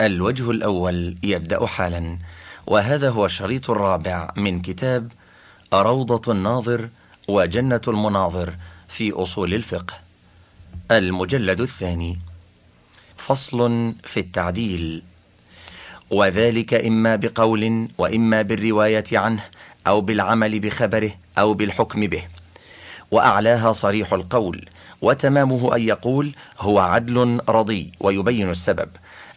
الوجه 0.00 0.50
الأول 0.50 1.16
يبدأ 1.22 1.66
حالا 1.66 2.18
وهذا 2.66 3.10
هو 3.10 3.26
الشريط 3.26 3.70
الرابع 3.70 4.32
من 4.36 4.62
كتاب 4.62 5.12
روضة 5.74 6.32
الناظر 6.32 6.88
وجنة 7.28 7.80
المناظر 7.88 8.54
في 8.88 9.12
أصول 9.12 9.54
الفقه. 9.54 9.94
المجلد 10.90 11.60
الثاني 11.60 12.18
فصل 13.16 13.94
في 14.04 14.20
التعديل. 14.20 15.02
وذلك 16.10 16.74
إما 16.74 17.16
بقول 17.16 17.88
وإما 17.98 18.42
بالرواية 18.42 19.04
عنه 19.12 19.44
أو 19.86 20.00
بالعمل 20.00 20.60
بخبره 20.60 21.12
أو 21.38 21.54
بالحكم 21.54 22.06
به. 22.06 22.22
وأعلاها 23.10 23.72
صريح 23.72 24.12
القول 24.12 24.68
وتمامه 25.02 25.76
أن 25.76 25.82
يقول 25.82 26.34
هو 26.58 26.78
عدل 26.78 27.40
رضي 27.48 27.92
ويبين 28.00 28.50
السبب. 28.50 28.88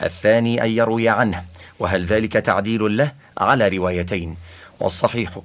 الثاني 0.03 0.63
أن 0.63 0.69
يروي 0.69 1.09
عنه 1.09 1.43
وهل 1.79 2.05
ذلك 2.05 2.33
تعديل 2.33 2.97
له؟ 2.97 3.11
على 3.37 3.67
روايتين. 3.67 4.37
والصحيح 4.79 5.39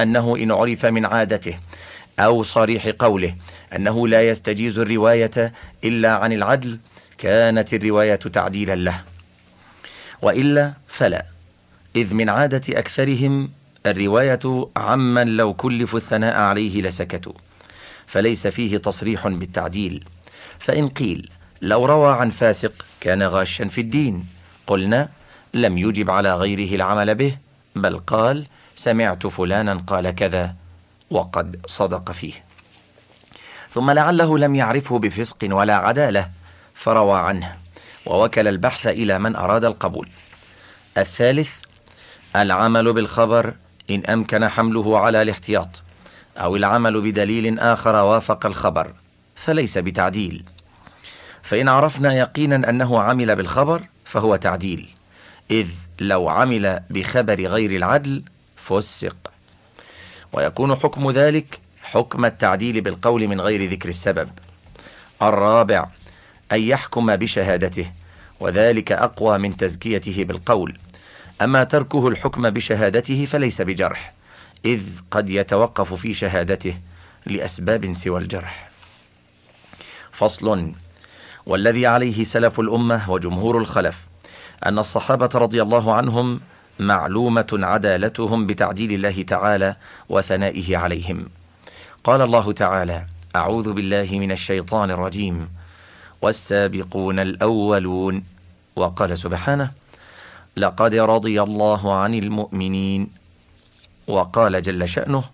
أنه 0.00 0.36
إن 0.36 0.50
عرف 0.50 0.86
من 0.86 1.06
عادته 1.06 1.58
أو 2.18 2.42
صريح 2.42 2.88
قوله 2.98 3.34
أنه 3.76 4.08
لا 4.08 4.28
يستجيز 4.28 4.78
الرواية 4.78 5.52
إلا 5.84 6.16
عن 6.16 6.32
العدل 6.32 6.78
كانت 7.18 7.74
الرواية 7.74 8.14
تعديلا 8.14 8.74
له. 8.74 9.02
وإلا 10.22 10.72
فلا 10.88 11.24
إذ 11.96 12.14
من 12.14 12.28
عادة 12.28 12.78
أكثرهم 12.78 13.50
الرواية 13.86 14.68
عمن 14.76 15.36
لو 15.36 15.54
كلفوا 15.54 15.98
الثناء 15.98 16.36
عليه 16.36 16.82
لسكتوا 16.82 17.32
فليس 18.06 18.46
فيه 18.46 18.76
تصريح 18.76 19.28
بالتعديل. 19.28 20.04
فإن 20.58 20.88
قيل 20.88 21.30
لو 21.62 21.86
روى 21.86 22.12
عن 22.12 22.30
فاسق 22.30 22.86
كان 23.00 23.22
غاشا 23.22 23.68
في 23.68 23.80
الدين. 23.80 24.26
قلنا 24.66 25.08
لم 25.54 25.78
يجب 25.78 26.10
على 26.10 26.34
غيره 26.34 26.74
العمل 26.74 27.14
به 27.14 27.36
بل 27.76 27.98
قال 27.98 28.46
سمعت 28.74 29.26
فلانا 29.26 29.74
قال 29.74 30.10
كذا 30.10 30.54
وقد 31.10 31.60
صدق 31.66 32.12
فيه. 32.12 32.44
ثم 33.70 33.90
لعله 33.90 34.38
لم 34.38 34.54
يعرفه 34.54 34.98
بفسق 34.98 35.36
ولا 35.42 35.74
عدالة 35.74 36.30
فروى 36.74 37.18
عنه 37.18 37.56
ووكل 38.06 38.48
البحث 38.48 38.86
إلى 38.86 39.18
من 39.18 39.36
أراد 39.36 39.64
القبول. 39.64 40.08
الثالث 40.98 41.50
العمل 42.36 42.92
بالخبر 42.92 43.54
إن 43.90 44.04
أمكن 44.04 44.48
حمله 44.48 44.98
على 44.98 45.22
الاحتياط 45.22 45.82
أو 46.36 46.56
العمل 46.56 47.00
بدليل 47.00 47.58
آخر 47.58 47.94
وافق 47.94 48.46
الخبر 48.46 48.94
فليس 49.34 49.78
بتعديل. 49.78 50.44
فإن 51.44 51.68
عرفنا 51.68 52.12
يقينا 52.12 52.70
أنه 52.70 53.00
عمل 53.00 53.36
بالخبر 53.36 53.82
فهو 54.04 54.36
تعديل. 54.36 54.88
إذ 55.50 55.68
لو 56.00 56.28
عمل 56.28 56.80
بخبر 56.90 57.46
غير 57.46 57.70
العدل 57.70 58.22
فسق. 58.56 59.16
ويكون 60.32 60.76
حكم 60.76 61.10
ذلك 61.10 61.58
حكم 61.82 62.24
التعديل 62.24 62.80
بالقول 62.80 63.28
من 63.28 63.40
غير 63.40 63.70
ذكر 63.70 63.88
السبب. 63.88 64.28
الرابع 65.22 65.88
أن 66.52 66.60
يحكم 66.60 67.16
بشهادته 67.16 67.90
وذلك 68.40 68.92
أقوى 68.92 69.38
من 69.38 69.56
تزكيته 69.56 70.24
بالقول. 70.24 70.78
أما 71.42 71.64
تركه 71.64 72.08
الحكم 72.08 72.50
بشهادته 72.50 73.26
فليس 73.26 73.62
بجرح 73.62 74.12
إذ 74.64 74.82
قد 75.10 75.30
يتوقف 75.30 75.94
في 75.94 76.14
شهادته 76.14 76.78
لأسباب 77.26 77.92
سوى 77.92 78.20
الجرح. 78.20 78.70
فصل 80.12 80.74
والذي 81.46 81.86
عليه 81.86 82.24
سلف 82.24 82.60
الأمة 82.60 83.10
وجمهور 83.10 83.58
الخلف 83.58 84.06
أن 84.66 84.78
الصحابة 84.78 85.28
رضي 85.34 85.62
الله 85.62 85.94
عنهم 85.94 86.40
معلومة 86.78 87.46
عدالتهم 87.52 88.46
بتعديل 88.46 88.92
الله 88.92 89.22
تعالى 89.22 89.76
وثنائه 90.08 90.76
عليهم. 90.76 91.26
قال 92.04 92.22
الله 92.22 92.52
تعالى 92.52 93.06
أعوذ 93.36 93.72
بالله 93.72 94.08
من 94.12 94.32
الشيطان 94.32 94.90
الرجيم. 94.90 95.48
والسابقون 96.22 97.18
الأولون. 97.18 98.24
وقال 98.76 99.18
سبحانه 99.18 99.70
لقد 100.56 100.94
رضي 100.94 101.42
الله 101.42 101.94
عن 101.94 102.14
المؤمنين. 102.14 103.10
وقال 104.06 104.62
جل 104.62 104.88
شأنه 104.88 105.24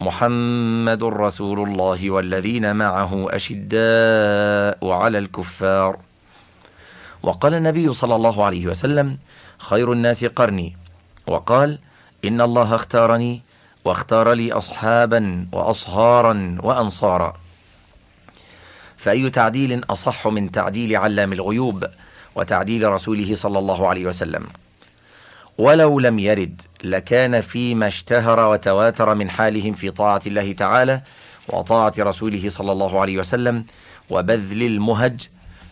محمد 0.00 1.04
رسول 1.04 1.68
الله 1.68 2.10
والذين 2.10 2.76
معه 2.76 3.26
أشداء 3.30 4.90
على 4.90 5.18
الكفار. 5.18 5.98
وقال 7.22 7.54
النبي 7.54 7.92
صلى 7.92 8.14
الله 8.14 8.44
عليه 8.44 8.66
وسلم 8.66 9.18
خير 9.58 9.92
الناس 9.92 10.24
قرني. 10.24 10.76
وقال 11.26 11.78
إن 12.24 12.40
الله 12.40 12.74
اختارني 12.74 13.42
واختار 13.84 14.32
لي 14.32 14.52
أصحابا 14.52 15.46
وأصهارا 15.52 16.58
وأنصارا. 16.62 17.36
فأي 18.96 19.30
تعديل 19.30 19.84
أصح 19.90 20.28
من 20.28 20.50
تعديل 20.50 20.96
علام 20.96 21.32
الغيوب 21.32 21.84
وتعديل 22.34 22.90
رسوله 22.90 23.34
صلى 23.34 23.58
الله 23.58 23.88
عليه 23.88 24.06
وسلم؟ 24.06 24.46
ولو 25.58 26.00
لم 26.00 26.18
يرد 26.18 26.62
لكان 26.84 27.40
فيما 27.40 27.86
اشتهر 27.86 28.40
وتواتر 28.40 29.14
من 29.14 29.30
حالهم 29.30 29.74
في 29.74 29.90
طاعة 29.90 30.22
الله 30.26 30.52
تعالى 30.52 31.00
وطاعة 31.48 31.92
رسوله 31.98 32.48
صلى 32.48 32.72
الله 32.72 33.00
عليه 33.00 33.18
وسلم 33.18 33.64
وبذل 34.10 34.62
المهج 34.62 35.28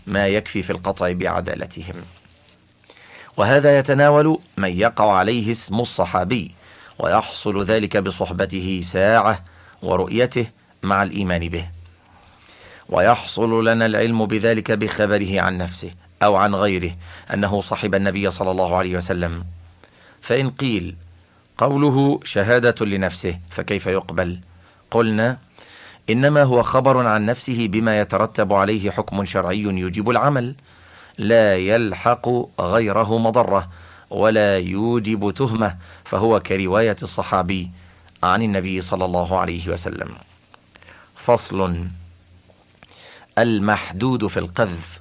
ما 0.06 0.26
يكفي 0.28 0.62
في 0.62 0.70
القطع 0.70 1.12
بعدالتهم. 1.12 1.94
وهذا 3.36 3.78
يتناول 3.78 4.38
من 4.56 4.80
يقع 4.80 5.12
عليه 5.12 5.52
اسم 5.52 5.80
الصحابي 5.80 6.54
ويحصل 6.98 7.64
ذلك 7.64 7.96
بصحبته 7.96 8.80
ساعة 8.84 9.44
ورؤيته 9.82 10.46
مع 10.82 11.02
الإيمان 11.02 11.48
به. 11.48 11.68
ويحصل 12.88 13.68
لنا 13.68 13.86
العلم 13.86 14.26
بذلك 14.26 14.72
بخبره 14.72 15.40
عن 15.40 15.58
نفسه 15.58 15.90
أو 16.22 16.36
عن 16.36 16.54
غيره 16.54 16.92
أنه 17.34 17.60
صحب 17.60 17.94
النبي 17.94 18.30
صلى 18.30 18.50
الله 18.50 18.76
عليه 18.76 18.96
وسلم. 18.96 19.44
فإن 20.26 20.50
قيل 20.50 20.96
قوله 21.58 22.20
شهادة 22.24 22.86
لنفسه 22.86 23.38
فكيف 23.50 23.86
يقبل؟ 23.86 24.40
قلنا 24.90 25.38
إنما 26.10 26.42
هو 26.42 26.62
خبر 26.62 27.06
عن 27.06 27.26
نفسه 27.26 27.68
بما 27.68 28.00
يترتب 28.00 28.52
عليه 28.52 28.90
حكم 28.90 29.24
شرعي 29.24 29.62
يجب 29.62 30.10
العمل 30.10 30.54
لا 31.18 31.56
يلحق 31.56 32.28
غيره 32.60 33.18
مضرة 33.18 33.68
ولا 34.10 34.58
يوجب 34.58 35.30
تهمة 35.30 35.76
فهو 36.04 36.40
كرواية 36.40 36.96
الصحابي 37.02 37.70
عن 38.22 38.42
النبي 38.42 38.80
صلى 38.80 39.04
الله 39.04 39.38
عليه 39.38 39.68
وسلم. 39.68 40.08
فصل 41.16 41.86
المحدود 43.38 44.26
في 44.26 44.36
القذف. 44.36 45.00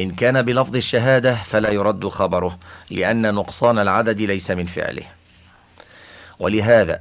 إن 0.00 0.10
كان 0.10 0.42
بلفظ 0.42 0.76
الشهادة 0.76 1.34
فلا 1.34 1.70
يرد 1.70 2.08
خبره 2.08 2.58
لأن 2.90 3.34
نقصان 3.34 3.78
العدد 3.78 4.20
ليس 4.20 4.50
من 4.50 4.66
فعله. 4.66 5.04
ولهذا 6.38 7.00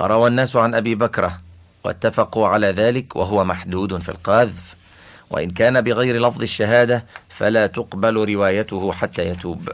روى 0.00 0.28
الناس 0.28 0.56
عن 0.56 0.74
أبي 0.74 0.94
بكرة 0.94 1.40
واتفقوا 1.84 2.48
على 2.48 2.66
ذلك 2.66 3.16
وهو 3.16 3.44
محدود 3.44 4.02
في 4.02 4.08
القاذف 4.08 4.74
وإن 5.30 5.50
كان 5.50 5.80
بغير 5.80 6.28
لفظ 6.28 6.42
الشهادة 6.42 7.04
فلا 7.28 7.66
تقبل 7.66 8.34
روايته 8.34 8.92
حتى 8.92 9.26
يتوب. 9.26 9.68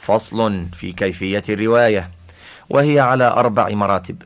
فصل 0.00 0.66
في 0.72 0.92
كيفية 0.92 1.42
الرواية 1.48 2.10
وهي 2.70 3.00
على 3.00 3.24
أربع 3.24 3.68
مراتب. 3.68 4.22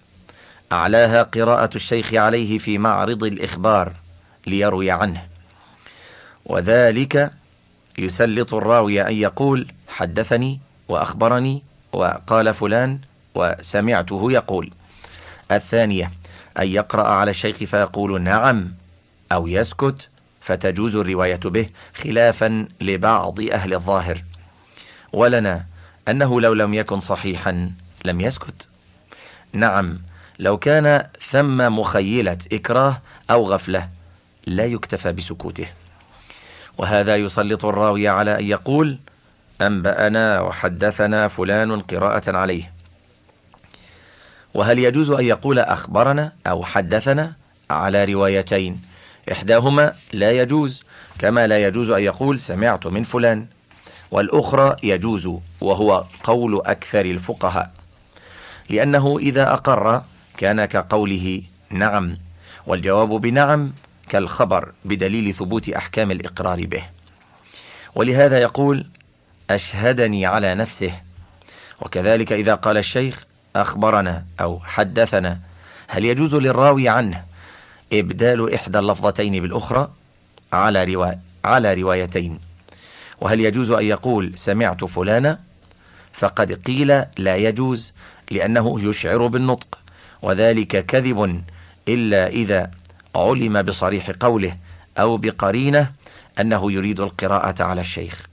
أعلاها 0.73 1.23
قراءة 1.23 1.71
الشيخ 1.77 2.15
عليه 2.15 2.59
في 2.59 2.79
معرض 2.79 3.25
الإخبار 3.25 3.93
ليروي 4.47 4.91
عنه. 4.91 5.32
وذلك 6.47 7.33
يسلط 7.99 8.55
الراوي 8.55 9.03
أن 9.09 9.15
يقول 9.15 9.73
حدثني 9.89 10.61
وأخبرني 10.89 11.63
وقال 11.93 12.55
فلان 12.55 12.99
وسمعته 13.35 14.33
يقول. 14.33 14.71
الثانية 15.53 16.13
أن 16.59 16.69
يقرأ 16.69 17.09
على 17.09 17.31
الشيخ 17.31 17.57
فيقول 17.57 18.23
نعم 18.23 18.75
أو 19.33 19.47
يسكت 19.47 20.09
فتجوز 20.41 20.97
الرواية 20.97 21.41
به 21.45 21.69
خلافا 21.95 22.69
لبعض 22.81 23.41
أهل 23.41 23.75
الظاهر. 23.75 24.25
ولنا 25.13 25.65
أنه 26.09 26.41
لو 26.41 26.53
لم 26.53 26.75
يكن 26.75 27.01
صحيحا 27.01 27.73
لم 28.05 28.21
يسكت. 28.21 28.69
نعم 29.53 29.99
لو 30.39 30.57
كان 30.57 31.07
ثم 31.31 31.79
مخيلة 31.79 32.39
إكراه 32.53 33.03
أو 33.31 33.53
غفلة 33.53 33.89
لا 34.47 34.65
يكتفى 34.65 35.13
بسكوته. 35.13 35.67
وهذا 36.79 37.17
يسلط 37.17 37.65
الراوي 37.65 38.09
على 38.09 38.39
أن 38.39 38.45
يقول 38.45 38.99
أنبأنا 39.61 40.41
وحدثنا 40.41 41.29
فلان 41.29 41.81
قراءة 41.81 42.37
عليه. 42.37 42.73
وهل 44.55 44.79
يجوز 44.79 45.11
أن 45.11 45.25
يقول 45.25 45.59
أخبرنا 45.59 46.33
أو 46.47 46.65
حدثنا 46.65 47.33
على 47.71 48.05
روايتين؟ 48.05 48.83
إحداهما 49.33 49.93
لا 50.13 50.31
يجوز 50.31 50.83
كما 51.19 51.47
لا 51.47 51.67
يجوز 51.67 51.91
أن 51.91 52.03
يقول 52.03 52.41
سمعت 52.41 52.87
من 52.87 53.03
فلان. 53.03 53.47
والأخرى 54.11 54.77
يجوز 54.83 55.29
وهو 55.61 56.05
قول 56.25 56.63
أكثر 56.67 57.05
الفقهاء. 57.05 57.71
لأنه 58.71 59.19
إذا 59.19 59.53
أقر 59.53 60.03
كان 60.37 60.65
كقوله 60.65 61.43
نعم 61.71 62.17
والجواب 62.67 63.09
بنعم 63.09 63.73
كالخبر 64.09 64.73
بدليل 64.85 65.35
ثبوت 65.35 65.69
أحكام 65.69 66.11
الإقرار 66.11 66.67
به. 66.67 66.83
ولهذا 67.95 68.39
يقول 68.39 68.87
أشهدني 69.51 70.27
على 70.27 70.55
نفسه. 70.55 70.93
وكذلك 71.81 72.33
إذا 72.33 72.55
قال 72.55 72.77
الشيخ 72.77 73.25
أخبرنا 73.57 74.25
أو 74.41 74.61
حدثنا 74.61 75.39
هل 75.89 76.05
يجوز 76.05 76.35
للراوي 76.35 76.89
عنه 76.89 77.25
إبدال 77.93 78.55
إحدى 78.55 78.79
اللفظتين 78.79 79.43
بالأخرى 79.43 79.93
على, 80.53 80.85
روا... 80.85 81.13
على 81.45 81.75
روايتين؟ 81.75 82.39
وهل 83.21 83.41
يجوز 83.41 83.71
أن 83.71 83.85
يقول 83.85 84.33
سمعت 84.39 84.85
فلانا؟ 84.85 85.39
فقد 86.13 86.53
قيل 86.53 87.05
لا 87.19 87.37
يجوز 87.37 87.93
لأنه 88.31 88.89
يشعر 88.89 89.27
بالنطق. 89.27 89.79
وذلك 90.23 90.87
كذب 90.87 91.43
إلا 91.89 92.29
إذا 92.29 92.71
علم 93.17 93.63
بصريح 93.63 94.11
قوله 94.11 94.57
أو 94.99 95.17
بقرينة 95.17 95.93
أنه 96.41 96.73
يريد 96.73 97.01
القراءة 97.01 97.63
على 97.63 97.81
الشيخ. 97.81 98.27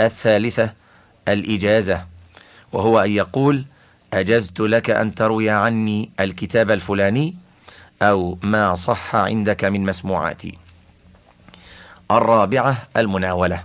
الثالثة 0.00 0.72
الإجازة 1.28 2.04
وهو 2.72 3.00
أن 3.00 3.10
يقول 3.10 3.64
أجزت 4.12 4.60
لك 4.60 4.90
أن 4.90 5.14
تروي 5.14 5.50
عني 5.50 6.10
الكتاب 6.20 6.70
الفلاني 6.70 7.36
أو 8.02 8.38
ما 8.42 8.74
صح 8.74 9.16
عندك 9.16 9.64
من 9.64 9.84
مسموعاتي. 9.84 10.58
الرابعة 12.10 12.88
المناولة 12.96 13.64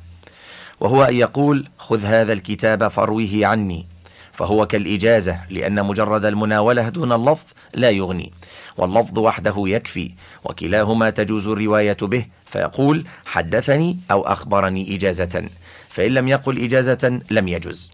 وهو 0.79 1.03
أن 1.03 1.15
يقول 1.15 1.69
خذ 1.77 2.05
هذا 2.05 2.33
الكتاب 2.33 2.87
فارويه 2.87 3.45
عني 3.45 3.87
فهو 4.33 4.65
كالإجازة 4.65 5.39
لأن 5.49 5.85
مجرد 5.85 6.25
المناولة 6.25 6.89
دون 6.89 7.11
اللفظ 7.11 7.45
لا 7.73 7.89
يغني. 7.89 8.31
واللفظ 8.77 9.19
وحده 9.19 9.55
يكفي 9.57 10.11
وكلاهما 10.43 11.09
تجوز 11.09 11.47
الرواية 11.47 11.97
به 12.01 12.25
فيقول 12.45 13.05
حدثني 13.25 13.97
أو 14.11 14.21
أخبرني 14.21 14.95
إجازة. 14.95 15.49
فإن 15.89 16.11
لم 16.11 16.27
يقل 16.27 16.63
إجازة 16.63 17.21
لم 17.31 17.47
يجز 17.47 17.91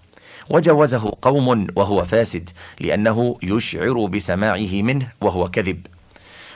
وجوزه 0.50 1.14
قوم 1.22 1.68
وهو 1.76 2.06
فاسد 2.06 2.50
لأنه 2.80 3.38
يشعر 3.44 4.06
بسماعه 4.06 4.82
منه 4.82 5.08
وهو 5.22 5.50
كذب. 5.50 5.88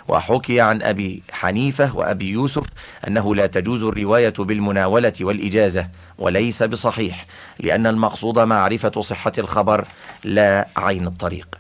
وحكي 0.08 0.62
عن 0.62 0.82
أبي 0.82 1.24
حنيفة 1.32 1.96
وأبي 1.96 2.30
يوسف 2.30 2.64
أنه 3.08 3.36
لا 3.36 3.48
تجوز 3.48 3.84
الرواية 3.84 4.34
بالمناولة 4.40 5.14
والإجازة 5.22 5.88
وليس 6.18 6.64
بصحيح 6.64 7.26
لأن 7.60 7.88
المقصود 7.88 8.40
معرفة 8.40 9.02
صحة 9.02 9.32
الخبر 9.38 9.86
لا 10.24 10.68
عين 10.78 11.08
الطريق. 11.08 11.56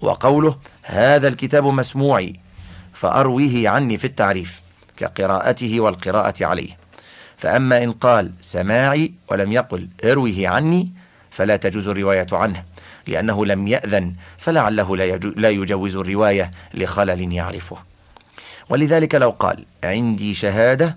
وقوله 0.00 0.56
هذا 0.82 1.28
الكتاب 1.28 1.64
مسموعي 1.64 2.40
فأرويه 2.94 3.68
عني 3.68 3.98
في 3.98 4.04
التعريف 4.04 4.60
كقراءته 4.96 5.80
والقراءة 5.80 6.34
عليه. 6.44 6.76
فأما 7.38 7.84
إن 7.84 7.92
قال 7.92 8.32
سماعي 8.42 9.12
ولم 9.30 9.52
يقل 9.52 9.88
ارويه 10.04 10.48
عني 10.48 10.92
فلا 11.30 11.56
تجوز 11.56 11.88
الرواية 11.88 12.26
عنه 12.32 12.64
لأنه 13.06 13.46
لم 13.46 13.68
يأذن 13.68 14.14
فلعله 14.38 14.96
لا 15.36 15.50
يجوز 15.50 15.96
الرواية 15.96 16.50
لخلل 16.74 17.32
يعرفه. 17.32 17.76
ولذلك 18.68 19.14
لو 19.14 19.30
قال 19.30 19.64
عندي 19.84 20.34
شهادة 20.34 20.96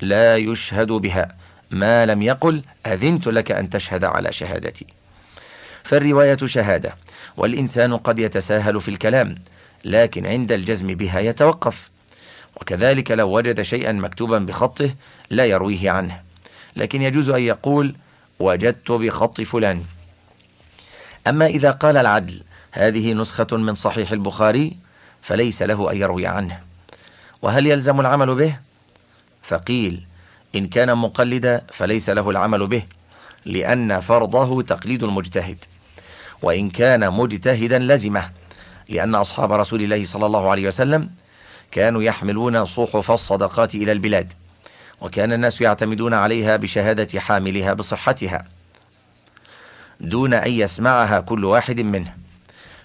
لا 0.00 0.36
يشهد 0.36 0.88
بها 0.88 1.34
ما 1.70 2.06
لم 2.06 2.22
يقل 2.22 2.62
أذنت 2.86 3.26
لك 3.26 3.52
أن 3.52 3.70
تشهد 3.70 4.04
على 4.04 4.32
شهادتي. 4.32 4.86
فالرواية 5.84 6.38
شهادة 6.44 6.94
والإنسان 7.36 7.96
قد 7.96 8.18
يتساهل 8.18 8.80
في 8.80 8.88
الكلام 8.88 9.34
لكن 9.84 10.26
عند 10.26 10.52
الجزم 10.52 10.94
بها 10.94 11.20
يتوقف. 11.20 11.90
وكذلك 12.56 13.10
لو 13.10 13.36
وجد 13.36 13.62
شيئا 13.62 13.92
مكتوبا 13.92 14.38
بخطه 14.38 14.94
لا 15.30 15.44
يرويه 15.44 15.90
عنه. 15.90 16.20
لكن 16.76 17.02
يجوز 17.02 17.28
أن 17.28 17.42
يقول 17.42 17.94
وجدت 18.40 18.92
بخط 18.92 19.40
فلان. 19.40 19.82
أما 21.28 21.46
إذا 21.46 21.70
قال 21.70 21.96
العدل 21.96 22.42
هذه 22.72 23.12
نسخة 23.12 23.56
من 23.56 23.74
صحيح 23.74 24.12
البخاري 24.12 24.76
فليس 25.22 25.62
له 25.62 25.92
أن 25.92 25.96
يروي 25.96 26.26
عنه. 26.26 26.60
وهل 27.42 27.66
يلزم 27.66 28.00
العمل 28.00 28.34
به؟ 28.34 28.56
فقيل 29.42 30.06
إن 30.54 30.66
كان 30.66 30.98
مقلدا 30.98 31.62
فليس 31.72 32.10
له 32.10 32.30
العمل 32.30 32.66
به 32.66 32.82
لأن 33.44 34.00
فرضه 34.00 34.62
تقليد 34.62 35.02
المجتهد. 35.02 35.64
وإن 36.42 36.70
كان 36.70 37.10
مجتهدا 37.10 37.78
لزمه 37.78 38.30
لأن 38.88 39.14
أصحاب 39.14 39.52
رسول 39.52 39.82
الله 39.82 40.04
صلى 40.04 40.26
الله 40.26 40.50
عليه 40.50 40.68
وسلم 40.68 41.10
كانوا 41.70 42.02
يحملون 42.02 42.64
صحف 42.64 43.10
الصدقات 43.10 43.74
إلى 43.74 43.92
البلاد 43.92 44.32
وكان 45.00 45.32
الناس 45.32 45.60
يعتمدون 45.60 46.14
عليها 46.14 46.56
بشهادة 46.56 47.20
حاملها 47.20 47.72
بصحتها. 47.72 48.44
دون 50.00 50.34
أن 50.34 50.50
يسمعها 50.50 51.20
كل 51.20 51.44
واحد 51.44 51.80
منه 51.80 52.14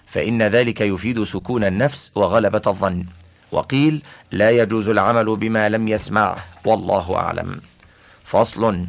فإن 0.06 0.42
ذلك 0.42 0.80
يفيد 0.80 1.24
سكون 1.24 1.64
النفس 1.64 2.12
وغلبة 2.14 2.62
الظن. 2.66 3.04
وقيل 3.52 4.02
لا 4.32 4.50
يجوز 4.50 4.88
العمل 4.88 5.36
بما 5.36 5.68
لم 5.68 5.88
يسمعه. 5.88 6.44
والله 6.64 7.16
أعلم. 7.16 7.60
فصل. 8.24 8.86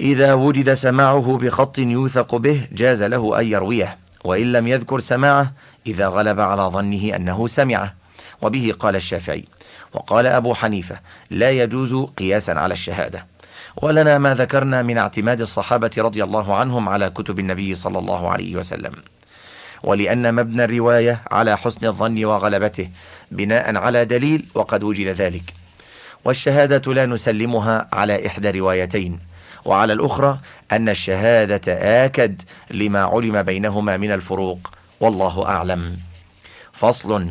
إذا 0.00 0.34
وجد 0.34 0.74
سماعه 0.74 1.38
بخط 1.38 1.78
يوثق 1.78 2.34
به 2.34 2.68
جاز 2.72 3.02
له 3.02 3.40
أن 3.40 3.46
يرويه 3.46 3.98
وإن 4.24 4.52
لم 4.52 4.66
يذكر 4.66 5.00
سماعه 5.00 5.52
إذا 5.86 6.06
غلب 6.06 6.40
على 6.40 6.62
ظنه 6.62 7.16
أنه 7.16 7.46
سمعه. 7.46 7.94
وبه 8.42 8.74
قال 8.78 8.96
الشافعي 8.96 9.44
وقال 9.92 10.26
أبو 10.26 10.54
حنيفة 10.54 10.98
لا 11.30 11.50
يجوز 11.50 11.94
قياسا 12.16 12.52
على 12.52 12.74
الشهادة. 12.74 13.26
ولنا 13.82 14.18
ما 14.18 14.34
ذكرنا 14.34 14.82
من 14.82 14.98
اعتماد 14.98 15.40
الصحابة 15.40 15.90
رضي 15.98 16.24
الله 16.24 16.54
عنهم 16.54 16.88
على 16.88 17.10
كتب 17.10 17.38
النبي 17.38 17.74
صلى 17.74 17.98
الله 17.98 18.30
عليه 18.30 18.56
وسلم. 18.56 18.92
ولأن 19.82 20.34
مبنى 20.34 20.64
الرواية 20.64 21.22
على 21.30 21.58
حسن 21.58 21.86
الظن 21.86 22.24
وغلبته 22.24 22.88
بناء 23.30 23.76
على 23.76 24.04
دليل 24.04 24.46
وقد 24.54 24.82
وجد 24.82 25.06
ذلك. 25.06 25.54
والشهادة 26.24 26.92
لا 26.92 27.06
نسلمها 27.06 27.88
على 27.92 28.26
إحدى 28.26 28.50
روايتين. 28.50 29.29
وعلى 29.64 29.92
الأخرى 29.92 30.38
أن 30.72 30.88
الشهادة 30.88 31.72
آكد 32.04 32.42
لما 32.70 33.00
علم 33.02 33.42
بينهما 33.42 33.96
من 33.96 34.12
الفروق. 34.12 34.70
والله 35.00 35.46
أعلم. 35.46 35.96
فصل 36.72 37.30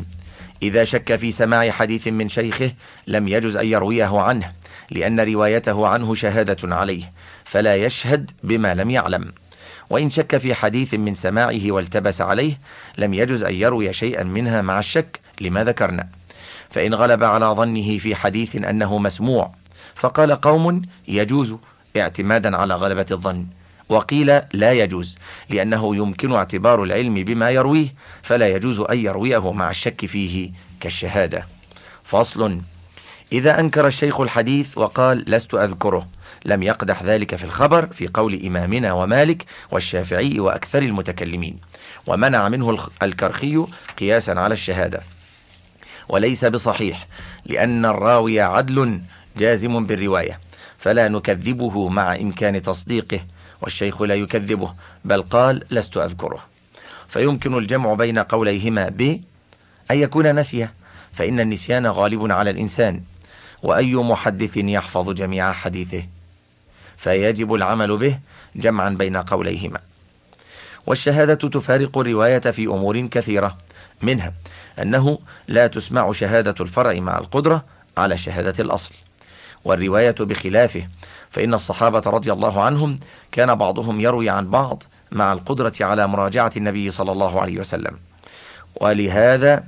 إذا 0.62 0.84
شك 0.84 1.16
في 1.16 1.30
سماع 1.30 1.70
حديث 1.70 2.08
من 2.08 2.28
شيخه 2.28 2.72
لم 3.06 3.28
يجز 3.28 3.56
أن 3.56 3.66
يرويه 3.66 4.20
عنه 4.20 4.52
لأن 4.90 5.20
روايته 5.20 5.86
عنه 5.86 6.14
شهادة 6.14 6.76
عليه 6.76 7.12
فلا 7.44 7.76
يشهد 7.76 8.30
بما 8.42 8.74
لم 8.74 8.90
يعلم. 8.90 9.32
وإن 9.90 10.10
شك 10.10 10.36
في 10.36 10.54
حديث 10.54 10.94
من 10.94 11.14
سماعه 11.14 11.72
والتبس 11.72 12.20
عليه 12.20 12.58
لم 12.98 13.14
يجز 13.14 13.42
أن 13.42 13.54
يروي 13.54 13.92
شيئا 13.92 14.22
منها 14.22 14.62
مع 14.62 14.78
الشك 14.78 15.20
لما 15.40 15.64
ذكرنا. 15.64 16.08
فإن 16.70 16.94
غلب 16.94 17.24
على 17.24 17.46
ظنه 17.46 17.98
في 17.98 18.14
حديث 18.14 18.56
أنه 18.56 18.98
مسموع 18.98 19.54
فقال 19.94 20.32
قوم 20.32 20.82
يجوز 21.08 21.54
اعتمادا 21.96 22.56
على 22.56 22.74
غلبة 22.74 23.06
الظن. 23.10 23.46
وقيل 23.88 24.40
لا 24.52 24.72
يجوز 24.72 25.16
لأنه 25.48 25.96
يمكن 25.96 26.32
اعتبار 26.32 26.82
العلم 26.82 27.14
بما 27.14 27.50
يرويه 27.50 27.88
فلا 28.22 28.48
يجوز 28.48 28.80
أن 28.80 28.98
يرويه 28.98 29.52
مع 29.52 29.70
الشك 29.70 30.06
فيه 30.06 30.50
كالشهادة. 30.80 31.46
فصل 32.04 32.60
إذا 33.32 33.60
أنكر 33.60 33.86
الشيخ 33.86 34.20
الحديث 34.20 34.78
وقال 34.78 35.24
لست 35.26 35.54
أذكره 35.54 36.08
لم 36.44 36.62
يقدح 36.62 37.02
ذلك 37.02 37.36
في 37.36 37.44
الخبر 37.44 37.86
في 37.86 38.08
قول 38.14 38.46
إمامنا 38.46 38.92
ومالك 38.92 39.44
والشافعي 39.70 40.40
وأكثر 40.40 40.82
المتكلمين. 40.82 41.58
ومنع 42.06 42.48
منه 42.48 42.78
الكرخي 43.02 43.66
قياسا 43.98 44.30
على 44.30 44.52
الشهادة. 44.52 45.00
وليس 46.08 46.44
بصحيح 46.44 47.06
لأن 47.46 47.84
الراوي 47.84 48.40
عدل 48.40 49.00
جازم 49.36 49.86
بالرواية. 49.86 50.40
فلا 50.80 51.08
نكذبه 51.08 51.88
مع 51.88 52.14
إمكان 52.16 52.62
تصديقه 52.62 53.20
والشيخ 53.62 54.02
لا 54.02 54.14
يكذبه 54.14 54.74
بل 55.04 55.22
قال 55.22 55.64
لست 55.70 55.96
أذكره. 55.96 56.44
فيمكن 57.08 57.58
الجمع 57.58 57.94
بين 57.94 58.18
قوليهما 58.18 58.88
ب 58.88 59.20
أن 59.90 59.98
يكون 59.98 60.38
نسية 60.38 60.72
فإن 61.12 61.40
النسيان 61.40 61.86
غالب 61.86 62.32
على 62.32 62.50
الإنسان 62.50 63.02
وأي 63.62 63.94
محدث 63.94 64.56
يحفظ 64.56 65.10
جميع 65.10 65.52
حديثه 65.52 66.02
فيجب 66.96 67.54
العمل 67.54 67.96
به 67.96 68.18
جمعا 68.56 68.90
بين 68.90 69.16
قوليهما. 69.16 69.80
والشهادة 70.86 71.48
تفارق 71.48 71.98
الرواية 71.98 72.38
في 72.38 72.66
أمور 72.66 73.06
كثيرة 73.06 73.58
منها 74.02 74.32
أنه 74.78 75.18
لا 75.48 75.66
تسمع 75.66 76.12
شهادة 76.12 76.54
الفرع 76.60 77.00
مع 77.00 77.18
القدرة 77.18 77.64
على 77.96 78.18
شهادة 78.18 78.64
الأصل. 78.64 78.94
والرواية 79.64 80.14
بخلافه. 80.20 80.88
فإن 81.30 81.54
الصحابة 81.54 82.02
رضي 82.06 82.32
الله 82.32 82.62
عنهم 82.62 83.00
كان 83.32 83.54
بعضهم 83.54 84.00
يروي 84.00 84.30
عن 84.30 84.50
بعض 84.50 84.82
مع 85.12 85.32
القدرة 85.32 85.72
على 85.80 86.06
مراجعة 86.06 86.52
النبي 86.56 86.90
صلى 86.90 87.12
الله 87.12 87.40
عليه 87.40 87.58
وسلم. 87.58 87.98
ولهذا 88.80 89.64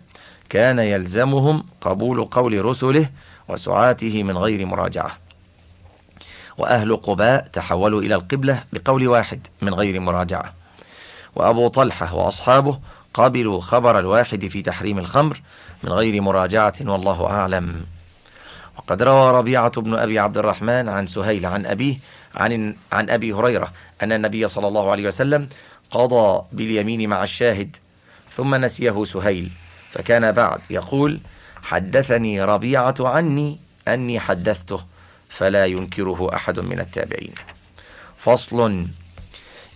كان 0.49 0.78
يلزمهم 0.78 1.64
قبول 1.80 2.25
قول 2.25 2.64
رسله 2.64 3.08
وسعاته 3.49 4.22
من 4.22 4.38
غير 4.38 4.66
مراجعة. 4.66 5.18
وأهل 6.58 6.96
قباء 6.96 7.49
تحولوا 7.52 8.02
إلى 8.02 8.14
القبلة 8.14 8.62
بقول 8.72 9.08
واحد 9.08 9.46
من 9.62 9.75
غير 9.75 10.00
مراجعة. 10.00 10.52
وأبو 11.37 11.68
طلحة 11.68 12.14
وأصحابه 12.14 12.78
قبلوا 13.14 13.61
خبر 13.61 13.99
الواحد 13.99 14.46
في 14.46 14.62
تحريم 14.62 14.99
الخمر 14.99 15.40
من 15.82 15.92
غير 15.92 16.22
مراجعة 16.22 16.75
والله 16.80 17.26
أعلم. 17.26 17.87
وقد 18.79 19.02
روى 19.02 19.31
ربيعة 19.38 19.81
بن 19.81 19.95
أبي 19.95 20.19
عبد 20.19 20.38
الرحمن 20.38 20.88
عن 20.88 21.07
سهيل 21.07 21.47
عن 21.47 21.67
أبيه 21.67 21.97
عن, 22.35 22.76
عن 22.93 23.11
أبي 23.11 23.33
هريرة 23.33 23.73
أن 24.02 24.12
النبي 24.12 24.49
صلى 24.49 24.69
الله 24.69 24.91
عليه 24.91 25.07
وسلم 25.07 25.49
قضى 25.91 26.45
باليمين 26.52 27.09
مع 27.09 27.23
الشاهد 27.23 27.76
ثم 28.37 28.55
نسيه 28.55 29.05
سهيل 29.05 29.50
فكان 29.91 30.33
بعد 30.33 30.61
يقول 30.71 31.21
حدثني 31.62 32.45
ربيعة 32.45 32.95
عني 33.00 33.59
أني 33.88 34.21
حدثته 34.21 34.81
فلا 35.29 35.67
ينكره 35.67 36.35
أحد 36.35 36.61
من 36.61 36.81
التابعين. 36.81 37.35
فصل 38.19 38.87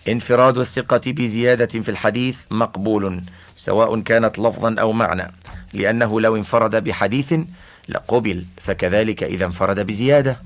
انفراد 0.07 0.57
الثقة 0.57 1.01
بزيادة 1.07 1.81
في 1.81 1.89
الحديث 1.89 2.37
مقبول 2.51 3.23
سواء 3.55 3.99
كانت 3.99 4.39
لفظا 4.39 4.75
أو 4.79 4.91
معنى 4.91 5.31
لأنه 5.73 6.21
لو 6.21 6.35
انفرد 6.35 6.75
بحديث 6.83 7.33
لقبل 7.89 8.45
فكذلك 8.61 9.23
إذا 9.23 9.45
انفرد 9.45 9.79
بزيادة. 9.79 10.37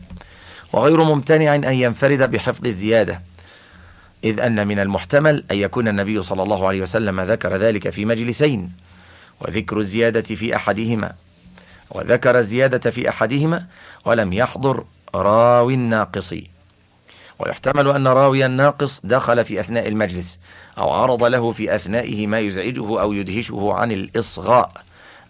وغير 0.73 1.03
ممتنع 1.03 1.55
أن 1.55 1.73
ينفرد 1.73 2.31
بحفظ 2.31 2.65
الزيادة 2.65 3.21
إذ 4.23 4.39
أن 4.39 4.67
من 4.67 4.79
المحتمل 4.79 5.43
أن 5.51 5.57
يكون 5.57 5.87
النبي 5.87 6.21
صلى 6.21 6.43
الله 6.43 6.67
عليه 6.67 6.81
وسلم 6.81 7.21
ذكر 7.21 7.55
ذلك 7.55 7.89
في 7.89 8.05
مجلسين 8.05 8.71
وذكر 9.41 9.79
الزيادة 9.79 10.35
في 10.35 10.55
أحدهما. 10.55 11.13
وذكر 11.89 12.39
الزيادة 12.39 12.91
في 12.91 13.09
أحدهما 13.09 13.65
ولم 14.05 14.33
يحضر 14.33 14.85
راوي 15.15 15.73
الناقص. 15.73 16.33
ويحتمل 17.39 17.87
أن 17.87 18.07
راوي 18.07 18.45
الناقص 18.45 18.99
دخل 19.03 19.45
في 19.45 19.59
أثناء 19.59 19.87
المجلس 19.87 20.39
أو 20.77 20.89
عرض 20.91 21.23
له 21.23 21.51
في 21.51 21.75
أثنائه 21.75 22.27
ما 22.27 22.39
يزعجه 22.39 23.01
أو 23.01 23.13
يدهشه 23.13 23.73
عن 23.73 23.91
الإصغاء. 23.91 24.83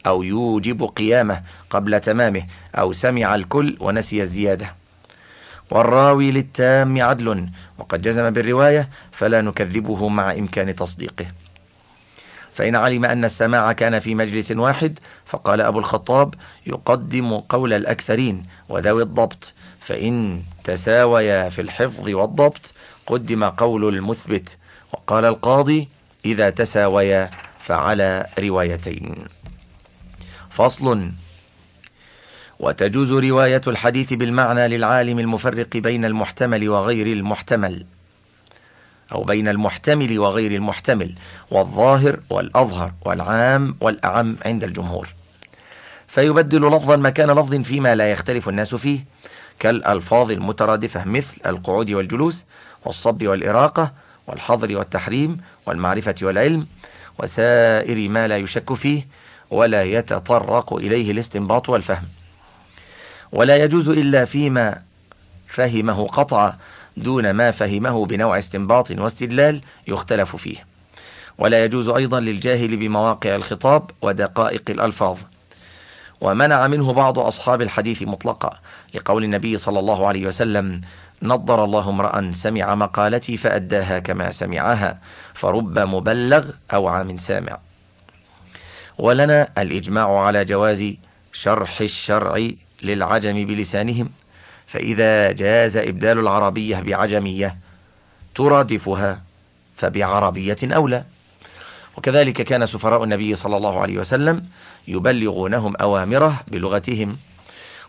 أو 0.07 0.23
يوجب 0.23 0.83
قيامه 0.83 1.41
قبل 1.69 1.99
تمامه 1.99 2.43
أو 2.75 2.93
سمع 2.93 3.35
الكل 3.35 3.77
ونسي 3.79 4.21
الزيادة. 4.21 4.73
والراوي 5.71 6.31
للتام 6.31 7.01
عدل 7.01 7.49
وقد 7.77 8.01
جزم 8.01 8.29
بالرواية 8.29 8.89
فلا 9.11 9.41
نكذبه 9.41 10.09
مع 10.09 10.31
إمكان 10.31 10.75
تصديقه. 10.75 11.25
فإن 12.53 12.75
علم 12.75 13.05
أن 13.05 13.25
السماع 13.25 13.71
كان 13.71 13.99
في 13.99 14.15
مجلس 14.15 14.51
واحد 14.51 14.99
فقال 15.25 15.61
أبو 15.61 15.79
الخطاب 15.79 16.33
يقدم 16.67 17.37
قول 17.37 17.73
الأكثرين 17.73 18.43
وذوي 18.69 19.03
الضبط 19.03 19.53
فإن 19.79 20.41
تساويا 20.63 21.49
في 21.49 21.61
الحفظ 21.61 22.09
والضبط 22.09 22.73
قدم 23.07 23.43
قول 23.43 23.95
المثبت. 23.95 24.57
وقال 24.93 25.25
القاضي 25.25 25.89
إذا 26.25 26.49
تساويا 26.49 27.29
فعلى 27.59 28.27
روايتين. 28.39 29.15
فصل. 30.51 31.11
وتجوز 32.59 33.11
رواية 33.11 33.61
الحديث 33.67 34.13
بالمعنى 34.13 34.67
للعالم 34.67 35.19
المفرق 35.19 35.77
بين 35.77 36.05
المحتمل 36.05 36.69
وغير 36.69 37.07
المحتمل 37.07 37.85
أو 39.11 39.23
بين 39.23 39.47
المحتمل 39.47 40.19
وغير 40.19 40.51
المحتمل 40.51 41.15
والظاهر 41.51 42.19
والأظهر 42.29 42.93
والعام 43.05 43.75
والأعم 43.81 44.37
عند 44.45 44.63
الجمهور. 44.63 45.07
فيبدل 46.07 46.67
لفظا 46.67 46.95
مكان 46.95 47.31
لفظ 47.31 47.55
فيما 47.55 47.95
لا 47.95 48.11
يختلف 48.11 48.49
الناس 48.49 48.75
فيه 48.75 49.05
كالألفاظ 49.59 50.31
المترادفة 50.31 51.05
مثل 51.05 51.37
القعود 51.45 51.91
والجلوس 51.91 52.45
والصب 52.85 53.27
والإراقة 53.27 53.91
والحظر 54.27 54.77
والتحريم 54.77 55.37
والمعرفة 55.65 56.15
والعلم 56.21 56.67
وسائر 57.19 58.09
ما 58.09 58.27
لا 58.27 58.37
يشك 58.37 58.73
فيه 58.73 59.07
ولا 59.51 59.83
يتطرق 59.83 60.73
إليه 60.73 61.11
الاستنباط 61.11 61.69
والفهم. 61.69 62.07
ولا 63.31 63.55
يجوز 63.55 63.89
إلا 63.89 64.25
فيما 64.25 64.81
فهمه 65.47 66.07
قطع 66.07 66.53
دون 66.97 67.31
ما 67.31 67.51
فهمه 67.51 68.05
بنوع 68.05 68.37
استنباط 68.37 68.91
واستدلال 68.91 69.61
يختلف 69.87 70.35
فيه. 70.35 70.57
ولا 71.37 71.65
يجوز 71.65 71.89
أيضا 71.89 72.19
للجاهل 72.19 72.77
بمواقع 72.77 73.35
الخطاب 73.35 73.91
ودقائق 74.01 74.63
الألفاظ. 74.69 75.17
ومنع 76.21 76.67
منه 76.67 76.93
بعض 76.93 77.19
أصحاب 77.19 77.61
الحديث 77.61 78.03
مطلقا 78.03 78.59
لقول 78.93 79.23
النبي 79.23 79.57
صلى 79.57 79.79
الله 79.79 80.07
عليه 80.07 80.27
وسلم 80.27 80.81
نضر 81.23 81.63
الله 81.63 81.89
امرأ 81.89 82.31
سمع 82.31 82.75
مقالتي 82.75 83.37
فأداها 83.37 83.99
كما 83.99 84.31
سمعها 84.31 84.99
فرب 85.33 85.79
مبلغ 85.79 86.49
أو 86.73 86.87
عام 86.87 87.17
سامع. 87.17 87.57
ولنا 88.97 89.47
الإجماع 89.57 90.19
على 90.19 90.45
جواز 90.45 90.93
شرح 91.33 91.81
الشرع 91.81 92.49
للعجم 92.83 93.45
بلسانهم 93.45 94.09
فإذا 94.67 95.31
جاز 95.31 95.77
إبدال 95.77 96.19
العربية 96.19 96.79
بعجمية 96.79 97.57
ترادفها 98.35 99.21
فبعربية 99.77 100.57
أولى. 100.63 101.03
وكذلك 101.97 102.41
كان 102.41 102.65
سفراء 102.65 103.03
النبي 103.03 103.35
صلى 103.35 103.57
الله 103.57 103.79
عليه 103.81 103.97
وسلم 103.99 104.45
يبلغونهم 104.87 105.75
أوامره 105.75 106.43
بلغتهم 106.47 107.17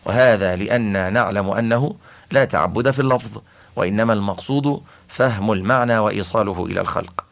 وهذا 0.04 0.56
لأن 0.56 1.12
نعلم 1.12 1.50
أنه 1.50 1.94
لا 2.30 2.44
تعبد 2.44 2.90
في 2.90 2.99
اللفظ 2.99 3.42
وإنما 3.76 4.12
المقصود 4.12 4.82
فهم 5.09 5.52
المعنى 5.52 5.99
وإيصاله 5.99 6.66
إلى 6.66 6.80
الخلق. 6.80 7.25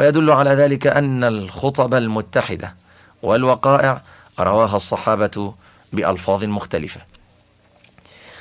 ويدل 0.00 0.30
على 0.30 0.50
ذلك 0.50 0.86
أن 0.86 1.24
الخطب 1.24 1.94
المتحدة 1.94 2.74
والوقائع 3.22 4.02
رواها 4.40 4.76
الصحابة 4.76 5.54
بألفاظ 5.92 6.44
مختلفة. 6.44 7.00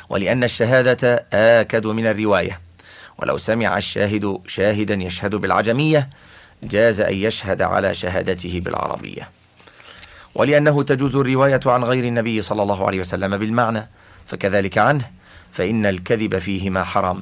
ولأن 0.10 0.44
الشهادة 0.44 1.26
آكد 1.34 1.88
من 1.88 2.08
الرواية. 2.08 2.60
ولو 3.18 3.38
سمع 3.38 3.78
الشاهد 3.78 4.40
شاهدا 4.48 4.94
يشهد 4.94 5.36
بالعجمية 5.36 6.10
جاز 6.64 7.00
أن 7.02 7.14
يشهد 7.14 7.62
على 7.62 7.96
شهادته 7.96 8.62
بالعربية. 8.66 9.30
ولأنه 10.36 10.84
تجوز 10.84 11.16
الرواية 11.16 11.60
عن 11.66 11.84
غير 11.84 12.04
النبي 12.04 12.42
صلى 12.42 12.64
الله 12.64 12.88
عليه 12.88 13.00
وسلم 13.00 13.38
بالمعنى 13.38 13.88
فكذلك 14.28 14.78
عنه 14.78 15.12
فإن 15.52 15.86
الكذب 15.86 16.38
فيهما 16.38 16.84
حرام. 16.84 17.22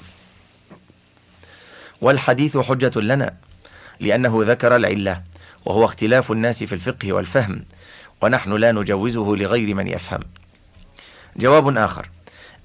والحديث 2.01 2.57
حجة 2.57 2.99
لنا. 2.99 3.33
لأنه 3.99 4.43
ذكر 4.43 4.75
العلة 4.75 5.21
وهو 5.65 5.85
اختلاف 5.85 6.31
الناس 6.31 6.63
في 6.63 6.75
الفقه 6.75 7.13
والفهم 7.13 7.65
ونحن 8.21 8.53
لا 8.53 8.71
نجوزه 8.71 9.35
لغير 9.35 9.75
من 9.75 9.87
يفهم. 9.87 10.19
جواب 11.35 11.77
آخر 11.77 12.09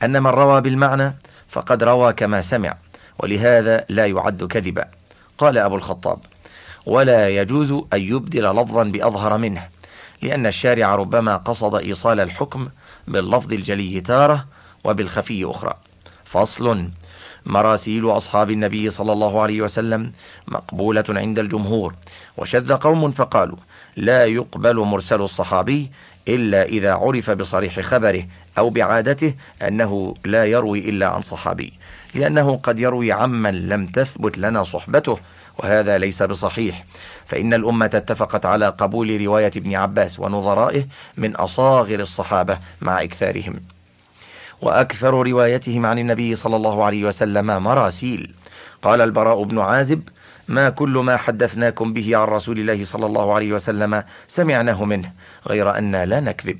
أن 0.02 0.22
من 0.22 0.30
روى 0.30 0.60
بالمعنى 0.60 1.14
فقد 1.48 1.82
روى 1.82 2.12
كما 2.12 2.42
سمع 2.42 2.76
ولهذا 3.18 3.84
لا 3.88 4.06
يعد 4.06 4.44
كذبا. 4.44 4.84
قال 5.38 5.58
أبو 5.58 5.76
الخطاب 5.76 6.18
ولا 6.86 7.28
يجوز 7.28 7.70
أن 7.72 8.02
يبدل 8.02 8.42
لفظا 8.42 8.84
بأظهر 8.84 9.38
منه 9.38 9.68
لأن 10.22 10.46
الشارع 10.46 10.94
ربما 10.94 11.36
قصد 11.36 11.74
إيصال 11.74 12.20
الحكم 12.20 12.68
باللفظ 13.08 13.52
الجلي 13.52 14.00
تارة 14.00 14.46
وبالخفي 14.84 15.44
أخرى. 15.44 15.74
فصل 16.24 16.88
مراسيل 17.48 18.10
أصحاب 18.10 18.50
النبي 18.50 18.90
صلى 18.90 19.12
الله 19.12 19.42
عليه 19.42 19.62
وسلم 19.62 20.12
مقبولة 20.48 21.04
عند 21.08 21.38
الجمهور. 21.38 21.94
وشذ 22.36 22.72
قوم 22.72 23.10
فقالوا 23.10 23.56
لا 23.96 24.24
يقبل 24.24 24.76
مرسل 24.76 25.20
الصحابي 25.20 25.90
إلا 26.28 26.62
إذا 26.62 26.94
عرف 26.94 27.30
بصريح 27.30 27.80
خبره 27.80 28.24
أو 28.58 28.70
بعادته 28.70 29.34
أنه 29.62 30.14
لا 30.24 30.44
يروي 30.44 30.88
إلا 30.88 31.08
عن 31.08 31.20
صحابي 31.20 31.72
لأنه 32.14 32.56
قد 32.56 32.80
يروي 32.80 33.12
عمن 33.12 33.68
لم 33.68 33.86
تثبت 33.86 34.38
لنا 34.38 34.64
صحبته 34.64 35.18
وهذا 35.58 35.98
ليس 35.98 36.22
بصحيح. 36.22 36.84
فإن 37.26 37.54
الأمة 37.54 37.90
اتفقت 37.94 38.46
على 38.46 38.68
قبول 38.68 39.20
رواية 39.20 39.52
ابن 39.56 39.74
عباس 39.74 40.20
ونظرائه 40.20 40.84
من 41.16 41.36
أصاغر 41.36 42.00
الصحابة 42.00 42.58
مع 42.80 43.02
إكثارهم. 43.02 43.60
وأكثر 44.62 45.26
روايتهم 45.26 45.86
عن 45.86 45.98
النبي 45.98 46.34
صلى 46.34 46.56
الله 46.56 46.84
عليه 46.84 47.04
وسلم 47.04 47.62
مراسيل. 47.62 48.34
قال 48.82 49.00
البراء 49.00 49.42
بن 49.42 49.58
عازب 49.58 50.02
ما 50.48 50.70
كل 50.70 50.88
ما 50.88 51.16
حدثناكم 51.16 51.92
به 51.92 52.16
عن 52.16 52.28
رسول 52.28 52.58
الله 52.58 52.84
صلى 52.84 53.06
الله 53.06 53.34
عليه 53.34 53.52
وسلم 53.52 54.02
سمعناه 54.28 54.84
منه 54.84 55.12
غير 55.46 55.78
أن 55.78 55.96
لا 55.96 56.20
نكذب. 56.20 56.58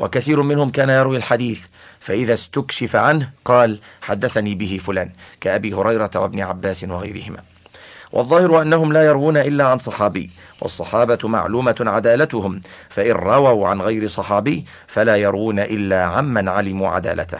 وكثير 0.00 0.42
منهم 0.42 0.70
كان 0.70 0.88
يروي 0.88 1.16
الحديث 1.16 1.60
فإذا 2.00 2.34
استكشف 2.34 2.96
عنه 2.96 3.30
قال 3.44 3.78
حدثني 4.02 4.54
به 4.54 4.80
فلان 4.84 5.10
كأبي 5.40 5.74
هريرة 5.74 6.10
وابن 6.14 6.40
عباس 6.40 6.84
وغيرهما. 6.84 7.51
والظاهر 8.12 8.62
أنهم 8.62 8.92
لا 8.92 9.06
يروون 9.06 9.36
إلا 9.36 9.66
عن 9.66 9.78
صحابي 9.78 10.30
والصحابة 10.60 11.18
معلومة 11.24 11.76
عدالتهم 11.80 12.60
فإن 12.88 13.12
رووا 13.12 13.68
عن 13.68 13.80
غير 13.80 14.08
صحابي 14.08 14.64
فلا 14.86 15.16
يروون 15.16 15.58
إلا 15.58 16.04
عمن 16.04 16.48
علموا 16.48 16.88
عدالته. 16.88 17.38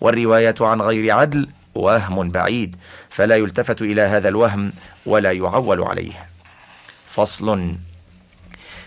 والرواية 0.00 0.54
عن 0.60 0.80
غير 0.80 1.14
عدل 1.14 1.48
وهم 1.74 2.30
بعيد 2.30 2.76
فلا 3.10 3.36
يلتفت 3.36 3.82
إلى 3.82 4.02
هذا 4.02 4.28
الوهم 4.28 4.72
ولا 5.06 5.32
يعول 5.32 5.82
عليه. 5.82 6.26
فصل. 7.10 7.74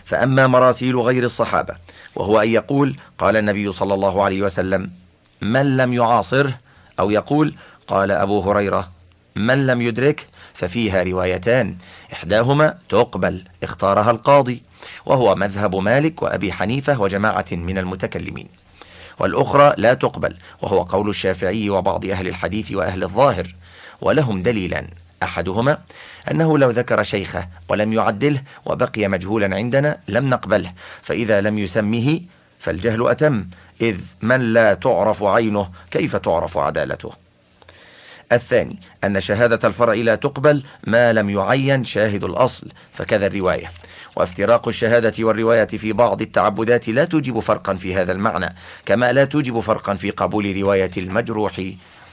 فأما 0.05 0.48
مراسيل 0.48 1.00
غير 1.00 1.24
الصحابة 1.24 1.75
وهو 2.15 2.41
أن 2.41 2.50
يقول 2.50 2.96
قال 3.17 3.38
النبي 3.38 3.72
صلى 3.72 3.93
الله 3.93 4.24
عليه 4.24 4.41
وسلم 4.41 4.91
من 5.41 5.77
لم 5.77 5.93
يعاصره؟ 5.93 6.60
أو 7.00 7.12
يقول 7.12 7.55
قال 7.88 8.12
أبو 8.12 8.41
هريرة 8.41 8.91
من 9.36 9.67
لم 9.67 9.82
يدرك 9.82 10.27
ففيها 10.53 11.03
روايتان. 11.03 11.75
إحداهما 12.13 12.77
تقبل 12.89 13.43
اختارها 13.63 14.12
القاضي 14.12 14.63
وهو 15.05 15.36
مذهب 15.36 15.75
مالك 15.75 16.22
وأبي 16.22 16.53
حنيفة 16.53 17.01
وجماعة 17.01 17.45
من 17.51 17.77
المتكلمين. 17.77 18.48
والأخرى 19.19 19.74
لا 19.77 19.93
تقبل 19.93 20.38
وهو 20.62 20.81
قول 20.81 21.10
الشافعي 21.10 21.69
وبعض 21.69 22.05
أهل 22.05 22.27
الحديث 22.27 22.72
وأهل 22.72 23.03
الظاهر. 23.03 23.55
ولهم 24.01 24.41
دليلان. 24.41 24.88
أحدهما 25.24 25.77
أنه 26.31 26.57
لو 26.57 26.69
ذكر 26.69 27.03
شيخه 27.03 27.48
ولم 27.69 27.93
يعدله 27.93 28.41
وبقي 28.65 29.07
مجهولا 29.07 29.55
عندنا 29.55 29.98
لم 30.07 30.29
نقبله 30.29 30.74
فإذا 31.01 31.41
لم 31.41 31.57
يسمه 31.57 32.22
فالجهل 32.60 33.07
أتم 33.07 33.45
إذ 33.81 33.98
من 34.22 34.53
لا 34.53 34.74
تعرف 34.74 35.24
عينه 35.24 35.69
كيف 35.91 36.15
تعرف 36.15 36.57
عدالته؟ 36.57 37.22
الثاني 38.35 38.79
أن 39.03 39.21
شهادة 39.21 39.67
الفرع 39.67 39.93
لا 39.93 40.15
تقبل 40.15 40.63
ما 40.87 41.13
لم 41.13 41.29
يعين 41.29 41.83
شاهد 41.83 42.23
الأصل 42.23 42.67
فكذا 42.93 43.25
الرواية. 43.25 43.71
وافتراق 44.15 44.67
الشهادة 44.67 45.23
والرواية 45.25 45.65
في 45.65 45.93
بعض 45.93 46.21
التعبدات 46.21 46.89
لا 46.89 47.05
توجب 47.05 47.39
فرقا 47.39 47.73
في 47.73 47.95
هذا 47.95 48.11
المعنى 48.11 48.55
كما 48.85 49.11
لا 49.11 49.25
توجب 49.25 49.59
فرقا 49.59 49.93
في 49.93 50.11
قبول 50.11 50.61
رواية 50.61 50.91
المجروح 50.97 51.61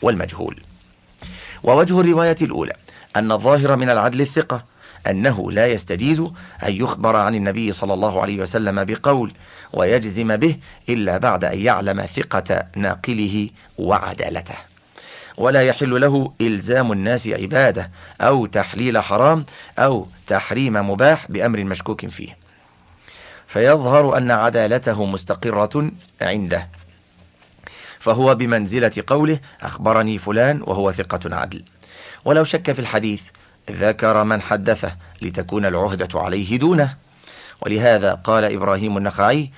والمجهول. 0.03 0.61
ووجه 1.63 2.01
الرواية 2.01 2.37
الأولى 2.43 2.73
أن 3.17 3.33
الظاهر 3.33 3.77
من 3.77 3.91
العدل 3.91 4.21
الثقة 4.21 4.65
أنه 5.07 5.53
لا 5.53 5.67
يستجيز 5.67 6.21
أن 6.63 6.73
يخبر 6.73 7.17
عن 7.17 7.35
النبي 7.35 7.73
صلى 7.73 7.95
الله 7.95 8.23
عليه 8.23 8.43
وسلم 8.43 8.85
بقول 8.85 9.33
ويجزم 9.73 10.37
به 10.37 10.57
إلا 10.89 11.19
بعد 11.19 11.45
أن 11.45 11.61
يعلم 11.61 12.07
ثقة 12.07 12.63
ناقله 12.77 13.49
وعدالته. 13.79 14.70
ولا 15.41 15.63
يحل 15.63 16.01
له 16.01 16.33
إلزام 16.41 16.93
الناس 16.93 17.29
عبادة 17.29 17.91
أو 18.21 18.47
تحليل 18.47 19.03
حرام 19.03 19.47
أو 19.79 20.07
تحريم 20.27 20.91
مباح 20.91 21.31
بأمر 21.31 21.65
مشكوك 21.65 22.07
فيه. 22.07 22.37
فيظهر 23.47 24.17
أن 24.17 24.31
عدالته 24.31 25.05
مستقرة 25.05 25.91
عنده. 26.23 26.69
فهو 27.99 28.35
بمنزلة 28.35 28.93
قوله 29.07 29.39
أخبرني 29.63 30.19
فلان 30.19 30.63
وهو 30.63 30.93
ثقة 30.93 31.37
عدل. 31.37 31.65
ولو 32.25 32.45
شك 32.45 32.73
في 32.73 32.79
الحديث 32.79 33.23
ذكر 33.71 34.25
من 34.25 34.43
حدثه 34.43 34.97
لتكون 35.23 35.67
العهدة 35.67 36.21
عليه 36.21 36.59
دونه. 36.59 36.97
ولهذا 37.61 38.15
قال 38.15 38.45
إبراهيم 38.45 38.97
النخعي 38.97 39.51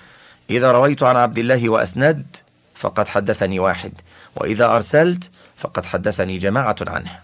إذا 0.51 0.73
رويت 0.73 1.03
عن 1.03 1.17
عبد 1.17 1.39
الله 1.39 1.69
وأسند 1.69 2.27
فقد 2.75 3.09
حدثني 3.09 3.59
واحد. 3.59 3.93
وإذا 4.37 4.67
أرسلت 4.67 5.31
فقد 5.57 5.85
حدثني 5.85 6.39
جماعة 6.39 6.77
عنه. 6.87 7.19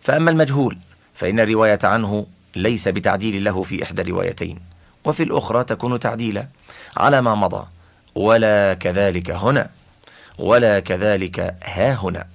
فأما 0.00 0.30
المجهول 0.30 0.78
فإن 1.14 1.40
الرواية 1.40 1.78
عنه 1.84 2.26
ليس 2.56 2.88
بتعديل 2.88 3.44
له 3.44 3.62
في 3.62 3.82
إحدى 3.82 4.02
الروايتين 4.02 4.58
وفي 5.04 5.22
الأخرى 5.22 5.64
تكون 5.64 6.00
تعديلا 6.00 6.46
على 6.96 7.22
ما 7.22 7.34
مضى 7.34 7.66
ولا 8.14 8.74
كذلك 8.74 9.30
هنا 9.30 9.70
ولا 10.38 10.80
كذلك 10.80 11.54
ها 11.64 11.94
هنا. 11.94 12.26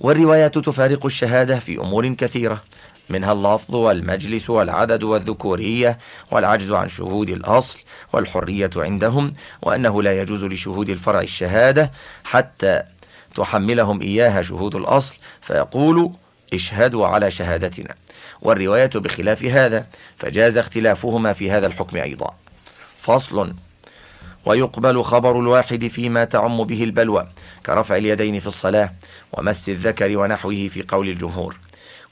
والروايات 0.00 0.58
تفارق 0.58 1.06
الشهادة 1.06 1.58
في 1.58 1.78
أمور 1.78 2.14
كثيرة 2.14 2.62
منها 3.10 3.32
اللفظ 3.32 3.74
والمجلس 3.76 4.50
والعدد 4.50 5.02
والذكورية 5.02 5.98
والعجز 6.30 6.72
عن 6.72 6.88
شهود 6.88 7.30
الأصل 7.30 7.78
والحرية 8.12 8.70
عندهم 8.76 9.34
وأنه 9.62 10.02
لا 10.02 10.20
يجوز 10.20 10.44
لشهود 10.44 10.88
الفرع 10.88 11.20
الشهادة 11.20 11.90
حتى 12.24 12.82
تحملهم 13.40 14.00
إياها 14.00 14.42
شهود 14.42 14.74
الأصل 14.74 15.14
فيقول 15.42 16.10
اشهدوا 16.54 17.06
على 17.06 17.30
شهادتنا. 17.30 17.94
والرواية 18.42 18.90
بخلاف 18.94 19.44
هذا 19.44 19.86
فجاز 20.18 20.58
اختلافهما 20.58 21.32
في 21.32 21.50
هذا 21.50 21.66
الحكم 21.66 21.96
أيضا. 21.96 22.34
فصل 22.98 23.54
ويقبل 24.46 25.02
خبر 25.02 25.40
الواحد 25.40 25.86
فيما 25.86 26.24
تعم 26.24 26.64
به 26.64 26.84
البلوى 26.84 27.28
كرفع 27.66 27.96
اليدين 27.96 28.40
في 28.40 28.46
الصلاة 28.46 28.92
ومس 29.32 29.68
الذكر 29.68 30.18
ونحوه 30.18 30.68
في 30.68 30.84
قول 30.88 31.08
الجمهور. 31.08 31.56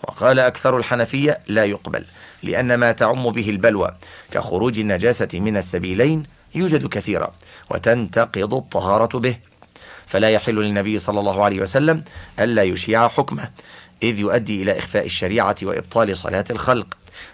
وقال 0.05 0.38
أكثر 0.38 0.77
الحنفية 0.77 1.38
لا 1.49 1.64
يقبل 1.64 2.05
لأن 2.43 2.75
ما 2.75 2.93
تعم 2.93 3.31
به 3.31 3.51
البلوى 3.51 3.95
كخروج 4.31 4.79
النجاسة 4.79 5.29
من 5.35 5.57
السبيلين 5.57 6.23
يوجد 6.55 6.87
كثيرا 6.87 7.33
وتنتقض 7.71 8.55
الطهارة 8.55 9.19
به 9.19 9.37
فلا 10.09 10.31
يحل 10.31 10.55
للنبي 10.55 10.99
صلى 10.99 11.21
الله 11.21 11.44
عليه 11.44 11.61
وسلم 11.61 12.05
ألا 12.40 12.62
يشيع 12.62 13.09
حكمه 13.09 13.51
إذ 14.03 14.18
يؤدي 14.18 14.62
إلى 14.62 14.79
إخفاء 14.79 15.07
الشريعة 15.07 15.57
وإبطال 15.62 16.16
صلاة 16.16 16.44
الخلق 16.51 16.87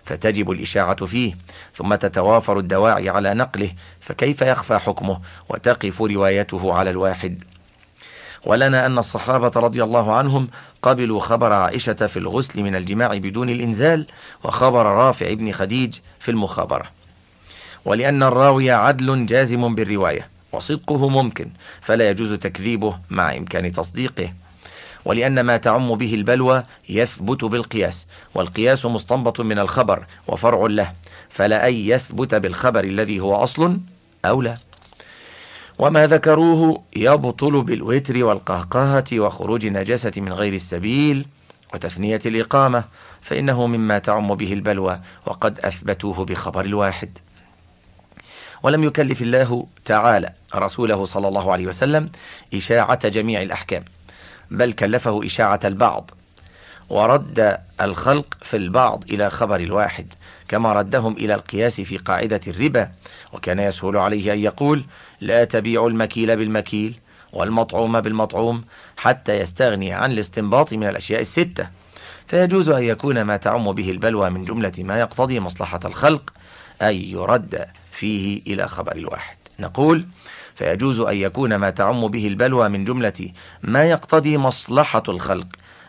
فتجب 0.05 0.51
الإشاعة 0.51 1.07
فيه 1.07 1.35
ثم 1.75 1.95
تتوافر 1.95 2.59
الدواعي 2.59 3.09
على 3.09 3.35
نقله 3.35 3.71
فكيف 4.01 4.43
يخفى 4.43 4.79
حكمه؟ 4.79 5.21
وتقف 5.49 6.03
روايته 6.03 6.75
على 6.75 6.91
الواحد. 6.91 7.45
ولنا 8.45 8.87
أن 8.87 8.99
الصحابة 8.99 9.53
رضي 9.57 9.85
الله 9.85 10.15
عنهم 10.15 10.49
قبلوا 10.83 11.21
خبر 11.21 11.53
عائشة 11.53 12.07
في 12.07 12.17
الغسل 12.17 12.63
من 12.63 12.75
الجماع 12.77 13.15
بدون 13.19 13.49
الإنزال 13.49 14.07
وخبر 14.45 14.87
رافع 14.87 15.35
بن 15.35 15.53
خديج 15.53 15.95
في 16.21 16.31
المخابرة. 16.31 16.91
ولأن 17.85 18.23
الراوي 18.23 18.71
عدل 18.71 19.27
جازم 19.27 19.75
بالرواية. 19.75 20.34
وصدقه 20.57 21.09
ممكن 21.09 21.51
فلا 21.81 22.11
يجوز 22.11 22.33
تكذيبه 22.33 22.99
مع 23.11 23.37
إمكان 23.37 23.73
تصديقه. 23.73 24.33
ولأن 25.05 25.41
ما 25.41 25.57
تعم 25.57 25.95
به 25.95 26.15
البلوى 26.15 26.65
يثبت 26.89 27.45
بالقياس 27.45 28.07
والقياس 28.35 28.87
مستنبط 28.87 29.41
من 29.41 29.59
الخبر 29.59 30.07
وفرع 30.29 30.67
له 30.67 30.93
فلا 31.31 31.69
أن 31.69 31.75
يثبت 31.75 32.35
بالخبر 32.35 32.85
الذي 32.85 33.21
هو 33.21 33.35
أصل 33.35 33.79
أو 34.25 34.43
لا. 34.43 34.59
وما 35.79 36.07
ذكروه 36.07 36.83
يبطل 36.97 37.63
بالوتر 37.63 38.25
والقهقهة 38.25 39.05
وخروج 39.13 39.67
النجاسة 39.67 40.13
من 40.17 40.33
غير 40.33 40.55
السبيل 40.55 41.27
وتثنية 41.75 42.21
الإقامة 42.27 42.85
فإنه 43.23 43.67
مما 43.67 43.99
تعم 43.99 44.35
به 44.35 44.53
البلوى 44.53 45.01
وقد 45.27 45.61
أثبتوه 45.61 46.25
بخبر 46.25 46.65
الواحد. 46.65 47.19
ولم 48.65 48.85
يكلف 48.85 49.23
الله 49.23 49.67
تعالى 49.85 50.33
رسوله 50.55 51.05
صلى 51.05 51.29
الله 51.29 51.53
عليه 51.53 51.67
وسلم 51.67 52.11
إشاعة 52.55 53.09
جميع 53.09 53.43
الأحكام 53.43 53.85
بل 54.51 54.73
كلفه 54.73 55.27
إشاعة 55.27 55.61
البعض 55.65 56.11
ورد 56.91 57.59
الخلق 57.81 58.35
في 58.43 58.57
البعض 58.57 59.05
إلى 59.11 59.31
خبر 59.31 59.61
الواحد 59.61 60.07
كما 60.49 60.73
ردهم 60.73 61.13
إلى 61.13 61.35
القياس 61.35 61.81
في 61.81 61.97
قاعدة 61.97 62.41
الربا 62.49 62.89
وكان 63.33 63.59
يسهل 63.59 63.97
عليه 63.97 64.33
أن 64.33 64.39
يقول 64.39 64.85
لا 65.21 65.45
تبيع 65.45 65.87
المكيل 65.87 66.37
بالمكيل 66.37 66.95
والمطعوم 67.33 68.01
بالمطعوم 68.01 68.65
حتى 68.97 69.35
يستغني 69.41 69.93
عن 69.93 70.13
الاستنباط 70.13 70.73
من 70.73 70.89
الأشياء 70.89 71.21
الستة 71.21 71.69
فيجوز 72.29 72.69
أن 72.69 72.85
يكون 72.85 73.23
ما 73.23 73.37
تعم 73.37 73.73
به 73.73 73.91
البلوى 73.91 74.31
من 74.31 74.45
جملة 74.45 74.73
ما 74.79 75.01
يقتضي 75.01 75.41
مصلحة 75.41 75.81
الخلق 75.85 76.33
أي 76.83 77.11
يرد 77.11 77.67
فيه 77.95 78.43
إلى 78.47 78.69
خبر 78.69 78.97
الواحد. 78.97 79.37
نقول 79.61 80.07
فيجوز 80.55 81.01
أن 81.01 81.17
يكون 81.17 81.57
ما 81.57 81.71
تعم 81.71 82.09
به 82.09 82.27
البلوى 82.27 82.69
من 82.69 82.85
جملة 82.85 83.31
ما 83.63 83.85
يقتضي 83.85 84.39
مصلحة 84.39 85.03
الخلق 85.09 85.47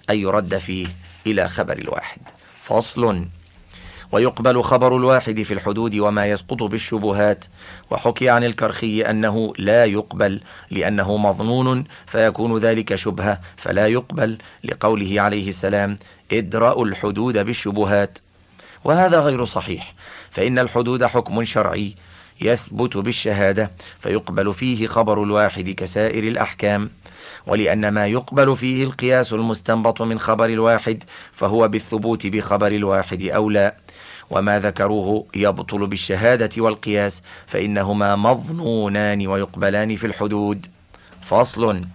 أن 0.09 0.15
يرد 0.15 0.57
فيه 0.57 0.87
إلى 1.27 1.49
خبر 1.49 1.77
الواحد. 1.77 2.21
فصل 2.63 3.25
ويقبل 4.11 4.63
خبر 4.63 4.97
الواحد 4.97 5.41
في 5.43 5.53
الحدود 5.53 5.95
وما 5.95 6.25
يسقط 6.25 6.63
بالشبهات. 6.63 7.45
وحكي 7.91 8.29
عن 8.29 8.43
الكرخي 8.43 9.01
أنه 9.01 9.53
لا 9.57 9.85
يقبل 9.85 10.41
لأنه 10.71 11.17
مظنون 11.17 11.83
فيكون 12.05 12.57
ذلك 12.57 12.95
شبهة 12.95 13.39
فلا 13.57 13.87
يقبل 13.87 14.37
لقوله 14.63 15.21
عليه 15.21 15.49
السلام 15.49 15.97
ادرأوا 16.31 16.85
الحدود 16.85 17.37
بالشبهات. 17.37 18.19
وهذا 18.85 19.19
غير 19.19 19.45
صحيح. 19.45 19.93
فإن 20.31 20.59
الحدود 20.59 21.05
حكم 21.05 21.43
شرعي 21.43 21.95
يثبت 22.41 22.97
بالشهادة 22.97 23.71
فيقبل 23.99 24.53
فيه 24.53 24.87
خبر 24.87 25.23
الواحد 25.23 25.69
كسائر 25.69 26.23
الأحكام. 26.23 26.89
ولأن 27.47 27.89
ما 27.89 28.07
يقبل 28.07 28.57
فيه 28.57 28.83
القياس 28.83 29.33
المستنبط 29.33 30.01
من 30.01 30.19
خبر 30.19 30.45
الواحد 30.45 31.03
فهو 31.31 31.67
بالثبوت 31.67 32.27
بخبر 32.27 32.67
الواحد 32.67 33.23
أولى 33.23 33.73
وما 34.29 34.59
ذكروه 34.59 35.25
يبطل 35.35 35.87
بالشهادة 35.87 36.61
والقياس 36.61 37.21
فإنهما 37.47 38.15
مظنونان 38.15 39.27
ويقبلان 39.27 39.95
في 39.95 40.07
الحدود. 40.07 40.65
فصل. 41.21 41.85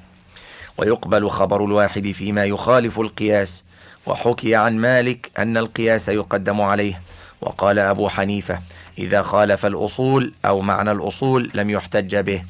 ويقبل 0.79 1.31
خبر 1.31 1.64
الواحد 1.64 2.11
فيما 2.11 2.44
يخالف 2.44 3.00
القياس 3.00 3.64
وحكي 4.11 4.55
عن 4.55 4.77
مالك 4.77 5.31
أن 5.38 5.57
القياس 5.57 6.09
يقدم 6.09 6.61
عليه. 6.61 7.01
وقال 7.40 7.79
أبو 7.79 8.09
حنيفة 8.09 8.59
إذا 8.99 9.23
خالف 9.23 9.66
الأصول 9.66 10.33
أو 10.44 10.61
معنى 10.61 10.92
الأصول 10.92 11.51
لم 11.55 11.70
يحتج 11.70 12.16
به. 12.16 12.42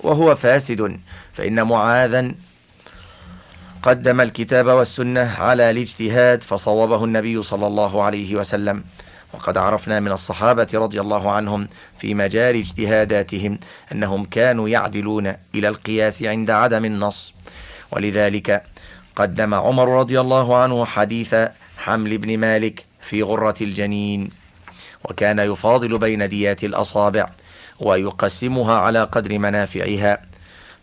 وهو 0.00 0.34
فاسد 0.34 1.00
فإن 1.34 1.62
معاذا 1.62 2.32
قدم 3.82 4.20
الكتاب 4.20 4.66
والسنة 4.66 5.34
على 5.38 5.70
الاجتهاد 5.70 6.42
فصوبه 6.42 7.04
النبي 7.04 7.42
صلى 7.42 7.66
الله 7.66 8.02
عليه 8.02 8.36
وسلم. 8.36 8.84
وقد 9.34 9.56
عرفنا 9.58 10.00
من 10.00 10.12
الصحابة 10.12 10.68
رضي 10.74 11.00
الله 11.00 11.30
عنهم 11.30 11.68
في 11.98 12.14
مجال 12.14 12.56
اجتهاداتهم 12.56 13.58
أنهم 13.92 14.24
كانوا 14.24 14.68
يعدلون 14.68 15.34
إلى 15.54 15.68
القياس 15.68 16.22
عند 16.22 16.50
عدم 16.50 16.84
النص. 16.84 17.34
ولذلك 17.90 18.62
قدم 19.16 19.54
عمر 19.54 19.88
رضي 19.98 20.20
الله 20.20 20.56
عنه 20.56 20.84
حديث 20.84 21.34
حمل 21.78 22.18
بن 22.18 22.38
مالك 22.38 22.86
في 23.08 23.22
غرة 23.22 23.54
الجنين 23.60 24.30
وكان 25.04 25.38
يفاضل 25.38 25.98
بين 25.98 26.28
ديات 26.28 26.64
الأصابع 26.64 27.30
ويقسمها 27.80 28.74
على 28.74 29.04
قدر 29.04 29.38
منافعها. 29.38 30.18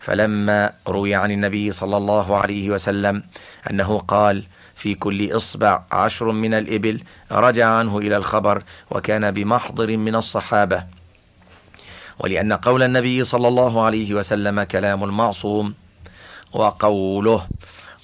فلما 0.00 0.72
روي 0.88 1.14
عن 1.14 1.30
النبي 1.30 1.70
صلى 1.72 1.96
الله 1.96 2.36
عليه 2.36 2.70
وسلم 2.70 3.22
أنه 3.70 3.98
قال 3.98 4.44
في 4.74 4.94
كل 4.94 5.36
إصبع 5.36 5.82
عشر 5.92 6.32
من 6.32 6.54
الإبل 6.54 7.00
رجع 7.32 7.68
عنه 7.68 7.98
إلى 7.98 8.16
الخبر 8.16 8.62
وكان 8.90 9.30
بمحضر 9.30 9.96
من 9.96 10.14
الصحابة 10.14 10.84
ولأن 12.18 12.52
قول 12.52 12.82
النبي 12.82 13.24
صلى 13.24 13.48
الله 13.48 13.84
عليه 13.84 14.14
وسلم 14.14 14.62
كلام 14.62 15.04
المعصوم 15.04 15.74
وقوله 16.52 17.46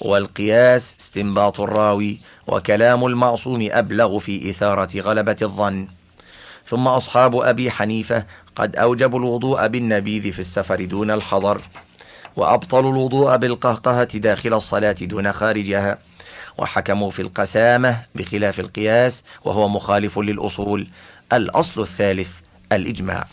والقياس 0.00 0.94
استنباط 1.00 1.60
الراوي 1.60 2.18
وكلام 2.46 3.06
المعصوم 3.06 3.68
أبلغ 3.70 4.18
في 4.18 4.50
إثارة 4.50 5.00
غلبة 5.00 5.36
الظن. 5.42 5.88
ثم 6.66 6.88
أصحاب 6.88 7.36
أبي 7.36 7.70
حنيفة 7.70 8.24
قد 8.56 8.76
أوجبوا 8.76 9.18
الوضوء 9.18 9.66
بالنبيذ 9.66 10.32
في 10.32 10.38
السفر 10.38 10.84
دون 10.84 11.10
الحضر 11.10 11.60
وأبطلوا 12.36 12.92
الوضوء 12.92 13.36
بالقهقهة 13.36 14.18
داخل 14.18 14.54
الصلاة 14.54 14.92
دون 14.92 15.32
خارجها 15.32 15.98
وحكموا 16.58 17.10
في 17.10 17.22
القسامة 17.22 18.00
بخلاف 18.14 18.60
القياس 18.60 19.22
وهو 19.44 19.68
مخالف 19.68 20.18
للأصول. 20.18 20.88
الأصل 21.32 21.80
الثالث 21.80 22.30
الإجماع. 22.72 23.26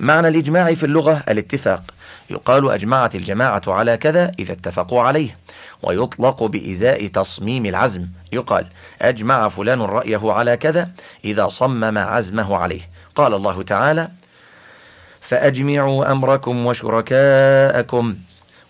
معنى 0.00 0.28
الإجماع 0.28 0.74
في 0.74 0.86
اللغة 0.86 1.24
الاتفاق. 1.28 1.82
يقال 2.30 2.70
أجمعت 2.70 3.14
الجماعة 3.14 3.62
على 3.66 3.96
كذا 3.96 4.32
إذا 4.38 4.52
اتفقوا 4.52 5.02
عليه 5.02 5.36
ويطلق 5.82 6.42
بإزاء 6.42 7.06
تصميم 7.06 7.66
العزم. 7.66 8.06
يقال 8.32 8.66
أجمع 9.02 9.48
فلان 9.48 9.82
رأيه 9.82 10.32
على 10.32 10.56
كذا 10.56 10.90
إذا 11.24 11.48
صمم 11.48 11.98
عزمه 11.98 12.56
عليه. 12.56 12.80
قال 13.14 13.34
الله 13.34 13.62
تعالى 13.62 14.08
فأجمعوا 15.20 16.12
أمركم 16.12 16.66
وشركاءكم. 16.66 18.16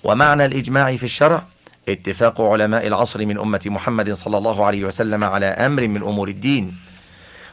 ومعنى 0.05 0.45
الإجماع 0.45 0.97
في 0.97 1.05
الشرع 1.05 1.42
اتفاق 1.88 2.40
علماء 2.40 2.87
العصر 2.87 3.27
من 3.27 3.38
أمة 3.38 3.61
محمد 3.66 4.12
صلى 4.12 4.38
الله 4.38 4.64
عليه 4.64 4.85
وسلم 4.85 5.25
على 5.25 5.47
أمر 5.47 5.88
من 5.88 6.03
أمور 6.03 6.29
الدين. 6.29 6.77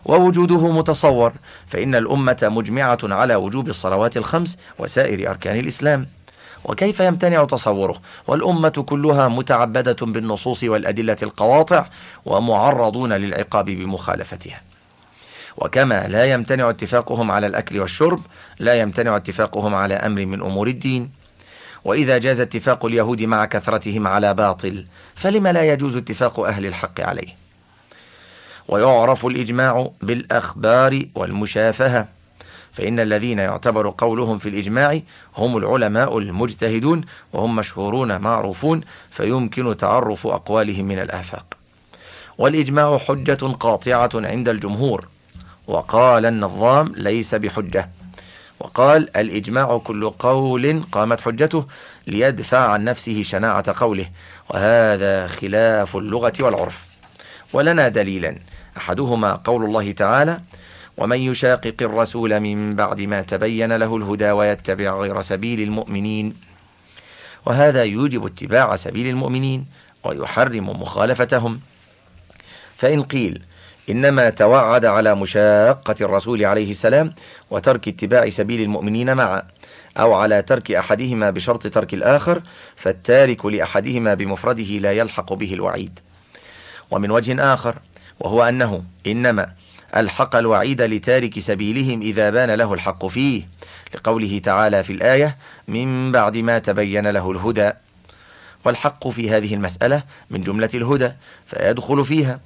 ووجوده 0.06 0.72
متصور 0.72 1.34
فإن 1.68 1.96
الأمة 1.96 2.38
مجمعة 2.44 3.00
على 3.04 3.36
وجوب 3.36 3.70
الصلوات 3.70 4.18
الخمس 4.18 4.58
وسائر 4.80 5.30
أركان 5.30 5.60
الإسلام. 5.60 6.08
وكيف 6.66 7.00
يمتنع 7.00 7.46
تصوره؟ 7.46 8.02
والأمة 8.28 8.70
كلها 8.70 9.28
متعبدة 9.28 9.96
بالنصوص 10.02 10.64
والأدلة 10.64 11.18
القواطع 11.24 11.86
ومعرضون 12.26 13.14
للعقاب 13.14 13.66
بمخالفتها. 13.66 14.62
وكما 15.58 16.08
لا 16.08 16.26
يمتنع 16.26 16.70
اتفاقهم 16.70 17.32
على 17.32 17.48
الأكل 17.48 17.80
والشرب 17.80 18.22
لا 18.60 18.80
يمتنع 18.80 19.16
اتفاقهم 19.16 19.76
على 19.76 19.94
أمر 19.94 20.26
من 20.26 20.42
أمور 20.42 20.68
الدين. 20.68 21.12
وإذا 21.86 22.18
جاز 22.18 22.40
اتفاق 22.40 22.86
اليهود 22.86 23.22
مع 23.22 23.46
كثرتهم 23.46 24.08
على 24.08 24.34
باطل 24.34 24.86
فلم 25.16 25.48
لا 25.48 25.74
يجوز 25.74 25.98
اتفاق 25.98 26.40
أهل 26.40 26.66
الحق 26.66 27.02
عليه؟ 27.02 27.43
ويعرف 28.68 29.26
الإجماع 29.26 29.90
بالأخبار 30.02 31.06
والمشافهة. 31.16 32.08
فإن 32.74 33.00
الذين 33.00 33.40
يعتبر 33.40 33.94
قولهم 33.98 34.38
في 34.38 34.50
الإجماع 34.50 35.00
هم 35.38 35.58
العلماء 35.58 36.18
المجتهدون 36.18 37.02
وهم 37.34 37.56
مشهورون 37.56 38.22
معروفون 38.22 38.82
فيمكن 39.12 39.78
تعرف 39.78 40.28
أقوالهم 40.28 40.86
من 40.86 41.00
الآفاق. 41.00 41.46
والإجماع 42.38 42.98
حجة 42.98 43.48
قاطعة 43.60 44.10
عند 44.16 44.50
الجمهور. 44.50 45.08
وقال 45.68 46.26
النظام 46.26 46.94
ليس 46.96 47.36
بحجة. 47.36 47.90
وقال 48.60 49.18
الإجماع 49.18 49.78
كل 49.78 50.10
قول 50.10 50.84
قامت 50.92 51.22
حجته 51.22 51.66
ليدفع 52.08 52.70
عن 52.70 52.84
نفسه 52.84 53.24
شناعة 53.24 53.74
قوله. 53.78 54.06
وهذا 54.50 55.28
خلاف 55.28 55.98
اللغة 55.98 56.34
والعرف. 56.40 56.93
ولنا 57.54 57.88
دليلا. 57.88 58.36
أحدهما 58.78 59.36
قول 59.36 59.66
الله 59.66 59.92
تعالى 59.92 60.40
ومن 60.98 61.20
يشاقق 61.20 61.76
الرسول 61.82 62.40
من 62.40 62.70
بعد 62.70 63.02
ما 63.02 63.22
تبين 63.22 63.76
له 63.76 63.98
الهدى 63.98 64.32
ويتبع 64.32 65.00
غير 65.00 65.22
سبيل 65.22 65.62
المؤمنين 65.62 66.36
وهذا 67.46 67.84
يوجب 67.84 68.26
اتباع 68.26 68.76
سبيل 68.76 69.08
المؤمنين 69.08 69.66
ويحرم 70.04 70.70
مخالفتهم. 70.70 71.60
فإن 72.78 73.04
قيل 73.04 73.42
إنما 73.90 74.30
توعد 74.30 74.86
على 74.86 75.16
مشاقة 75.16 75.96
الرسول 76.02 76.46
عليه 76.46 76.72
السلام 76.72 77.14
وترك 77.52 77.88
اتباع 77.88 78.30
سبيل 78.30 78.62
المؤمنين 78.62 79.14
معا 79.14 79.44
أو 79.98 80.14
على 80.14 80.42
ترك 80.42 80.72
أحدهما 80.72 81.30
بشرط 81.30 81.68
ترك 81.68 81.94
الآخر 81.94 82.42
فالتارك 82.76 83.46
لأحدهما 83.46 84.14
بمفرده 84.14 84.64
لا 84.64 84.92
يلحق 84.92 85.34
به 85.34 85.54
الوعيد. 85.54 86.00
ومن 86.94 87.12
وجه 87.12 87.54
آخر 87.54 87.76
وهو 88.20 88.44
أنه 88.44 88.84
إنما 89.08 89.52
ألحق 89.96 90.36
الوعيد 90.36 90.82
لتارك 90.82 91.40
سبيلهم 91.40 92.02
إذا 92.02 92.30
بان 92.30 92.52
له 92.52 92.74
الحق 92.74 93.06
فيه 93.06 93.48
لقوله 93.96 94.40
تعالى 94.40 94.84
في 94.84 94.94
الآية 94.94 95.38
من 95.68 96.12
بعد 96.12 96.38
ما 96.38 96.60
تبين 96.60 97.08
له 97.08 97.32
الهدى 97.32 97.72
والحق 98.66 99.08
في 99.08 99.30
هذه 99.30 99.54
المسألة 99.54 100.04
من 100.30 100.44
جملة 100.44 100.70
الهدى 100.74 101.12
فيدخل 101.46 102.06
فيها. 102.06 102.40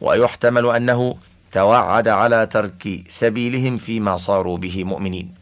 ويحتمل 0.00 0.66
أنه 0.66 1.16
توعد 1.52 2.08
على 2.08 2.46
ترك 2.46 3.02
سبيلهم 3.08 3.76
فيما 3.76 4.16
صاروا 4.16 4.58
به 4.58 4.84
مؤمنين. 4.84 5.34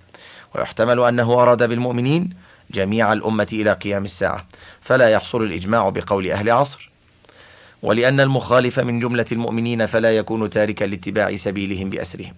ويحتمل 0.55 1.01
أنه 1.01 1.43
أراد 1.43 1.69
بالمؤمنين 1.69 2.31
جميع 2.71 3.13
الأمة 3.13 3.49
إلى 3.53 3.73
قيام 3.73 4.05
الساعة. 4.05 4.47
فلا 4.81 5.09
يحصل 5.09 5.43
الإجماع 5.43 5.89
بقول 5.89 6.31
أهل 6.31 6.51
عصر. 6.51 6.92
ولأن 7.83 8.21
المخالف 8.21 8.79
من 8.81 9.01
جملة 9.01 9.27
المؤمنين 9.33 9.87
فلا 9.87 10.17
يكون 10.17 10.51
تاركا 10.51 10.85
لاتباع 10.85 11.37
سبيلهم 11.37 11.91
بأسرهم. 11.91 12.35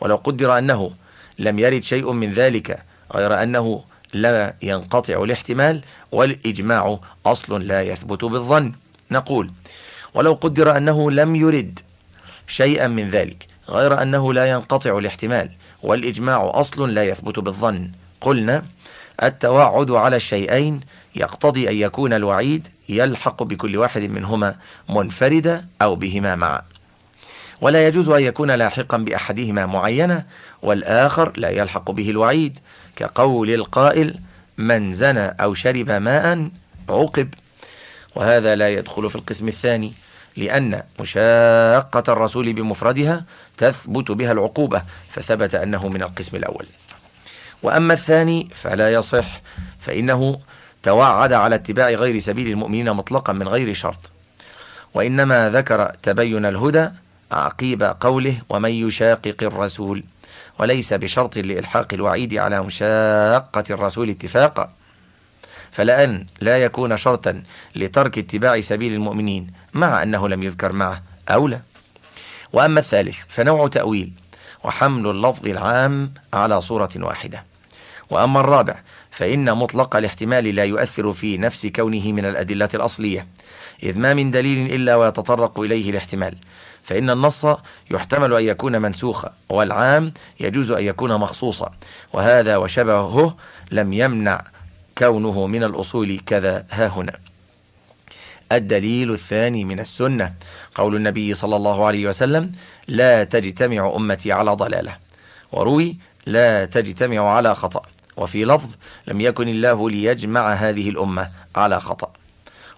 ولو 0.00 0.16
قدر 0.16 0.58
أنه 0.58 0.90
لم 1.38 1.58
يرد 1.58 1.82
شيء 1.82 2.12
من 2.12 2.30
ذلك 2.30 2.82
غير 3.14 3.42
أنه 3.42 3.84
لا 4.12 4.54
ينقطع 4.62 5.24
الاحتمال 5.24 5.82
والإجماع 6.12 6.98
أصل 7.26 7.66
لا 7.66 7.82
يثبت 7.82 8.24
بالظن. 8.24 8.72
نقول 9.10 9.50
ولو 10.14 10.32
قدر 10.32 10.76
أنه 10.76 11.10
لم 11.10 11.36
يرد 11.36 11.78
شيئا 12.46 12.86
من 12.88 13.10
ذلك 13.10 13.46
غير 13.68 14.02
أنه 14.02 14.32
لا 14.32 14.50
ينقطع 14.50 14.98
الاحتمال 14.98 15.50
والإجماع 15.82 16.50
أصل 16.54 16.94
لا 16.94 17.04
يثبت 17.04 17.38
بالظن. 17.38 17.90
قلنا 18.20 18.62
التوعد 19.22 19.90
على 19.90 20.16
الشيئين 20.16 20.80
يقتضي 21.16 21.68
أن 21.68 21.76
يكون 21.76 22.12
الوعيد 22.12 22.68
يلحق 22.88 23.42
بكل 23.42 23.76
واحد 23.76 24.02
منهما 24.02 24.56
منفردا 24.88 25.66
أو 25.82 25.96
بهما 25.96 26.36
معا. 26.36 26.62
ولا 27.60 27.86
يجوز 27.86 28.08
أن 28.08 28.22
يكون 28.22 28.50
لاحقا 28.50 28.96
بأحدهما 28.96 29.66
معينة 29.66 30.24
والآخر 30.62 31.32
لا 31.36 31.50
يلحق 31.50 31.90
به 31.90 32.10
الوعيد. 32.10 32.58
كقول 32.96 33.50
القائل 33.50 34.18
من 34.58 34.92
زنى 34.92 35.26
أو 35.26 35.54
شرب 35.54 35.90
ماء 35.90 36.50
عوقب 36.88 37.28
وهذا 38.14 38.54
لا 38.54 38.68
يدخل 38.68 39.10
في 39.10 39.16
القسم 39.16 39.48
الثاني 39.48 39.92
لأن 40.36 40.82
مشاقة 41.00 42.12
الرسول 42.12 42.52
بمفردها 42.52 43.24
تثبت 43.58 44.10
بها 44.10 44.32
العقوبة 44.32 44.82
فثبت 45.12 45.54
أنه 45.54 45.88
من 45.88 46.02
القسم 46.02 46.36
الأول. 46.36 46.66
وأما 47.64 47.94
الثاني 47.94 48.48
فلا 48.54 48.92
يصح 48.92 49.40
فإنه 49.80 50.40
توعد 50.82 51.32
على 51.32 51.54
اتباع 51.54 51.90
غير 51.90 52.18
سبيل 52.18 52.48
المؤمنين 52.48 52.92
مطلقا 52.92 53.32
من 53.32 53.48
غير 53.48 53.74
شرط. 53.74 54.12
وإنما 54.94 55.50
ذكر 55.50 55.90
تبين 56.02 56.46
الهدى 56.46 56.88
عقيب 57.32 57.82
قوله 57.82 58.40
ومن 58.48 58.70
يشاقق 58.70 59.36
الرسول 59.42 60.04
وليس 60.58 60.92
بشرط 60.92 61.36
لإلحاق 61.36 61.94
الوعيد 61.94 62.34
على 62.34 62.62
مشاقة 62.62 63.64
الرسول 63.70 64.10
اتفاقا. 64.10 64.72
فلأن 65.72 66.26
لا 66.40 66.58
يكون 66.58 66.96
شرطا 66.96 67.42
لترك 67.76 68.18
اتباع 68.18 68.60
سبيل 68.60 68.92
المؤمنين 68.92 69.52
مع 69.74 70.02
أنه 70.02 70.28
لم 70.28 70.42
يذكر 70.42 70.72
معه 70.72 71.02
أولى 71.28 71.60
وأما 72.52 72.80
الثالث 72.80 73.16
فنوع 73.28 73.68
تأويل 73.68 74.12
وحمل 74.64 75.10
اللفظ 75.10 75.46
العام 75.46 76.14
على 76.32 76.60
صورة 76.60 76.90
واحدة. 76.96 77.53
وأما 78.14 78.40
الرابع 78.40 78.76
فإن 79.10 79.56
مطلق 79.56 79.96
الاحتمال 79.96 80.44
لا 80.44 80.64
يؤثر 80.64 81.12
في 81.12 81.38
نفس 81.38 81.66
كونه 81.66 82.12
من 82.12 82.24
الأدلة 82.24 82.68
الأصلية 82.74 83.26
إذ 83.82 83.98
ما 83.98 84.14
من 84.14 84.30
دليل 84.30 84.74
إلا 84.74 84.96
ويتطرق 84.96 85.60
إليه 85.60 85.90
الاحتمال 85.90 86.36
فإن 86.82 87.10
النص 87.10 87.46
يحتمل 87.90 88.32
أن 88.32 88.44
يكون 88.44 88.82
منسوخا 88.82 89.32
والعام 89.48 90.12
يجوز 90.40 90.70
أن 90.70 90.84
يكون 90.84 91.16
مخصوصا 91.16 91.72
وهذا 92.12 92.56
وشبهه 92.56 93.36
لم 93.70 93.92
يمنع 93.92 94.44
كونه 94.98 95.46
من 95.46 95.64
الأصول 95.64 96.20
كذا 96.26 96.66
ها 96.70 96.86
هنا. 96.86 97.18
الدليل 98.52 99.12
الثاني 99.12 99.64
من 99.64 99.80
السنة 99.80 100.34
قول 100.74 100.96
النبي 100.96 101.34
صلى 101.34 101.56
الله 101.56 101.86
عليه 101.86 102.08
وسلم 102.08 102.52
لا 102.88 103.24
تجتمع 103.24 103.92
أمتي 103.96 104.32
على 104.32 104.50
ضلالة 104.50 104.96
وروي 105.52 105.96
لا 106.26 106.64
تجتمع 106.64 107.30
على 107.36 107.54
خطأ 107.54 107.82
وفي 108.16 108.44
لفظ 108.44 108.70
لم 109.06 109.20
يكن 109.20 109.48
الله 109.48 109.90
ليجمع 109.90 110.52
هذه 110.52 110.88
الأمة. 110.88 111.30
على 111.56 111.80
خطأ. 111.80 112.12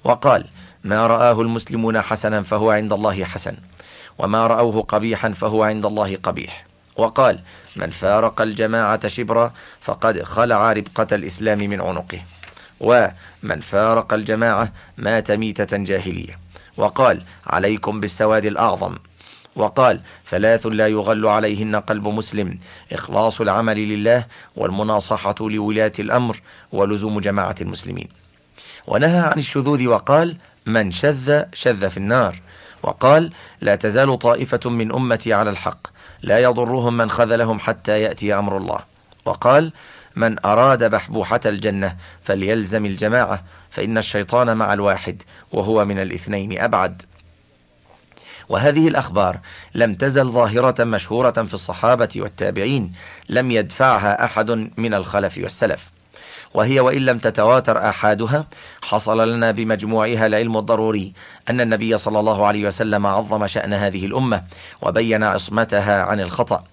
وقال 0.04 0.44
ما 0.84 1.06
رآه 1.06 1.40
المسلمون 1.40 2.00
حسنا 2.00 2.42
فهو 2.42 2.70
عند 2.70 2.92
الله 2.92 3.24
حسن 3.24 3.56
وما 4.18 4.46
رأوه 4.46 4.82
قبيحا 4.82 5.30
فهو 5.30 5.62
عند 5.62 5.86
الله 5.86 6.16
قبيح. 6.16 6.66
وقال 6.96 7.38
من 7.76 7.90
فارق 7.90 8.40
الجماعة 8.40 9.08
شبرا 9.08 9.52
فقد 9.80 10.22
خلع 10.22 10.72
ربقة 10.72 11.06
الإسلام 11.12 11.58
من 11.58 11.80
عنقه 11.80 12.20
ومن 12.80 13.60
فارق 13.60 14.12
الجماعة 14.12 14.72
مات 14.96 15.30
ميتة 15.30 15.76
جاهلية. 15.76 16.38
وقال 16.76 17.22
عليكم 17.46 18.00
بالسواد 18.00 18.44
الأعظم. 18.44 18.94
وقال 19.56 20.00
ثلاث 20.28 20.66
لا 20.66 20.86
يغل 20.86 21.26
عليهن 21.26 21.76
قلب 21.76 22.08
مسلم. 22.08 22.58
إخلاص 22.92 23.40
العمل 23.40 23.76
لله 23.76 24.26
والمناصحة 24.56 25.34
لولاة 25.40 25.92
الأمر 25.98 26.40
ولزوم 26.72 27.20
جماعة 27.20 27.56
المسلمين. 27.60 28.08
ونهى 28.86 29.18
عن 29.18 29.38
الشذوذ 29.38 29.86
وقال 29.86 30.36
من 30.66 30.90
شذ 30.90 31.42
شذ 31.54 31.90
في 31.90 31.96
النار. 31.96 32.40
وقال 32.82 33.32
لا 33.60 33.76
تزال 33.76 34.18
طائفة 34.18 34.70
من 34.70 34.92
أمتي 34.92 35.32
على 35.32 35.50
الحق. 35.50 35.86
لا 36.22 36.38
يضرهم 36.38 36.96
من 36.96 37.10
خذلهم 37.10 37.58
حتى 37.58 38.00
يأتي 38.00 38.34
أمر 38.34 38.56
الله. 38.56 38.78
وقال 39.24 39.72
من 40.16 40.46
أراد 40.46 40.90
بحبوحة 40.90 41.40
الجنة 41.46 41.96
فليلزم 42.22 42.86
الجماعة. 42.86 43.42
فإن 43.70 43.98
الشيطان 43.98 44.56
مع 44.56 44.72
الواحد 44.72 45.22
وهو 45.52 45.84
من 45.84 45.98
الاثنين 45.98 46.58
أبعد. 46.58 47.02
وهذه 48.48 48.88
الأخبار 48.88 49.38
لم 49.74 49.94
تزل 49.94 50.30
ظاهرة 50.30 50.84
مشهورة 50.84 51.30
في 51.30 51.54
الصحابة 51.54 52.08
والتابعين 52.16 52.92
لم 53.28 53.50
يدفعها 53.50 54.24
أحد 54.24 54.50
من 54.76 54.94
الخلف 54.94 55.38
والسلف. 55.38 55.90
وهي 56.54 56.80
وإن 56.80 57.06
لم 57.06 57.18
تتواتر 57.18 57.88
آحادها 57.88 58.46
حصل 58.82 59.34
لنا 59.34 59.50
بمجموعها 59.50 60.26
العلم 60.26 60.56
الضروري 60.56 61.12
أن 61.50 61.60
النبي 61.60 61.98
صلى 61.98 62.20
الله 62.20 62.46
عليه 62.46 62.66
وسلم 62.66 63.06
عظم 63.06 63.46
شأن 63.46 63.72
هذه 63.72 64.06
الأمة 64.06 64.42
وبين 64.82 65.22
عصمتها 65.22 66.02
عن 66.02 66.20
الخطأ. 66.20 66.64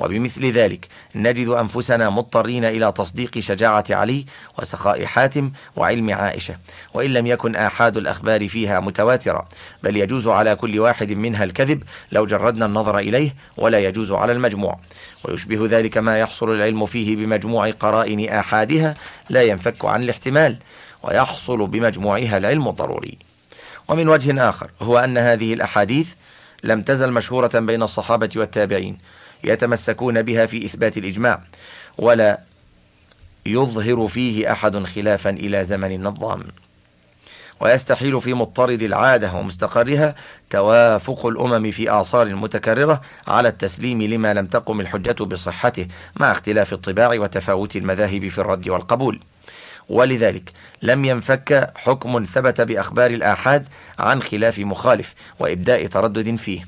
وبمثل 0.00 0.50
ذلك 0.50 0.88
نجد 1.14 1.48
أنفسنا 1.48 2.10
مضطرين 2.10 2.64
إلى 2.64 2.92
تصديق 2.92 3.38
شجاعة 3.38 3.84
علي 3.90 4.26
وسخاء 4.58 5.04
حاتم 5.04 5.50
وعلم 5.76 6.10
عائشة 6.10 6.56
وإن 6.94 7.12
لم 7.12 7.26
يكن 7.26 7.56
آحاد 7.56 7.96
الأخبار 7.96 8.48
فيها 8.48 8.80
متواترة 8.80 9.48
بل 9.82 9.96
يجوز 9.96 10.28
على 10.28 10.56
كل 10.56 10.80
واحد 10.80 11.12
منها 11.12 11.44
الكذب 11.44 11.82
لو 12.12 12.26
جردنا 12.26 12.66
النظر 12.66 12.98
إليه 12.98 13.34
ولا 13.56 13.78
يجوز 13.78 14.12
على 14.12 14.32
المجموع. 14.32 14.78
ويشبه 15.24 15.66
ذلك 15.78 15.98
ما 15.98 16.18
يحصل 16.18 16.50
العلم 16.50 16.86
فيه 16.86 17.16
بمجموع 17.16 17.70
قرائن 17.70 18.28
آحادها 18.28 18.94
لا 19.28 19.42
ينفك 19.42 19.84
عن 19.84 20.02
الاحتمال 20.02 20.56
ويحصل 21.02 21.66
بمجموعها 21.66 22.38
العلم 22.38 22.68
الضروري. 22.68 23.18
ومن 23.88 24.08
وجه 24.08 24.48
آخر 24.48 24.70
هو 24.82 24.98
أن 24.98 25.18
هذه 25.18 25.54
الأحاديث 25.54 26.08
لم 26.64 26.82
تزل 26.82 27.12
مشهورة 27.12 27.58
بين 27.58 27.82
الصحابة 27.82 28.30
والتابعين 28.36 28.98
يتمسكون 29.44 30.22
بها 30.22 30.46
في 30.46 30.66
إثبات 30.66 30.98
الإجماع 30.98 31.40
ولا 31.98 32.40
يظهر 33.46 34.08
فيه 34.08 34.52
أحد 34.52 34.84
خلافا 34.84 35.30
إلى 35.30 35.64
زمن 35.64 35.92
النظام. 35.92 36.42
ويستحيل 37.60 38.20
في 38.20 38.34
مضطرد 38.34 38.82
العادة 38.82 39.34
ومستقرها 39.34 40.14
توافق 40.50 41.26
الأمم 41.26 41.70
في 41.70 42.00
آثار 42.00 42.34
متكررة 42.34 43.00
على 43.28 43.48
التسليم 43.48 44.02
لما 44.02 44.34
لم 44.34 44.46
تقم 44.46 44.80
الحجة 44.80 45.24
بصحته 45.24 45.86
مع 46.16 46.32
اختلاف 46.32 46.72
الطباع 46.72 47.08
وتفاوت 47.08 47.76
المذاهب 47.76 48.28
في 48.28 48.38
الرد 48.38 48.68
والقبول. 48.68 49.20
ولذلك 49.88 50.52
لم 50.82 51.04
ينفك 51.04 51.72
حكم 51.76 52.24
ثبت 52.24 52.60
بأخبار 52.60 53.10
الآحاد 53.10 53.68
عن 53.98 54.22
خلاف 54.22 54.58
مخالف 54.58 55.14
وإبداء 55.38 55.86
تردد 55.86 56.36
فيه. 56.36 56.64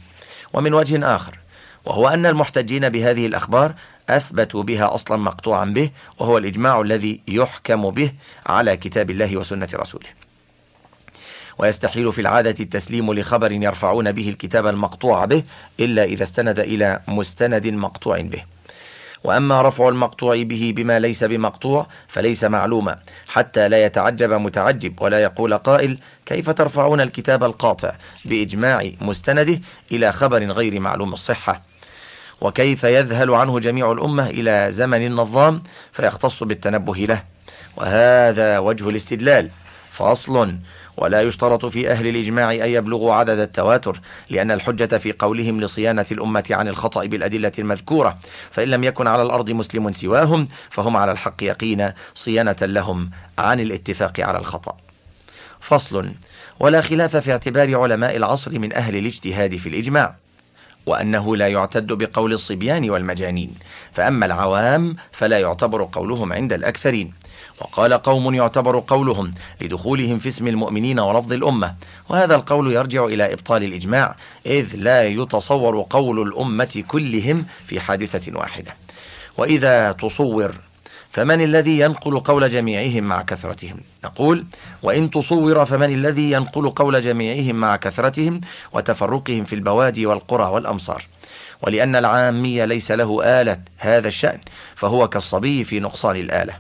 ومن 0.53 0.75
وجه 0.75 1.15
آخر 1.17 1.39
وهو 1.85 2.09
أن 2.09 2.27
المحتجين 2.27 2.89
بهذه 2.89 3.27
الأخبار 3.27 3.75
أثبتوا 4.09 4.63
بها 4.63 4.95
أصلا 4.95 5.17
مقطوعا 5.17 5.65
به 5.65 5.91
وهو 6.19 6.39
الإجماع 6.39 6.81
الذي 6.81 7.21
يحكم 7.29 7.91
به 7.91 8.13
على 8.47 8.77
كتاب 8.77 9.11
الله 9.11 9.37
وسنة 9.37 9.69
رسوله. 9.75 10.09
ويستحيل 11.59 12.13
في 12.13 12.21
العادة 12.21 12.55
التسليم 12.61 13.13
لخبر 13.13 13.53
يرفعون 13.53 14.13
به 14.13 14.29
الكتاب 14.29 14.67
المقطوع 14.67 15.25
به 15.25 15.43
إلا 15.81 16.05
إذا 16.05 16.23
استند 16.23 16.59
إلى 16.59 17.01
مستند 17.09 17.67
مقطوع 17.67 18.21
به. 18.21 18.43
وأما 19.25 19.63
رفع 19.63 19.89
المقطوع 19.89 20.43
به 20.43 20.73
بما 20.77 20.99
ليس 20.99 21.25
بمقطوع 21.25 21.87
فليس 22.09 22.45
معلوما 22.45 22.99
حتى 23.29 23.69
لا 23.69 23.85
يتعجب 23.85 24.33
متعجب 24.33 25.03
ولا 25.03 25.23
يقول 25.23 25.55
قائل 25.55 25.99
كيف 26.27 26.51
ترفعون 26.51 27.01
الكتاب 27.01 27.45
القاطع؟ 27.45 27.93
بإجماع 28.25 28.91
مستنده 29.01 29.61
إلى 29.93 30.13
خبر 30.13 30.45
غير 30.45 30.81
معلوم 30.81 31.13
الصحة. 31.13 31.74
وكيف 32.41 32.85
يذهل 32.85 33.31
عنه 33.31 33.59
جميع 33.59 33.93
الأمة 33.93 34.31
إلى 34.31 34.67
زمن 34.71 35.07
النظام 35.07 35.63
فيختص 35.93 36.43
بالتنبه 36.43 36.95
له. 36.95 37.23
وهذا 37.77 38.59
وجه 38.59 38.89
الاستدلال. 38.89 39.51
فأصل 39.93 40.55
ولا 40.97 41.23
يشترط 41.23 41.67
في 41.67 41.91
أهل 41.91 42.07
الإجماع 42.07 42.53
أن 42.53 42.71
يبلغوا 42.71 43.15
عدد 43.15 43.39
التواتر 43.39 44.01
لأن 44.31 44.51
الحجة 44.51 44.99
في 44.99 45.13
قولهم 45.13 45.61
لصيانة 45.61 46.07
الأمة 46.13 46.45
عن 46.51 46.69
الخطأ 46.69 47.07
بالأدلة 47.07 47.53
المذكورة. 47.59 48.19
فإن 48.51 48.69
لم 48.69 48.85
يكن 48.85 49.07
على 49.07 49.23
الأرض 49.23 49.51
مسلم 49.51 49.93
سواهم 49.93 50.49
فهم 50.71 50.97
على 50.97 51.13
الحق 51.13 51.43
يقينا 51.43 51.95
صيانة 52.15 52.57
لهم 52.63 53.11
عن 53.39 53.61
الاتفاق 53.61 54.21
على 54.21 54.39
الخطأ. 54.39 54.77
فصل. 55.61 56.11
ولا 56.61 56.81
خلاف 56.81 57.17
في 57.17 57.33
اعتبار 57.33 57.81
علماء 57.81 58.17
العصر 58.17 58.59
من 58.59 58.75
أهل 58.75 58.97
الاجتهاد 58.97 59.57
في 59.57 59.69
الإجماع. 59.69 60.24
وأنه 60.87 61.37
لا 61.37 61.49
يعتد 61.49 61.93
بقول 61.93 62.33
الصبيان 62.33 62.91
والمجانين. 62.91 63.55
فأما 63.93 64.27
العوام 64.27 64.97
فلا 65.13 65.39
يعتبر 65.39 65.89
قولهم 65.93 66.33
عند 66.33 66.53
الأكثرين. 66.53 67.15
وقال 67.61 67.93
قوم 67.93 68.35
يعتبر 68.35 68.85
قولهم 68.87 69.35
لدخولهم 69.61 70.19
في 70.19 70.29
اسم 70.29 70.47
المؤمنين 70.49 71.01
ولفظ 71.01 71.33
الأمة. 71.33 71.75
وهذا 72.09 72.35
القول 72.35 72.73
يرجع 72.73 73.05
إلى 73.05 73.33
إبطال 73.33 73.65
الإجماع 73.65 74.17
إذ 74.47 74.77
لا 74.77 75.05
يتصور 75.05 75.87
قول 75.91 76.23
الأمة 76.29 76.85
كلهم 76.89 77.47
في 77.67 77.81
حادثة 77.81 78.39
واحدة. 78.39 78.75
وإذا 79.39 79.93
تصور 79.93 80.55
فمن 81.15 81.41
الذي 81.41 81.79
ينقل 81.79 82.21
قول 82.21 82.51
جميعهم 82.51 83.05
مع 83.05 83.23
كثرتهم؟ 83.23 83.77
نقول 84.05 84.45
وإن 84.83 85.11
تصور 85.11 85.65
فمن 85.65 85.95
الذي 85.95 86.31
ينقل 86.31 86.71
قول 86.71 87.01
جميعهم 87.01 87.57
مع 87.57 87.77
كثرتهم 87.77 88.41
وتفرقهم 88.73 89.45
في 89.45 89.55
البوادي 89.55 90.07
والقرى 90.07 90.45
والأمصار. 90.45 91.07
ولأن 91.63 91.97
العامي 91.97 92.67
ليس 92.67 92.91
له 92.91 93.41
آلة 93.41 93.61
هذا 93.79 94.09
الشأن 94.09 94.39
فهو 94.75 95.09
كالصبي 95.09 95.65
في 95.65 95.81
نقصان 95.81 96.17
الآلة. 96.17 96.55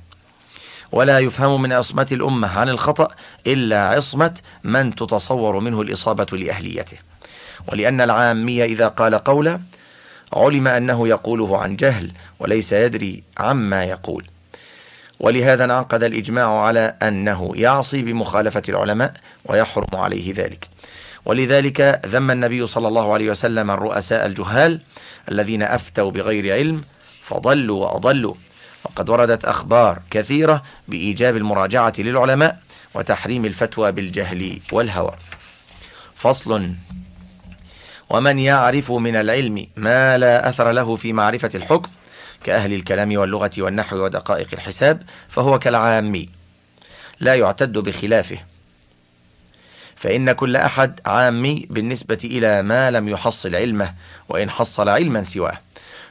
ولا 0.92 1.18
يفهم 1.18 1.62
من 1.62 1.72
عصمة 1.72 2.08
الأمة 2.12 2.58
عن 2.58 2.68
الخطأ 2.68 3.08
إلا 3.46 3.88
عصمة 3.88 4.34
من 4.64 4.94
تتصور 4.94 5.58
منه 5.60 5.82
الإصابة 5.82 6.26
لأهليته. 6.38 6.98
ولأن 7.68 8.00
العامية 8.00 8.64
إذا 8.64 8.88
قال 8.88 9.14
قولا 9.14 9.60
علم 10.32 10.68
أنه 10.68 11.08
يقوله 11.08 11.58
عن 11.58 11.76
جهل 11.76 12.12
وليس 12.38 12.72
يدري 12.72 13.22
عما 13.38 13.84
يقول. 13.84 14.24
ولهذا 15.24 15.64
انعقد 15.64 16.02
الإجماع 16.02 16.60
على 16.60 16.94
أنه 17.02 17.52
يعصي 17.54 18.02
بمخالفة 18.02 18.62
العلماء 18.68 19.12
ويحرم 19.44 20.00
عليه 20.00 20.34
ذلك. 20.34 20.68
ولذلك 21.24 22.00
ذم 22.06 22.30
النبي 22.30 22.66
صلى 22.66 22.88
الله 22.88 23.12
عليه 23.12 23.30
وسلم 23.30 23.70
الرؤساء 23.70 24.26
الجهال 24.26 24.80
الذين 25.30 25.62
أفتوا 25.62 26.10
بغير 26.10 26.54
علم 26.54 26.84
فضلوا 27.26 27.86
وأضلوا. 27.86 28.34
وقد 28.84 29.10
وردت 29.10 29.44
أخبار 29.44 30.02
كثيرة 30.10 30.62
بإيجاب 30.88 31.36
المراجعة 31.36 31.92
للعلماء 31.98 32.58
وتحريم 32.94 33.44
الفتوى 33.44 33.92
بالجهل 33.92 34.60
والهوى. 34.72 35.14
فصل 36.16 36.70
ومن 38.10 38.38
يعرف 38.38 38.92
من 38.92 39.16
العلم 39.16 39.66
ما 39.76 40.18
لا 40.18 40.48
أثر 40.48 40.72
له 40.72 40.96
في 40.96 41.12
معرفة 41.12 41.50
الحكم 41.54 41.90
كأهل 42.44 42.72
الكلام 42.72 43.16
واللغة 43.16 43.50
والنحو 43.58 43.96
ودقائق 43.96 44.48
الحساب 44.52 45.02
فهو 45.28 45.58
كالعامي 45.58 46.28
لا 47.20 47.34
يعتد 47.34 47.72
بخلافه. 47.72 48.38
فإن 49.96 50.32
كل 50.32 50.56
أحد 50.56 51.00
عامي 51.06 51.66
بالنسبة 51.70 52.18
إلى 52.24 52.62
ما 52.62 52.90
لم 52.90 53.08
يحصل 53.08 53.54
علمه 53.54 53.94
وإن 54.28 54.50
حصل 54.50 54.88
علما 54.88 55.24
سواه. 55.24 55.58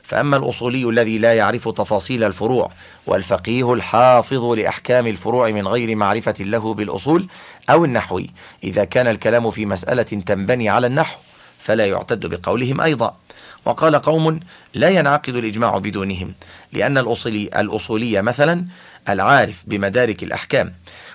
فأما 0.04 0.38
الأصولي 0.38 0.90
الذي 0.90 1.18
لا 1.18 1.34
يعرف 1.34 1.70
تفاصيل 1.70 2.24
الفروع 2.24 2.72
والفقيه 3.08 3.74
الحافظ 3.74 4.44
لأحكام 4.44 5.08
الفروع 5.08 5.52
من 5.52 5.68
غير 5.68 5.96
معرفة 5.96 6.36
له 6.40 6.74
بالأصول 6.74 7.28
أو 7.70 7.86
النحوي 7.86 8.30
إذا 8.64 8.84
كان 8.84 9.08
الكلام 9.08 9.52
في 9.52 9.66
مسألة 9.66 10.04
تنبني 10.04 10.70
على 10.70 10.88
النحو. 10.88 11.18
فلا 11.64 11.86
يعتد 11.86 12.26
بقولهم 12.26 12.82
أيضا. 12.82 13.18
وقال 13.66 13.96
قوم 13.96 14.40
لا 14.74 14.90
ينعقد 14.90 15.36
الإجماع 15.36 15.78
بدونهم 15.78 16.34
لأن 16.74 16.98
الأصولي 16.98 17.50
الأصولية 17.56 18.22
مثلا 18.22 18.66
العارف 19.10 19.64
بمدارك 19.68 20.24
الأحكام 20.24 20.74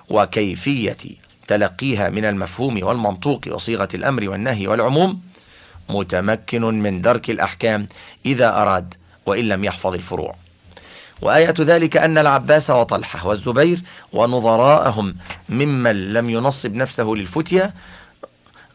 وكيفية 0.09 0.97
تلقيها 1.47 2.09
من 2.09 2.25
المفهوم 2.25 2.83
والمنطوق 2.83 3.41
وصيغة 3.49 3.89
الأمر 3.95 4.29
والنهي 4.29 4.67
والعموم 4.67 5.21
متمكن 5.89 6.63
من 6.63 7.01
درك 7.01 7.31
الأحكام 7.31 7.89
إذا 8.27 8.49
أراد 8.49 8.95
وإن 9.27 9.49
لم 9.49 9.65
يحفظ 9.65 9.95
الفروع. 9.95 10.35
وآية 11.23 11.55
ذلك 11.61 11.97
أن 11.97 12.19
العباس 12.19 12.71
وطلحة 12.71 13.29
والزبير 13.29 13.81
ونظراءهم 14.13 15.15
ممن 15.49 16.13
لم 16.13 16.31
ينصب 16.31 16.75
نفسه 16.75 17.05
للفتية 17.05 17.75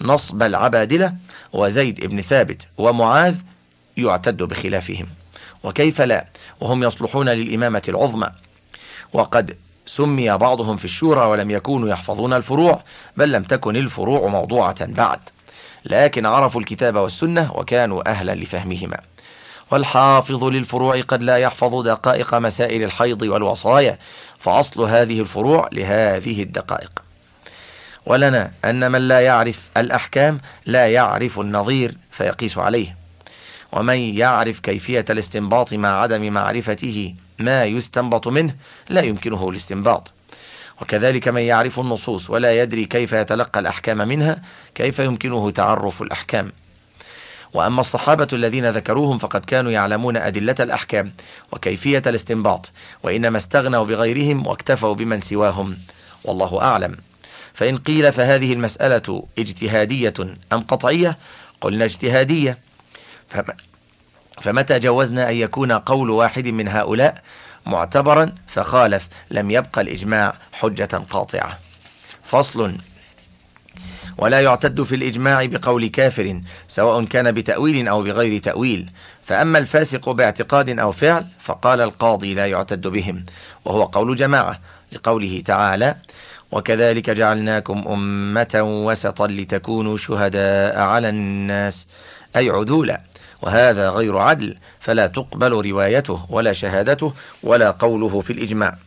نصب 0.03 0.43
العبادلة 0.43 1.13
وزيد 1.53 2.05
بن 2.05 2.21
ثابت 2.21 2.67
ومعاذ 2.77 3.35
يعتد 3.97 4.43
بخلافهم. 4.43 5.07
وكيف 5.63 6.01
لا؟ 6.01 6.25
وهم 6.61 6.83
يصلحون 6.83 7.29
للإمامة 7.29 7.81
العظمى. 7.89 8.29
وقد 9.13 9.57
سمي 9.85 10.37
بعضهم 10.37 10.77
في 10.77 10.85
الشورى 10.85 11.25
ولم 11.25 11.51
يكونوا 11.51 11.89
يحفظون 11.89 12.33
الفروع 12.33 12.83
بل 13.17 13.31
لم 13.31 13.43
تكن 13.43 13.75
الفروع 13.75 14.27
موضوعة 14.27 14.85
بعد. 14.85 15.19
لكن 15.85 16.25
عرفوا 16.25 16.61
الكتاب 16.61 16.95
والسنة 16.95 17.51
وكانوا 17.55 18.09
أهلا 18.09 18.35
لفهمهما. 18.35 18.97
والحافظ 19.71 20.43
للفروع 20.43 21.01
قد 21.01 21.21
لا 21.21 21.37
يحفظ 21.37 21.81
دقائق 21.81 22.35
مسائل 22.35 22.83
الحيض 22.83 23.21
والوصايا 23.21 23.97
فأصل 24.39 24.81
هذه 24.81 25.19
الفروع 25.19 25.69
لهذه 25.71 26.43
الدقائق. 26.43 27.12
ولنا 28.05 28.51
أن 28.65 28.91
من 28.91 29.07
لا 29.07 29.19
يعرف 29.19 29.69
الأحكام 29.77 30.39
لا 30.65 30.87
يعرف 30.87 31.39
النظير 31.39 31.97
فيقيس 32.11 32.57
عليه. 32.57 32.95
ومن 33.71 33.97
يعرف 33.97 34.59
كيفية 34.59 35.05
الاستنباط 35.09 35.73
مع 35.73 36.01
عدم 36.01 36.33
معرفته 36.33 37.15
ما 37.39 37.63
يستنبط 37.63 38.27
منه 38.27 38.55
لا 38.89 39.01
يمكنه 39.01 39.49
الاستنباط. 39.49 40.13
وكذلك 40.81 41.27
من 41.27 41.41
يعرف 41.41 41.79
النصوص 41.79 42.29
ولا 42.29 42.61
يدري 42.61 42.85
كيف 42.85 43.13
يتلقى 43.13 43.59
الأحكام 43.59 43.97
منها 43.97 44.41
كيف 44.75 44.99
يمكنه 44.99 45.51
تعرف 45.51 46.01
الأحكام. 46.01 46.51
وأما 47.53 47.81
الصحابة 47.81 48.27
الذين 48.33 48.69
ذكروهم 48.69 49.17
فقد 49.17 49.45
كانوا 49.45 49.71
يعلمون 49.71 50.17
أدلة 50.17 50.55
الأحكام 50.59 51.13
وكيفية 51.51 52.03
الاستنباط 52.07 52.71
وإنما 53.03 53.37
استغنوا 53.37 53.85
بغيرهم 53.85 54.47
واكتفوا 54.47 54.93
بمن 54.95 55.21
سواهم. 55.21 55.77
والله 56.23 56.61
أعلم. 56.61 56.97
فإن 57.53 57.77
قيل 57.77 58.11
فهذه 58.13 58.53
المسألة 58.53 59.27
اجتهادية 59.39 60.13
أم 60.53 60.61
قطعية؟ 60.61 61.17
قلنا 61.61 61.85
اجتهادية. 61.85 62.57
فمتى 64.41 64.79
جوزنا 64.79 65.29
أن 65.29 65.35
يكون 65.35 65.71
قول 65.71 66.09
واحد 66.09 66.47
من 66.47 66.67
هؤلاء 66.67 67.21
معتبرا؟ 67.65 68.35
فخالف 68.47 69.07
لم 69.31 69.51
يبقى 69.51 69.81
الإجماع 69.81 70.33
حجة 70.51 71.03
قاطعة. 71.09 71.59
فصل 72.25 72.77
ولا 74.17 74.41
يعتد 74.41 74.83
في 74.83 74.95
الإجماع 74.95 75.45
بقول 75.45 75.87
كافر 75.87 76.41
سواء 76.67 77.05
كان 77.05 77.31
بتأويل 77.31 77.87
أو 77.87 78.03
بغير 78.03 78.41
تأويل. 78.41 78.89
فأما 79.25 79.59
الفاسق 79.59 80.09
باعتقاد 80.09 80.79
أو 80.79 80.91
فعل 80.91 81.25
فقال 81.39 81.81
القاضي 81.81 82.33
لا 82.33 82.47
يعتد 82.47 82.87
بهم 82.87 83.25
وهو 83.65 83.83
قول 83.83 84.15
جماعة 84.15 84.59
لقوله 84.91 85.43
تعالى 85.45 85.95
وكذلك 86.53 87.09
جعلناكم 87.09 87.87
أمة 87.87 88.61
وسطا 88.85 89.27
لتكونوا 89.27 89.97
شهداء 89.97 90.79
على 90.79 91.09
الناس 91.09 91.87
أي 92.35 92.49
عدولا 92.49 93.01
وهذا 93.41 93.89
غير 93.89 94.17
عدل 94.17 94.57
فلا 94.79 95.07
تقبل 95.07 95.51
روايته 95.51 96.25
ولا 96.29 96.53
شهادته 96.53 97.13
ولا 97.43 97.71
قوله 97.71 98.21
في 98.21 98.33
الإجماع. 98.33 98.77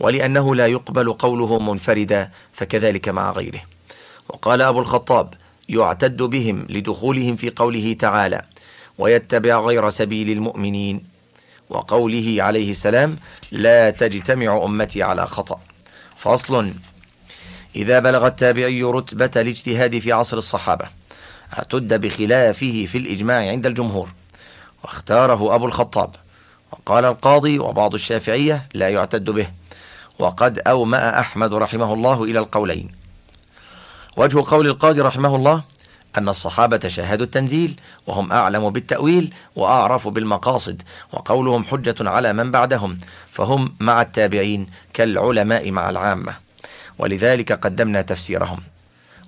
ولأنه 0.00 0.54
لا 0.54 0.66
يقبل 0.66 1.12
قوله 1.12 1.58
منفردا 1.58 2.30
فكذلك 2.52 3.08
مع 3.08 3.32
غيره. 3.32 3.60
وقال 4.28 4.62
أبو 4.62 4.80
الخطاب 4.80 5.34
يعتد 5.68 6.22
بهم 6.22 6.66
لدخولهم 6.68 7.36
في 7.36 7.50
قوله 7.50 7.96
تعالى 7.98 8.42
ويتبع 8.98 9.60
غير 9.60 9.90
سبيل 9.90 10.30
المؤمنين. 10.30 11.04
وقوله 11.70 12.36
عليه 12.38 12.70
السلام 12.70 13.16
لا 13.52 13.90
تجتمع 13.90 14.64
أمتي 14.64 15.02
على 15.02 15.26
خطأ. 15.26 15.60
فصل 16.18 16.72
إذا 17.76 17.98
بلغ 17.98 18.26
التابعي 18.26 18.82
رتبة 18.82 19.30
الاجتهاد 19.36 19.98
في 19.98 20.12
عصر 20.12 20.36
الصحابة 20.38 20.84
اعتد 21.58 22.00
بخلافه 22.00 22.86
في 22.86 22.98
الإجماع 22.98 23.50
عند 23.50 23.66
الجمهور. 23.66 24.08
واختاره 24.84 25.54
أبو 25.54 25.66
الخطاب. 25.66 26.10
وقال 26.72 27.04
القاضي 27.04 27.58
وبعض 27.58 27.94
الشافعية 27.94 28.68
لا 28.74 28.88
يعتد 28.88 29.30
به. 29.30 29.46
وقد 30.18 30.58
أومأ 30.58 31.20
أحمد 31.20 31.54
رحمه 31.54 31.94
الله 31.94 32.24
إلى 32.24 32.38
القولين. 32.38 32.92
وجه 34.16 34.42
قول 34.46 34.66
القاضي 34.66 35.00
رحمه 35.00 35.36
الله 35.36 35.62
أن 36.18 36.28
الصحابة 36.28 36.88
شاهدوا 36.88 37.24
التنزيل 37.26 37.80
وهم 38.06 38.32
أعلم 38.32 38.70
بالتأويل 38.70 39.34
وأعرف 39.56 40.08
بالمقاصد 40.08 40.82
وقولهم 41.12 41.64
حجة 41.64 41.94
على 42.00 42.32
من 42.32 42.50
بعدهم 42.50 42.98
فهم 43.32 43.74
مع 43.80 44.02
التابعين 44.02 44.66
كالعلماء 44.94 45.70
مع 45.70 45.90
العامة. 45.90 46.34
ولذلك 46.98 47.52
قدمنا 47.52 48.02
تفسيرهم. 48.02 48.60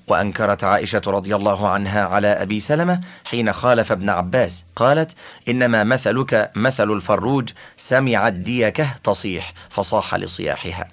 وأنكرت 0.08 0.64
عائشة 0.64 1.02
رضي 1.06 1.36
الله 1.36 1.68
عنها 1.68 2.04
على 2.04 2.26
أبي 2.26 2.60
سلمة 2.60 3.00
حين 3.24 3.52
خالف 3.52 3.92
ابن 3.92 4.10
عباس. 4.10 4.64
قالت 4.76 5.10
إنما 5.48 5.84
مثلك 5.84 6.50
مثل 6.54 6.90
الفروج 6.90 7.48
سمع 7.76 8.28
الديكة 8.28 8.94
تصيح 9.04 9.52
فصاح 9.70 10.14
لصياحها. 10.14 10.88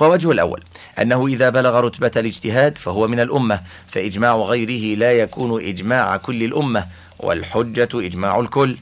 ووجه 0.00 0.30
الأول 0.30 0.64
أنه 0.98 1.26
إذا 1.26 1.50
بلغ 1.50 1.80
رتبة 1.80 2.10
الاجتهاد 2.16 2.78
فهو 2.78 3.08
من 3.08 3.20
الأمة 3.20 3.60
فإجماع 3.86 4.36
غيره 4.36 4.98
لا 4.98 5.12
يكون 5.12 5.64
إجماع 5.64 6.16
كل 6.16 6.42
الأمة 6.42 6.86
والحجة 7.18 7.88
إجماع 7.94 8.40
الكل. 8.40 8.78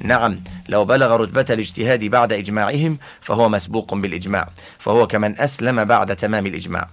نعم 0.00 0.40
لو 0.68 0.84
بلغ 0.84 1.16
رتبة 1.16 1.46
الاجتهاد 1.50 2.04
بعد 2.04 2.32
إجماعهم 2.32 2.98
فهو 3.20 3.48
مسبوق 3.48 3.94
بالإجماع 3.94 4.48
فهو 4.78 5.06
كمن 5.06 5.40
أسلم 5.40 5.84
بعد 5.84 6.16
تمام 6.16 6.46
الإجماع. 6.46 6.88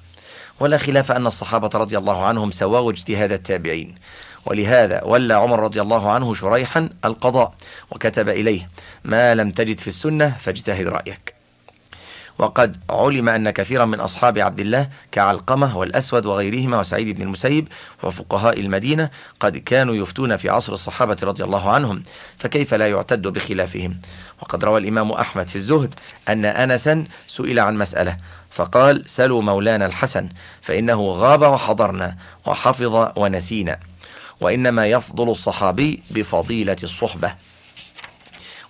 ولا 0.59 0.78
خلاف 0.78 1.11
أن 1.11 1.28
الصحابة 1.28 1.69
رضي 1.73 1.97
الله 1.97 2.26
عنهم 2.26 2.51
سواوا 2.51 2.91
اجتهاد 2.91 3.32
التابعين. 3.32 3.95
ولهذا 4.45 5.03
ولى 5.03 5.34
عمر 5.34 5.59
رضي 5.59 5.82
الله 5.82 6.11
عنه 6.11 6.34
شريحا 6.34 6.89
القضاء 7.05 7.53
وكتب 7.91 8.30
إليه 8.30 8.69
ما 9.03 9.36
لم 9.36 9.51
تجد 9.51 9.80
في 9.80 9.88
السنة 9.88 10.38
فاجتهد 10.39 10.88
رأيك. 10.88 11.38
وقد 12.39 12.77
علم 12.89 13.29
أن 13.29 13.49
كثيرا 13.49 13.85
من 13.85 13.99
أصحاب 13.99 14.37
عبد 14.37 14.59
الله 14.59 14.89
كعلقمة 15.11 15.77
والأسود 15.77 16.25
وغيرهما 16.25 16.79
وسعيد 16.79 17.15
بن 17.15 17.21
المسيب 17.21 17.67
وفقهاء 18.03 18.59
المدينة 18.59 19.09
قد 19.39 19.57
كانوا 19.57 19.95
يفتون 19.95 20.37
في 20.37 20.49
عصر 20.49 20.73
الصحابة 20.73 21.17
رضي 21.23 21.43
الله 21.43 21.69
عنهم 21.69 22.03
فكيف 22.37 22.73
لا 22.73 22.87
يعتد 22.87 23.27
بخلافهم؟ 23.27 23.97
وقد 24.41 24.65
روى 24.65 24.79
الإمام 24.79 25.11
أحمد 25.11 25.47
في 25.47 25.55
الزهد 25.55 25.95
أن 26.29 26.45
أنسا 26.45 27.03
سئل 27.27 27.59
عن 27.59 27.77
مسألة 27.77 28.17
فقال 28.49 29.09
سلوا 29.09 29.41
مولانا 29.41 29.85
الحسن 29.85 30.29
فإنه 30.61 31.01
غاب 31.01 31.41
وحضرنا 31.41 32.15
وحفظ 32.45 33.11
ونسينا 33.15 33.79
وإنما 34.41 34.87
يفضل 34.87 35.29
الصحابي 35.29 36.03
بفضيلة 36.11 36.77
الصحبة. 36.83 37.33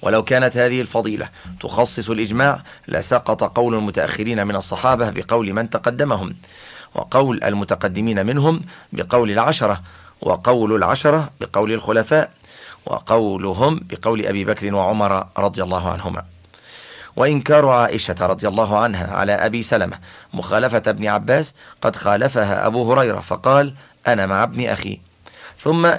ولو 0.01 0.23
كانت 0.23 0.57
هذه 0.57 0.81
الفضيلة 0.81 1.29
تخصص 1.59 2.09
الإجماع 2.09 2.61
لسقط 2.87 3.43
قول 3.43 3.75
المتأخرين 3.75 4.47
من 4.47 4.55
الصحابة 4.55 5.09
بقول 5.09 5.53
من 5.53 5.69
تقدمهم 5.69 6.35
وقول 6.95 7.43
المتقدمين 7.43 8.25
منهم 8.25 8.61
بقول 8.93 9.31
العشرة 9.31 9.81
وقول 10.21 10.75
العشرة 10.75 11.29
بقول 11.41 11.71
الخلفاء 11.71 12.31
وقولهم 12.85 13.79
بقول 13.89 14.25
أبي 14.25 14.45
بكر 14.45 14.75
وعمر 14.75 15.27
رضي 15.37 15.63
الله 15.63 15.89
عنهما. 15.89 16.25
وإنكار 17.15 17.69
عائشة 17.69 18.15
رضي 18.19 18.47
الله 18.47 18.77
عنها 18.77 19.15
على 19.15 19.31
أبي 19.31 19.61
سلمة 19.61 19.99
مخالفة 20.33 20.83
ابن 20.87 21.07
عباس 21.07 21.55
قد 21.81 21.95
خالفها 21.95 22.67
أبو 22.67 22.93
هريرة 22.93 23.19
فقال 23.19 23.73
أنا 24.07 24.25
مع 24.25 24.43
ابن 24.43 24.65
أخي. 24.65 24.99
ثم 25.57 25.91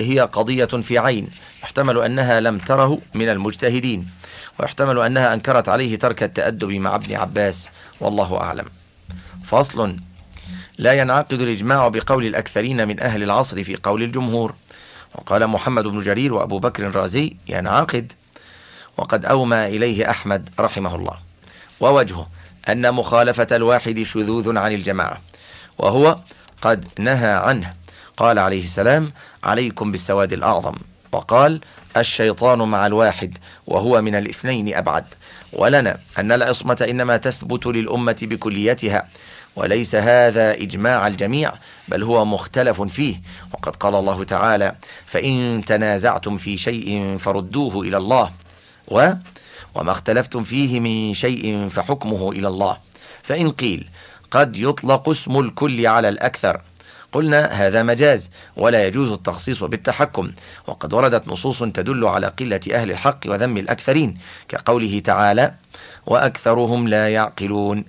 هي 0.00 0.20
قضية 0.20 0.64
في 0.64 0.98
عين 0.98 1.28
يحتمل 1.62 1.98
أنها 1.98 2.40
لم 2.40 2.58
تره 2.58 2.98
من 3.14 3.28
المجتهدين 3.28 4.10
ويحتمل 4.58 4.98
أنها 4.98 5.34
أنكرت 5.34 5.68
عليه 5.68 5.98
ترك 5.98 6.22
التأدب 6.22 6.70
مع 6.70 6.94
ابن 6.94 7.14
عباس 7.14 7.68
والله 8.00 8.40
أعلم. 8.40 8.66
فصل 9.44 9.96
لا 10.78 10.92
ينعقد 10.92 11.40
الإجماع 11.40 11.88
بقول 11.88 12.26
الأكثرين 12.26 12.88
من 12.88 13.00
أهل 13.00 13.22
العصر 13.22 13.64
في 13.64 13.76
قول 13.82 14.02
الجمهور. 14.02 14.54
وقال 15.14 15.46
محمد 15.46 15.84
بن 15.84 16.00
جرير 16.00 16.34
وأبو 16.34 16.58
بكر 16.58 16.86
الرازي 16.86 17.36
ينعقد. 17.48 18.12
وقد 18.96 19.24
أومى 19.24 19.66
إليه 19.66 20.10
أحمد 20.10 20.48
رحمه 20.60 20.94
الله. 20.94 21.18
ووجهه 21.80 22.28
أن 22.68 22.94
مخالفة 22.94 23.56
الواحد 23.56 24.02
شذوذ 24.02 24.58
عن 24.58 24.72
الجماعة 24.72 25.20
وهو 25.78 26.16
قد 26.62 26.88
نهى 26.98 27.32
عنه. 27.32 27.74
قال 28.16 28.38
عليه 28.38 28.60
السلام 28.60 29.12
عليكم 29.44 29.92
بالسواد 29.92 30.32
الأعظم. 30.32 30.74
وقال 31.12 31.60
الشيطان 31.96 32.58
مع 32.58 32.86
الواحد 32.86 33.38
وهو 33.66 34.02
من 34.02 34.14
الاثنين 34.14 34.74
أبعد. 34.74 35.04
ولنا 35.52 35.98
أن 36.18 36.32
العصمة 36.32 36.86
إنما 36.90 37.16
تثبت 37.16 37.66
للأمة 37.66 38.16
بكليتها 38.22 39.08
وليس 39.56 39.94
هذا 39.94 40.54
إجماع 40.54 41.06
الجميع 41.06 41.52
بل 41.88 42.02
هو 42.02 42.24
مختلف 42.24 42.82
فيه. 42.82 43.16
وقد 43.54 43.76
قال 43.76 43.94
الله 43.94 44.24
تعالى 44.24 44.74
فإن 45.06 45.64
تنازعتم 45.66 46.36
في 46.36 46.56
شيء 46.56 47.16
فردوه 47.16 47.82
إلى 47.82 47.96
الله. 47.96 48.32
و 48.88 49.12
وما 49.74 49.92
اختلفتم 49.92 50.44
فيه 50.44 50.80
من 50.80 51.14
شيء 51.14 51.68
فحكمه 51.68 52.32
إلى 52.32 52.48
الله. 52.48 52.76
فإن 53.22 53.50
قيل 53.50 53.88
قد 54.30 54.56
يطلق 54.56 55.08
اسم 55.08 55.38
الكل 55.38 55.86
على 55.86 56.08
الأكثر. 56.08 56.60
قلنا 57.16 57.46
هذا 57.46 57.82
مجاز 57.82 58.30
ولا 58.56 58.86
يجوز 58.86 59.12
التخصيص 59.12 59.64
بالتحكم 59.64 60.32
وقد 60.66 60.94
وردت 60.94 61.28
نصوص 61.28 61.58
تدل 61.58 62.04
على 62.04 62.26
قلة 62.26 62.60
أهل 62.72 62.90
الحق 62.90 63.18
وذم 63.26 63.56
الأكثرين 63.56 64.18
كقوله 64.48 64.98
تعالى 65.00 65.54
وأكثرهم 66.06 66.88
لا 66.88 67.08
يعقلون 67.08 67.84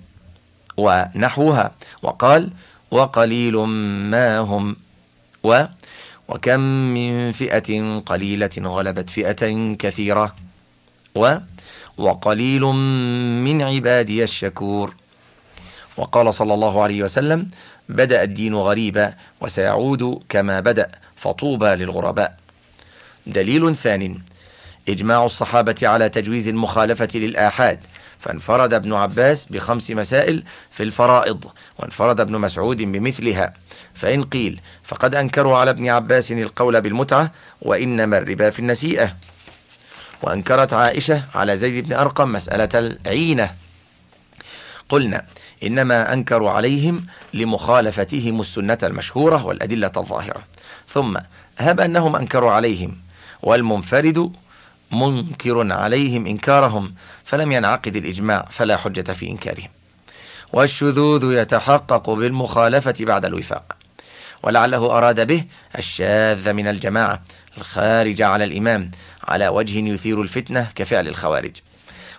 ونحوها 0.76 1.72
وقال 2.02 2.50
وقليل 2.90 3.56
ما 4.10 4.38
هم 4.38 4.76
و 5.44 5.64
وكم 6.28 6.60
من 6.94 7.32
فئة 7.32 7.98
قليلة 8.00 8.50
غلبت 8.58 9.10
فئة 9.10 9.74
كثيرة 9.74 10.34
و 11.14 11.34
وقليل 11.98 12.62
من 13.44 13.62
عبادي 13.62 14.24
الشكور 14.24 14.94
وقال 15.96 16.34
صلى 16.34 16.54
الله 16.54 16.82
عليه 16.82 17.02
وسلم 17.02 17.50
بدأ 17.88 18.22
الدين 18.22 18.54
غريبا 18.54 19.14
وسيعود 19.40 20.22
كما 20.28 20.60
بدأ 20.60 20.90
فطوبى 21.16 21.66
للغرباء. 21.66 22.36
دليل 23.26 23.76
ثان 23.76 24.18
إجماع 24.88 25.24
الصحابة 25.24 25.76
على 25.82 26.08
تجويز 26.08 26.48
المخالفة 26.48 27.08
للآحاد. 27.14 27.80
فانفرد 28.20 28.74
ابن 28.74 28.92
عباس 28.92 29.46
بخمس 29.46 29.90
مسائل 29.90 30.42
في 30.70 30.82
الفرائض 30.82 31.44
وانفرد 31.78 32.20
ابن 32.20 32.38
مسعود 32.38 32.76
بمثلها. 32.76 33.54
فإن 33.94 34.22
قيل 34.22 34.60
فقد 34.82 35.14
أنكروا 35.14 35.56
على 35.56 35.70
ابن 35.70 35.88
عباس 35.88 36.32
القول 36.32 36.80
بالمتعة 36.80 37.32
وإنما 37.62 38.18
الربا 38.18 38.50
في 38.50 38.58
النسيئة. 38.58 39.16
وأنكرت 40.22 40.72
عائشة 40.72 41.24
على 41.34 41.56
زيد 41.56 41.88
بن 41.88 41.92
أرقم 41.92 42.32
مسألة 42.32 42.68
العينة. 42.74 43.50
قلنا 44.88 45.24
إنما 45.62 46.12
أنكروا 46.12 46.50
عليهم 46.50 47.06
لمخالفتهم 47.34 48.40
السنة 48.40 48.78
المشهورة 48.82 49.46
والأدلة 49.46 49.92
الظاهرة. 49.96 50.42
ثم 50.86 51.16
هب 51.58 51.80
أنهم 51.80 52.16
أنكروا 52.16 52.52
عليهم 52.52 52.96
والمنفرد 53.42 54.32
منكر 54.92 55.72
عليهم 55.72 56.26
إنكارهم 56.26 56.94
فلم 57.24 57.52
ينعقد 57.52 57.96
الإجماع 57.96 58.46
فلا 58.50 58.76
حجة 58.76 59.12
في 59.12 59.30
إنكارهم. 59.30 59.68
والشذوذ 60.52 61.32
يتحقق 61.32 62.10
بالمخالفة 62.10 62.94
بعد 63.00 63.24
الوفاق. 63.24 63.76
ولعله 64.42 64.98
أراد 64.98 65.26
به 65.26 65.44
الشاذ 65.78 66.52
من 66.52 66.66
الجماعة 66.66 67.22
الخارج 67.58 68.22
على 68.22 68.44
الإمام 68.44 68.90
على 69.24 69.48
وجه 69.48 69.78
يثير 69.78 70.22
الفتنة 70.22 70.68
كفعل 70.74 71.08
الخوارج. 71.08 71.56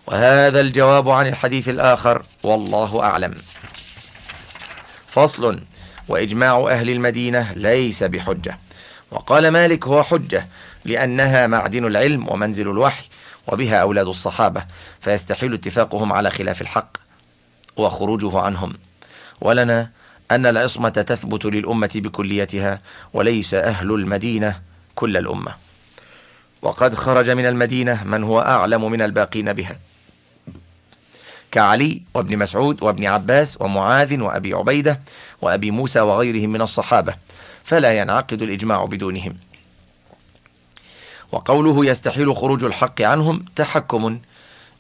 وهذا 0.10 0.60
الجواب 0.60 1.10
عن 1.10 1.28
الحديث 1.28 1.70
الآخر 1.70 2.24
والله 2.44 3.04
أعلم. 3.04 3.36
فصل 5.08 5.60
وإجماع 6.08 6.68
أهل 6.70 6.90
المدينة 6.90 7.54
ليس 7.54 8.04
بحجة. 8.04 8.58
وقال 9.12 9.48
مالك 9.48 9.88
هو 9.88 10.04
حجة 10.04 10.48
لأنها 10.86 11.48
معدن 11.48 11.86
العلم 11.86 12.30
ومنزل 12.30 12.70
الوحي 12.70 13.04
وبها 13.48 13.76
أولاد 13.76 14.08
الصحابة 14.08 14.66
فيستحيل 15.02 15.54
اتفاقهم 15.54 16.14
على 16.14 16.30
خلاف 16.30 16.62
الحق 16.62 16.98
وخروجه 17.78 18.40
عنهم. 18.40 18.74
ولنا 19.42 19.90
أن 20.32 20.46
العصمة 20.46 20.90
تثبت 20.90 21.46
للأمة 21.46 21.92
بكليتها 21.96 22.82
وليس 23.14 23.54
أهل 23.54 23.92
المدينة 23.92 24.62
كل 24.96 25.18
الأمة. 25.18 25.54
وقد 26.62 26.96
خرج 26.96 27.30
من 27.30 27.46
المدينة 27.46 28.04
من 28.04 28.24
هو 28.24 28.42
أعلم 28.42 28.92
من 28.92 29.02
الباقين 29.02 29.54
بها. 29.54 29.80
كعلي 31.52 32.02
وابن 32.14 32.38
مسعود 32.38 32.84
وابن 32.84 33.06
عباس 33.06 33.62
ومعاذ 33.62 34.22
وأبي 34.22 34.54
عبيدة 34.54 35.00
وأبي 35.42 35.72
موسى 35.72 36.00
وغيرهم 36.00 36.50
من 36.50 36.62
الصحابة 36.62 37.16
فلا 37.64 38.00
ينعقد 38.00 38.42
الإجماع 38.42 38.86
بدونهم. 38.86 39.38
وقوله 41.32 41.86
يستحيل 41.86 42.36
خروج 42.36 42.64
الحق 42.64 43.02
عنهم 43.02 43.46
تحكم 43.56 44.20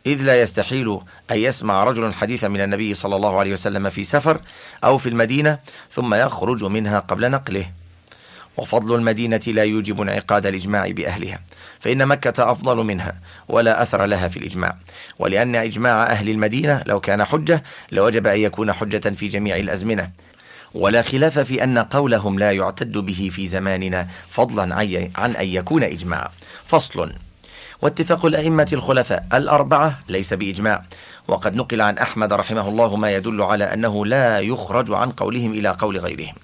إذ 0.05 0.21
لا 0.21 0.41
يستحيل 0.41 0.99
أن 1.31 1.37
يسمع 1.37 1.83
رجل 1.83 2.13
حديثا 2.13 2.47
من 2.47 2.61
النبي 2.61 2.93
صلى 2.93 3.15
الله 3.15 3.39
عليه 3.39 3.53
وسلم 3.53 3.89
في 3.89 4.03
سفر 4.03 4.41
أو 4.83 4.97
في 4.97 5.09
المدينة 5.09 5.59
ثم 5.89 6.13
يخرج 6.13 6.63
منها 6.63 6.99
قبل 6.99 7.31
نقله. 7.31 7.65
وفضل 8.57 8.95
المدينة 8.95 9.41
لا 9.47 9.63
يوجب 9.63 10.01
انعقاد 10.01 10.45
الإجماع 10.45 10.91
بأهلها 10.91 11.39
فإن 11.79 12.07
مكة 12.07 12.51
أفضل 12.51 12.77
منها 12.77 13.13
ولا 13.47 13.83
أثر 13.83 14.05
لها 14.05 14.27
في 14.27 14.37
الإجماع. 14.37 14.75
ولأن 15.19 15.55
إجماع 15.55 16.03
أهل 16.03 16.29
المدينة 16.29 16.83
لو 16.85 16.99
كان 16.99 17.23
حجة 17.23 17.63
لوجب 17.91 18.27
أن 18.27 18.39
يكون 18.39 18.73
حجة 18.73 19.09
في 19.09 19.27
جميع 19.27 19.55
الأزمنة. 19.55 20.09
ولا 20.73 21.01
خلاف 21.01 21.39
في 21.39 21.63
أن 21.63 21.77
قولهم 21.77 22.39
لا 22.39 22.51
يعتد 22.51 22.97
به 22.97 23.29
في 23.33 23.47
زماننا 23.47 24.07
فضلا 24.29 24.75
عن 25.15 25.35
أن 25.35 25.47
يكون 25.47 25.83
إجماع. 25.83 26.31
فصل. 26.67 27.11
واتفاق 27.81 28.25
الأئمة 28.25 28.67
الخلفاء. 28.73 29.25
الأربعة 29.33 29.99
ليس 30.09 30.33
بإجماع. 30.33 30.83
وقد 31.27 31.55
نقل 31.55 31.81
عن 31.81 31.97
أحمد 31.97 32.33
رحمه 32.33 32.69
الله 32.69 32.95
ما 32.95 33.11
يدل 33.11 33.41
على 33.41 33.63
أنه 33.63 34.05
لا 34.05 34.39
يخرج 34.39 34.91
عن 34.91 35.11
قولهم 35.11 35.51
إلى 35.51 35.69
قول 35.69 35.97
غيرهم. 35.97 36.35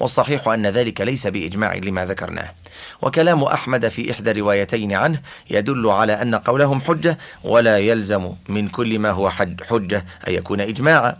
والصحيح 0.00 0.48
أن 0.48 0.66
ذلك 0.66 1.00
ليس 1.00 1.26
بإجماع 1.26 1.74
لما 1.74 2.04
ذكرناه. 2.04 2.50
وكلام 3.02 3.42
أحمد 3.42 3.88
في 3.88 4.10
إحدى 4.10 4.32
روايتين 4.32 4.92
عنه 4.92 5.20
يدل 5.50 5.90
على 5.90 6.12
أن 6.22 6.34
قولهم 6.34 6.80
حجة 6.80 7.18
ولا 7.44 7.78
يلزم 7.78 8.32
من 8.48 8.68
كل 8.68 8.98
ما 8.98 9.10
هو 9.10 9.30
حجة 9.70 10.04
أن 10.28 10.32
يكون 10.32 10.60
إجماعا. 10.60 11.16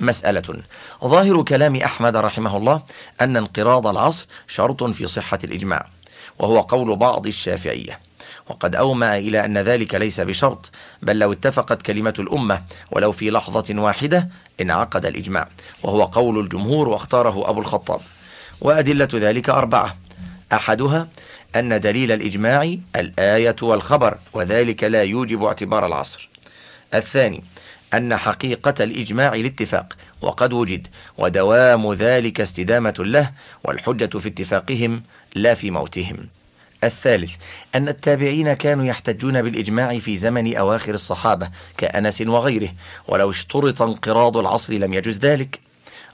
مسألة. 0.00 0.62
ظاهر 1.04 1.42
كلام 1.42 1.76
أحمد 1.76 2.16
رحمه 2.16 2.56
الله 2.56 2.82
أن 3.20 3.36
انقراض 3.36 3.86
العصر 3.86 4.26
شرط 4.48 4.84
في 4.84 5.06
صحة 5.06 5.38
الإجماع 5.44 5.86
وهو 6.38 6.60
قول 6.60 6.96
بعض 6.96 7.26
الشافعية. 7.26 8.06
وقد 8.48 8.76
أومأ 8.76 9.16
إلى 9.16 9.44
أن 9.44 9.58
ذلك 9.58 9.94
ليس 9.94 10.20
بشرط 10.20 10.70
بل 11.02 11.18
لو 11.18 11.32
اتفقت 11.32 11.82
كلمة 11.82 12.14
الأمة 12.18 12.62
ولو 12.90 13.12
في 13.12 13.30
لحظة 13.30 13.80
واحدة 13.80 14.28
انعقد 14.60 15.06
الإجماع 15.06 15.48
وهو 15.82 16.04
قول 16.04 16.38
الجمهور 16.38 16.88
واختاره 16.88 17.50
أبو 17.50 17.60
الخطاب. 17.60 18.00
وأدلة 18.60 19.08
ذلك 19.14 19.48
أربعة. 19.50 19.96
أحدها 20.52 21.08
أن 21.56 21.80
دليل 21.80 22.12
الإجماع 22.12 22.76
الآية 22.96 23.56
والخبر 23.62 24.18
وذلك 24.32 24.84
لا 24.84 25.02
يوجب 25.02 25.44
اعتبار 25.44 25.86
العصر. 25.86 26.28
الثاني 26.94 27.44
أن 27.94 28.16
حقيقة 28.16 28.84
الإجماع 28.84 29.34
الاتفاق 29.34 29.96
وقد 30.22 30.52
وجد 30.52 30.86
ودوام 31.18 31.92
ذلك 31.92 32.40
استدامة 32.40 32.94
له 32.98 33.30
والحجة 33.64 34.18
في 34.18 34.28
اتفاقهم 34.28 35.02
لا 35.34 35.54
في 35.54 35.70
موتهم. 35.70 36.28
الثالث 36.84 37.34
أن 37.74 37.88
التابعين 37.88 38.52
كانوا 38.52 38.84
يحتجون 38.84 39.42
بالإجماع 39.42 39.98
في 39.98 40.16
زمن 40.16 40.56
أواخر 40.56 40.94
الصحابة 40.94 41.50
كأنس 41.76 42.20
وغيره 42.20 42.68
ولو 43.08 43.30
اشترط 43.30 43.82
انقراض 43.82 44.36
العصر 44.36 44.72
لم 44.72 44.94
يجز 44.94 45.18
ذلك. 45.18 45.60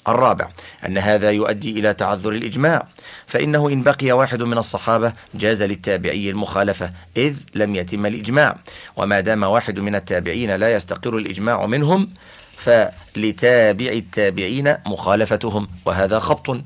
الرابع 0.08 0.48
أن 0.86 0.98
هذا 0.98 1.30
يؤدي 1.30 1.70
إلى 1.70 1.94
تعذر 1.94 2.32
الإجماع 2.32 2.86
فإنه 3.26 3.68
إن 3.68 3.82
بقي 3.82 4.12
واحد 4.12 4.42
من 4.42 4.58
الصحابة 4.58 5.12
جاز 5.34 5.62
للتابعي 5.62 6.30
المخالفة 6.30 6.90
إذ 7.16 7.36
لم 7.54 7.74
يتم 7.74 8.06
الإجماع 8.06 8.56
وما 8.96 9.20
دام 9.20 9.42
واحد 9.42 9.78
من 9.78 9.94
التابعين 9.94 10.56
لا 10.56 10.72
يستقر 10.72 11.16
الإجماع 11.16 11.66
منهم 11.66 12.10
فلتابع 12.56 13.86
التابعين 13.86 14.76
مخالفتهم 14.86 15.68
وهذا 15.84 16.18
خبط. 16.18 16.56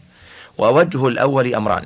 ووجه 0.59 1.09
الأول 1.09 1.55
أمران 1.55 1.84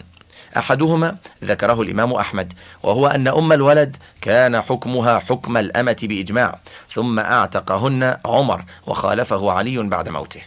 أحدهما 0.56 1.16
ذكره 1.44 1.82
الإمام 1.82 2.12
أحمد 2.12 2.52
وهو 2.82 3.06
أن 3.06 3.28
أم 3.28 3.52
الولد 3.52 3.96
كان 4.20 4.60
حكمها 4.60 5.18
حكم 5.18 5.56
الأمة 5.56 5.96
بإجماع 6.02 6.58
ثم 6.92 7.18
أعتقهن 7.18 8.18
عمر 8.24 8.64
وخالفه 8.86 9.52
علي 9.52 9.82
بعد 9.82 10.08
موته. 10.08 10.40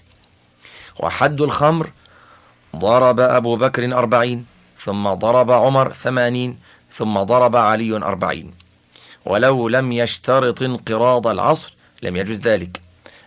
وحد 0.99 1.41
الخمر 1.41 1.89
ضرب 2.76 3.20
أبو 3.20 3.56
بكر 3.56 3.97
أربعين 3.97 4.45
ثم 4.76 5.14
ضرب 5.14 5.51
عمر 5.51 5.91
ثمانين 5.91 6.60
ثم 6.91 7.20
ضرب 7.20 7.56
علي 7.56 7.95
أربعين. 7.95 8.54
ولو 9.26 9.68
لم 9.68 9.91
يشترط 9.91 10.62
انقراض 10.62 11.28
العصر 11.28 11.76
لم 12.01 12.16
يجوز 12.16 12.38
ذلك. 12.38 12.82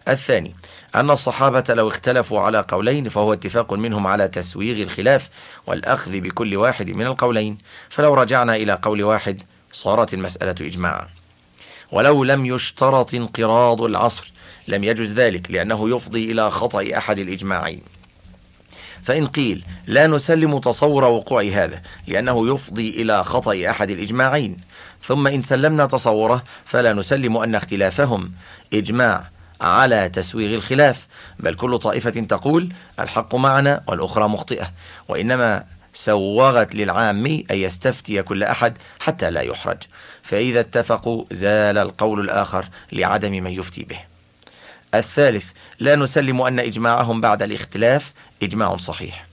الثاني 0.08 0.54
أن 0.96 1.10
الصحابة 1.10 1.64
لو 1.68 1.88
اختلفوا 1.88 2.40
على 2.40 2.64
قولين 2.68 3.08
فهو 3.08 3.32
اتفاق 3.32 3.72
منهم 3.72 4.06
على 4.06 4.28
تسويغ 4.28 4.82
الخلاف 4.82 5.28
والأخذ 5.66 6.20
بكل 6.20 6.56
واحد 6.56 6.90
من 6.90 7.06
القولين. 7.06 7.58
فلو 7.88 8.14
رجعنا 8.14 8.56
إلى 8.56 8.78
قول 8.82 9.02
واحد 9.02 9.42
صارت 9.72 10.14
المسألة 10.14 10.66
إجماعا. 10.66 11.08
ولو 11.92 12.24
لم 12.24 12.46
يشترط 12.46 13.14
انقراض 13.14 13.82
العصر 13.82 14.32
لم 14.68 14.84
يجوز 14.84 15.12
ذلك 15.12 15.50
لأنه 15.50 15.96
يفضي 15.96 16.32
إلى 16.32 16.50
خطأ 16.50 16.96
أحد 16.96 17.18
الإجماعين. 17.18 17.82
فإن 19.02 19.26
قيل 19.26 19.64
لا 19.86 20.06
نسلم 20.06 20.58
تصور 20.58 21.04
وقوع 21.04 21.42
هذا 21.42 21.82
لأنه 22.06 22.54
يفضي 22.54 22.90
إلى 22.90 23.24
خطأ 23.24 23.70
أحد 23.70 23.90
الإجماعين. 23.90 24.56
ثم 25.04 25.26
إن 25.26 25.42
سلمنا 25.42 25.86
تصوره 25.86 26.42
فلا 26.64 26.92
نسلم 26.92 27.36
أن 27.36 27.54
اختلافهم. 27.54 28.32
إجماع 28.74 29.35
على 29.60 30.08
تسويغ 30.08 30.54
الخلاف. 30.54 31.06
بل 31.40 31.54
كل 31.54 31.78
طائفة 31.78 32.10
تقول 32.10 32.72
الحق 33.00 33.34
معنا 33.34 33.82
والأخرى 33.86 34.28
مخطئة. 34.28 34.72
وإنما 35.08 35.64
سوغت 35.94 36.74
للعام 36.74 37.26
أن 37.26 37.56
يستفتي 37.56 38.22
كل 38.22 38.42
أحد 38.42 38.78
حتى 39.00 39.30
لا 39.30 39.40
يحرج. 39.40 39.78
فإذا 40.22 40.60
اتفقوا 40.60 41.24
زال 41.30 41.78
القول 41.78 42.20
الآخر 42.20 42.68
لعدم 42.92 43.32
من 43.32 43.50
يفتي 43.50 43.82
به. 43.82 43.98
الثالث 44.94 45.50
لا 45.78 45.96
نسلم 45.96 46.40
أن 46.42 46.58
إجماعهم 46.58 47.20
بعد 47.20 47.42
الاختلاف 47.42 48.12
إجماع 48.42 48.76
صحيح. 48.76 49.26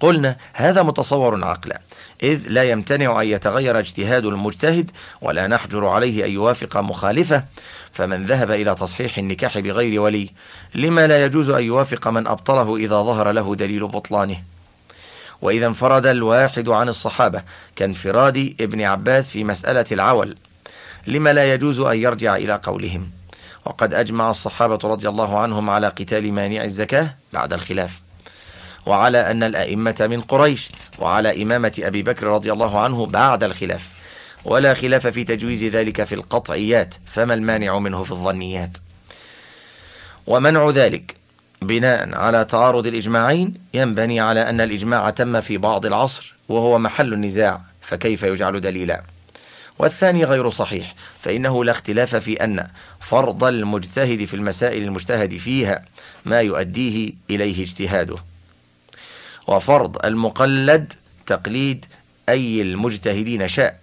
قلنا 0.00 0.36
هذا 0.52 0.82
متصور 0.82 1.44
عقلا 1.44 1.80
إذ 2.22 2.40
لا 2.46 2.70
يمتنع 2.70 3.22
أن 3.22 3.28
يتغير 3.28 3.78
اجتهاد 3.78 4.24
المجتهد 4.24 4.90
ولا 5.20 5.46
نحجر 5.46 5.86
عليه 5.86 6.26
أن 6.26 6.30
يوافق 6.30 6.76
مخالفة. 6.76 7.44
فمن 7.92 8.24
ذهب 8.24 8.50
إلى 8.50 8.74
تصحيح 8.74 9.18
النكاح 9.18 9.58
بغير 9.58 10.00
ولي 10.00 10.30
لما 10.74 11.06
لا 11.06 11.24
يجوز 11.24 11.48
أن 11.50 11.64
يوافق 11.64 12.08
من 12.08 12.26
أبطله 12.26 12.76
إذا 12.76 13.02
ظهر 13.02 13.32
له 13.32 13.54
دليل 13.54 13.86
بطلانه. 13.86 14.36
وإذا 15.42 15.66
انفرد 15.66 16.06
الواحد 16.06 16.68
عن 16.68 16.88
الصحابة 16.88 17.42
كانفراد 17.76 18.54
ابن 18.60 18.82
عباس 18.82 19.28
في 19.28 19.44
مسألة 19.44 19.84
العول 19.92 20.36
لما 21.06 21.32
لا 21.32 21.54
يجوز 21.54 21.80
أن 21.80 22.00
يرجع 22.00 22.36
إلى 22.36 22.60
قولهم. 22.62 23.10
وقد 23.64 23.94
أجمع 23.94 24.30
الصحابة 24.30 24.78
رضي 24.84 25.08
الله 25.08 25.38
عنهم 25.38 25.70
على 25.70 25.88
قتال 25.88 26.32
مانع 26.32 26.64
الزكاة 26.64 27.14
بعد 27.32 27.52
الخلاف. 27.52 28.00
وعلى 28.86 29.30
أن 29.30 29.42
الأئمة 29.42 30.06
من 30.10 30.20
قريش 30.20 30.68
وعلى 30.98 31.42
إمامة 31.42 31.80
أبي 31.84 32.02
بكر 32.02 32.26
رضي 32.26 32.52
الله 32.52 32.80
عنه 32.80 33.06
بعد 33.06 33.44
الخلاف. 33.44 33.99
ولا 34.44 34.74
خلاف 34.74 35.06
في 35.06 35.24
تجويز 35.24 35.64
ذلك 35.64 36.04
في 36.04 36.14
القطعيات 36.14 36.94
فما 37.12 37.34
المانع 37.34 37.78
منه 37.78 38.04
في 38.04 38.10
الظنيات. 38.10 38.78
ومنع 40.26 40.70
ذلك 40.70 41.16
بناء 41.62 42.14
على 42.14 42.44
تعارض 42.44 42.86
الإجماعين 42.86 43.54
ينبني 43.74 44.20
على 44.20 44.40
أن 44.48 44.60
الإجماع 44.60 45.10
تم 45.10 45.40
في 45.40 45.58
بعض 45.58 45.86
العصر 45.86 46.34
وهو 46.48 46.78
محل 46.78 47.12
النزاع 47.12 47.60
فكيف 47.82 48.22
يجعل 48.22 48.60
دليلا؟ 48.60 49.02
والثاني 49.78 50.24
غير 50.24 50.50
صحيح 50.50 50.94
فإنه 51.22 51.64
لا 51.64 51.72
اختلاف 51.72 52.16
في 52.16 52.44
أن 52.44 52.66
فرض 53.00 53.44
المجتهد 53.44 54.24
في 54.24 54.34
المسائل 54.34 54.82
المجتهد 54.82 55.36
فيها 55.36 55.84
ما 56.24 56.40
يؤديه 56.40 57.12
إليه 57.30 57.62
اجتهاده. 57.62 58.16
وفرض 59.46 60.06
المقلد 60.06 60.92
تقليد 61.26 61.84
أي 62.28 62.62
المجتهدين 62.62 63.48
شاء. 63.48 63.80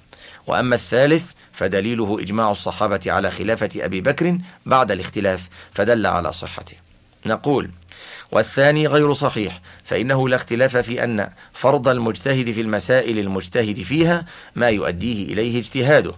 وأما 0.47 0.75
الثالث 0.75 1.31
فدليله 1.53 2.17
إجماع 2.21 2.51
الصحابة 2.51 2.99
على 3.07 3.31
خلافة 3.31 3.69
أبي 3.75 4.01
بكر 4.01 4.37
بعد 4.65 4.91
الاختلاف 4.91 5.49
فدل 5.71 6.05
على 6.05 6.33
صحته. 6.33 6.77
نقول 7.25 7.69
والثاني 8.31 8.87
غير 8.87 9.13
صحيح 9.13 9.61
فإنه 9.83 10.29
لا 10.29 10.35
اختلاف 10.35 10.77
في 10.77 11.03
أن 11.03 11.29
فرض 11.53 11.87
المجتهد 11.87 12.51
في 12.51 12.61
المسائل 12.61 13.19
المجتهد 13.19 13.81
فيها 13.81 14.25
ما 14.55 14.69
يؤديه 14.69 15.33
إليه 15.33 15.59
اجتهاده 15.59 16.13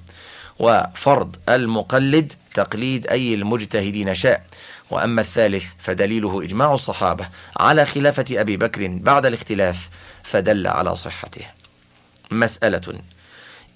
وفرض 0.60 1.36
المقلد 1.50 2.34
تقليد 2.54 3.08
أي 3.08 3.34
المجتهدين 3.34 4.16
شاء. 4.16 4.46
وأما 4.92 5.22
الثالث 5.22 5.64
فدليله 5.80 6.44
إجماع 6.44 6.74
الصحابة 6.74 7.30
على 7.58 7.86
خلافة 7.86 8.26
أبي 8.32 8.58
بكر 8.58 8.88
بعد 8.88 9.26
الاختلاف 9.26 9.90
فدل 10.24 10.68
على 10.68 10.96
صحته. 10.96 11.46
مسألة 12.32 13.02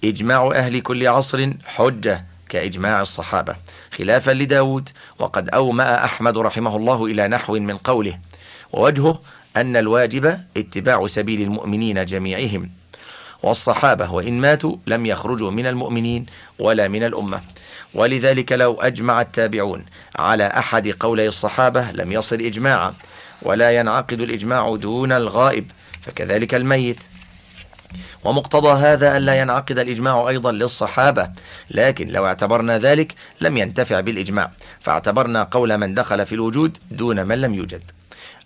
إجماع 0.04 0.50
أهل 0.54 0.80
كل 0.80 1.06
عصر 1.06 1.50
حجة 1.64 2.24
كإجماع 2.48 3.02
الصحابة. 3.02 3.56
خلافا 3.98 4.30
لداود 4.30 4.88
وقد 5.18 5.48
أومأ 5.48 6.04
أحمد 6.04 6.38
رحمه 6.38 6.76
الله 6.76 7.04
إلى 7.06 7.28
نحو 7.28 7.54
من 7.58 7.76
قوله 7.76 8.18
ووجهه 8.72 9.20
أن 9.56 9.76
الواجب 9.76 10.38
اتباع 10.56 11.06
سبيل 11.06 11.42
المؤمنين 11.42 12.04
جميعهم. 12.04 12.70
والصحابة 13.42 14.12
وإن 14.12 14.40
ماتوا 14.40 14.76
لم 14.86 15.06
يخرجوا 15.06 15.50
من 15.50 15.66
المؤمنين 15.66 16.26
ولا 16.58 16.88
من 16.88 17.02
الأمة. 17.02 17.40
ولذلك 17.94 18.52
لو 18.52 18.74
أجمع 18.80 19.20
التابعون 19.20 19.84
على 20.16 20.46
أحد 20.46 20.88
قولي 20.88 21.28
الصحابة 21.28 21.90
لم 21.90 22.12
يصل 22.12 22.36
إجماعا 22.36 22.94
ولا 23.42 23.70
ينعقد 23.70 24.20
الإجماع 24.20 24.76
دون 24.76 25.12
الغائب 25.12 25.70
فكذلك 26.02 26.54
الميت. 26.54 26.98
ومقتضى 28.24 28.68
هذا 28.68 29.16
ألا 29.16 29.40
ينعقد 29.40 29.78
الإجماع 29.78 30.28
أيضا 30.28 30.52
للصحابة 30.52 31.30
لكن 31.70 32.08
لو 32.08 32.26
اعتبرنا 32.26 32.78
ذلك 32.78 33.14
لم 33.40 33.56
ينتفع 33.56 34.00
بالإجماع 34.00 34.50
فاعتبرنا 34.80 35.42
قول 35.42 35.78
من 35.78 35.94
دخل 35.94 36.26
في 36.26 36.34
الوجود 36.34 36.78
دون 36.90 37.26
من 37.26 37.40
لم 37.40 37.54
يوجد. 37.54 37.82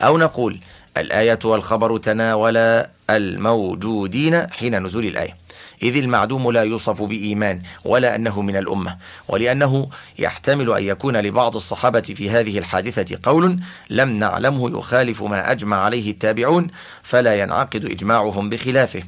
أو 0.03 0.19
نقول 0.19 0.61
الآية 0.97 1.39
والخبر 1.45 1.99
تناولا 1.99 2.91
الموجودين 3.11 4.51
حين 4.51 4.83
نزول 4.83 5.07
الآية. 5.07 5.37
إذ 5.83 5.97
المعدوم 5.97 6.51
لا 6.51 6.63
يوصف 6.63 7.03
بإيمان 7.03 7.63
ولا 7.85 8.15
أنه 8.17 8.43
من 8.43 8.57
الأمة 8.57 8.97
ولأنه 9.29 9.89
يحتمل 10.19 10.73
أن 10.73 10.83
يكون 10.83 11.17
لبعض 11.17 11.57
الصحابة 11.57 12.01
في 12.01 12.31
هذه 12.31 12.59
الحادثة 12.59 13.19
قول 13.23 13.59
لم 13.91 14.19
نعلمه 14.19 14.79
يخالف 14.79 15.23
ما 15.23 15.51
أجمع 15.53 15.77
عليه 15.77 16.11
التابعون 16.11 16.67
فلا 17.03 17.35
ينعقد 17.35 17.85
إجماعهم 17.85 18.49
بخلافه. 18.49 19.03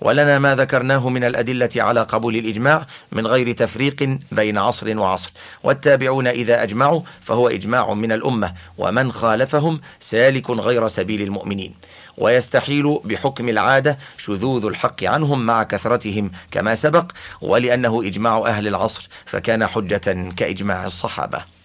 ولنا 0.00 0.38
ما 0.38 0.54
ذكرناه 0.54 1.08
من 1.08 1.24
الأدلة 1.24 1.68
على 1.76 2.02
قبول 2.02 2.36
الإجماع 2.36 2.86
من 3.12 3.26
غير 3.26 3.52
تفريق 3.52 4.18
بين 4.32 4.58
عصر 4.58 4.98
وعصر. 4.98 5.32
والتابعون 5.62 6.26
إذا 6.26 6.62
أجمعوا 6.62 7.00
فهو 7.20 7.48
إجماع 7.48 7.94
من 7.94 8.12
الأمة 8.12 8.54
ومن 8.78 9.12
خالفهم 9.12 9.80
سالك 10.00 10.50
غير 10.50 10.88
سبيل 10.88 11.22
المؤمنين. 11.22 11.74
ويستحيل 12.18 13.00
بحكم 13.04 13.48
العادة 13.48 13.98
شذوذ 14.18 14.66
الحق 14.66 15.04
عنهم 15.04 15.46
مع 15.46 15.62
كثرتهم 15.62 16.30
كما 16.50 16.74
سبق 16.74 17.12
ولأنه 17.40 18.02
إجماع 18.02 18.38
أهل 18.46 18.68
العصر 18.68 19.08
فكان 19.26 19.66
حجة 19.66 20.32
كإجماع 20.36 20.86
الصحابة. 20.86 21.56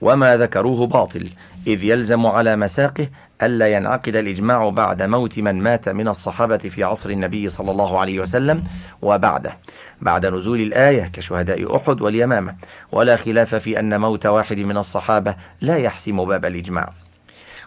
وما 0.00 0.36
ذكروه 0.36 0.86
باطل 0.86 1.30
إذ 1.66 1.84
يلزم 1.84 2.26
على 2.26 2.56
مساقه 2.56 3.08
ألا 3.42 3.68
ينعقد 3.68 4.16
الإجماع 4.16 4.68
بعد 4.68 5.02
موت 5.02 5.38
من 5.38 5.62
مات 5.62 5.88
من 5.88 6.08
الصحابة 6.08 6.56
في 6.56 6.84
عصر 6.84 7.10
النبي 7.10 7.48
صلى 7.48 7.70
الله 7.70 7.98
عليه 7.98 8.20
وسلم 8.20 8.64
وبعده. 9.02 9.58
بعد 10.02 10.26
نزول 10.26 10.60
الآية 10.60 11.10
كشهداء 11.12 11.76
أحد 11.76 12.02
واليمامة. 12.02 12.54
ولا 12.92 13.16
خلاف 13.16 13.54
في 13.54 13.80
أن 13.80 14.00
موت 14.00 14.26
واحد 14.26 14.58
من 14.58 14.76
الصحابة 14.76 15.36
لا 15.60 15.76
يحسم 15.76 16.24
باب 16.24 16.44
الإجماع. 16.44 16.92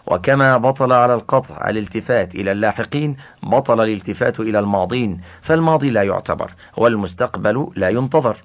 وكما 0.06 0.56
بطل 0.56 0.92
على 0.92 1.14
القطع 1.14 1.68
الالتفات 1.68 2.34
إلى 2.34 2.52
اللاحقين 2.52 3.16
بطل 3.42 3.80
الالتفات 3.80 4.40
إلى 4.40 4.58
الماضين 4.58 5.20
فالماضي 5.42 5.90
لا 5.90 6.02
يعتبر 6.02 6.54
والمستقبل 6.76 7.70
لا 7.76 7.88
ينتظر. 7.88 8.36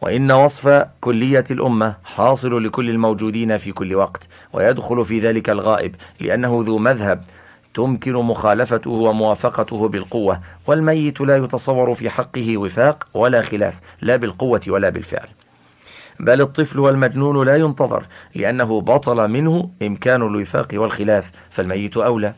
وإن 0.00 0.32
وصف 0.32 0.86
كلية 1.00 1.44
الأمة 1.50 1.96
حاصل 2.04 2.64
لكل 2.64 2.90
الموجودين 2.90 3.58
في 3.58 3.72
كل 3.72 3.94
وقت 3.94 4.28
ويدخل 4.52 5.04
في 5.04 5.20
ذلك 5.20 5.50
الغائب 5.50 5.94
لأنه 6.20 6.62
ذو 6.66 6.78
مذهب. 6.78 7.24
تمكن 7.74 8.12
مخالفته 8.12 8.90
وموافقته 8.90 9.88
بالقوة 9.88 10.40
والميت 10.66 11.20
لا 11.20 11.36
يتصور 11.36 11.94
في 11.94 12.10
حقه 12.10 12.56
وفاق 12.56 13.08
ولا 13.14 13.42
خلاف 13.42 13.80
لا 14.02 14.16
بالقوة 14.16 14.60
ولا 14.68 14.88
بالفعل. 14.88 15.28
بل 16.20 16.40
الطفل 16.40 16.78
والمجنون 16.78 17.46
لا 17.46 17.56
ينتظر 17.56 18.06
لأنه 18.34 18.80
بطل 18.80 19.28
منه 19.28 19.70
إمكان 19.82 20.22
الوفاق 20.22 20.68
والخلاف 20.74 21.30
فالميت 21.50 21.96
أولى. 21.96 22.34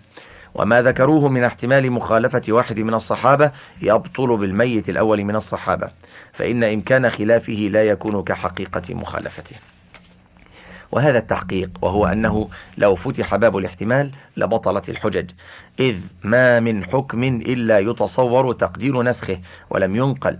وما 0.56 0.82
ذكروه 0.82 1.28
من 1.28 1.44
احتمال 1.44 1.90
مخالفة 1.92 2.42
واحد 2.48 2.80
من 2.80 2.94
الصحابة 2.94 3.50
يبطل 3.82 4.36
بالميت 4.36 4.88
الأول 4.88 5.24
من 5.24 5.36
الصحابة 5.36 5.90
فإن 6.32 6.64
إمكان 6.64 7.10
خلافه 7.10 7.52
لا 7.52 7.84
يكون 7.84 8.22
كحقيقة 8.22 8.94
مخالفته. 8.94 9.56
وهذا 10.92 11.18
التحقيق 11.18 11.70
وهو 11.82 12.06
أنه 12.06 12.48
لو 12.78 12.94
فتح 12.94 13.36
باب 13.36 13.56
الاحتمال 13.56 14.10
لبطلت 14.36 14.88
الحجج 14.88 15.30
إذ 15.80 15.96
ما 16.24 16.60
من 16.60 16.84
حكم 16.84 17.24
إلا 17.24 17.78
يتصور 17.78 18.52
تقدير 18.52 19.02
نسخه 19.02 19.38
ولم 19.70 19.96
ينقل. 19.96 20.38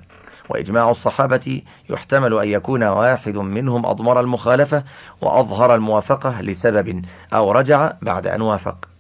وإجماع 0.48 0.90
الصحابة 0.90 1.62
يحتمل 1.90 2.38
أن 2.38 2.48
يكون 2.48 2.82
واحد 2.82 3.36
منهم 3.36 3.86
أضمر 3.86 4.20
المخالفة 4.20 4.84
وأظهر 5.20 5.74
الموافقة 5.74 6.40
لسبب 6.42 7.04
أو 7.32 7.52
رجع 7.52 7.92
بعد 8.02 8.26
أن 8.26 8.40
وافق. 8.40 8.95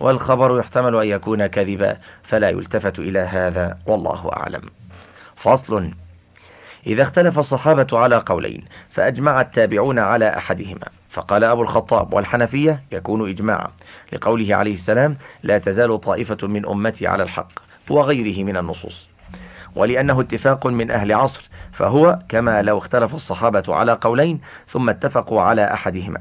والخبر 0.00 0.58
يحتمل 0.58 0.96
أن 0.96 1.06
يكون 1.06 1.46
كذبا 1.46 1.96
فلا 2.22 2.48
يلتفت 2.48 2.98
إلى 2.98 3.18
هذا 3.18 3.78
والله 3.86 4.30
أعلم. 4.32 4.62
فصل 5.36 5.90
إذا 6.86 7.02
اختلف 7.02 7.38
الصحابة 7.38 7.86
على 7.92 8.16
قولين 8.26 8.64
فأجمع 8.90 9.40
التابعون 9.40 9.98
على 9.98 10.36
أحدهما 10.36 10.86
فقال 11.10 11.44
أبو 11.44 11.62
الخطاب 11.62 12.14
والحنفية 12.14 12.82
يكون 12.92 13.30
إجماعا. 13.30 13.68
لقوله 14.12 14.54
عليه 14.54 14.72
السلام 14.72 15.16
لا 15.42 15.58
تزال 15.58 16.00
طائفة 16.00 16.48
من 16.48 16.66
أمتي 16.66 17.06
على 17.06 17.22
الحق 17.22 17.52
وغيره 17.90 18.44
من 18.44 18.56
النصوص. 18.56 19.08
ولأنه 19.74 20.20
اتفاق 20.20 20.66
من 20.66 20.90
أهل 20.90 21.12
عصر 21.12 21.48
فهو 21.72 22.18
كما 22.28 22.62
لو 22.62 22.78
اختلف 22.78 23.14
الصحابة 23.14 23.62
على 23.68 23.92
قولين 23.92 24.40
ثم 24.66 24.90
اتفقوا 24.90 25.42
على 25.42 25.72
أحدهما. 25.72 26.20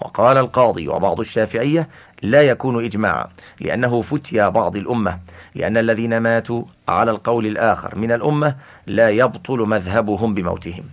وقال 0.00 0.38
القاضي 0.38 0.88
وبعض 0.88 1.20
الشافعية 1.20 1.88
لا 2.24 2.42
يكون 2.42 2.84
إجماعا 2.84 3.26
لأنه 3.60 4.02
فتي 4.02 4.50
بعض 4.50 4.76
الأمة 4.76 5.18
لأن 5.54 5.76
الذين 5.76 6.18
ماتوا 6.18 6.64
على 6.88 7.10
القول 7.10 7.46
الآخر 7.46 7.96
من 7.96 8.12
الأمة 8.12 8.56
لا 8.86 9.10
يبطل 9.10 9.58
مذهبهم 9.58 10.34
بموتهم. 10.34 10.84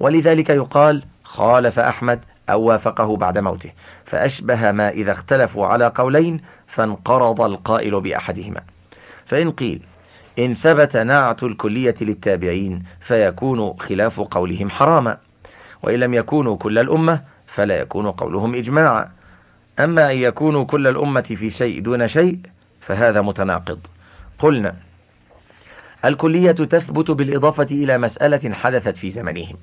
ولذلك 0.00 0.50
يقال 0.50 1.02
خالف 1.24 1.78
أحمد 1.78 2.20
أو 2.50 2.62
وافقه 2.62 3.16
بعد 3.16 3.38
موته 3.38 3.72
فأشبه 4.04 4.72
ما 4.72 4.88
إذا 4.88 5.12
اختلفوا 5.12 5.66
على 5.66 5.92
قولين 5.94 6.40
فانقرض 6.66 7.40
القائل 7.40 8.00
بأحدهما. 8.00 8.60
فإن 9.26 9.50
قيل 9.50 9.80
إن 10.38 10.54
ثبت 10.54 10.96
نعت 10.96 11.42
الكلية 11.42 11.94
للتابعين 12.00 12.82
فيكون 13.00 13.74
خلاف 13.78 14.20
قولهم 14.20 14.70
حراما 14.70 15.18
وإن 15.82 16.00
لم 16.00 16.14
يكونوا 16.14 16.56
كل 16.56 16.78
الأمة 16.78 17.22
فلا 17.46 17.80
يكون 17.80 18.10
قولهم 18.10 18.54
إجماعا. 18.54 19.15
أما 19.80 20.12
أن 20.12 20.16
يكونوا 20.16 20.64
كل 20.64 20.86
الأمة 20.86 21.20
في 21.20 21.50
شيء 21.50 21.80
دون 21.80 22.08
شيء 22.08 22.38
فهذا 22.80 23.20
متناقض. 23.20 23.78
قلنا 24.38 24.76
الكلية 26.04 26.52
تثبت 26.52 27.10
بالإضافة 27.10 27.66
إلى 27.70 27.98
مسألة 27.98 28.54
حدثت 28.54 28.96
في 28.96 29.10
زمنهم. 29.10 29.56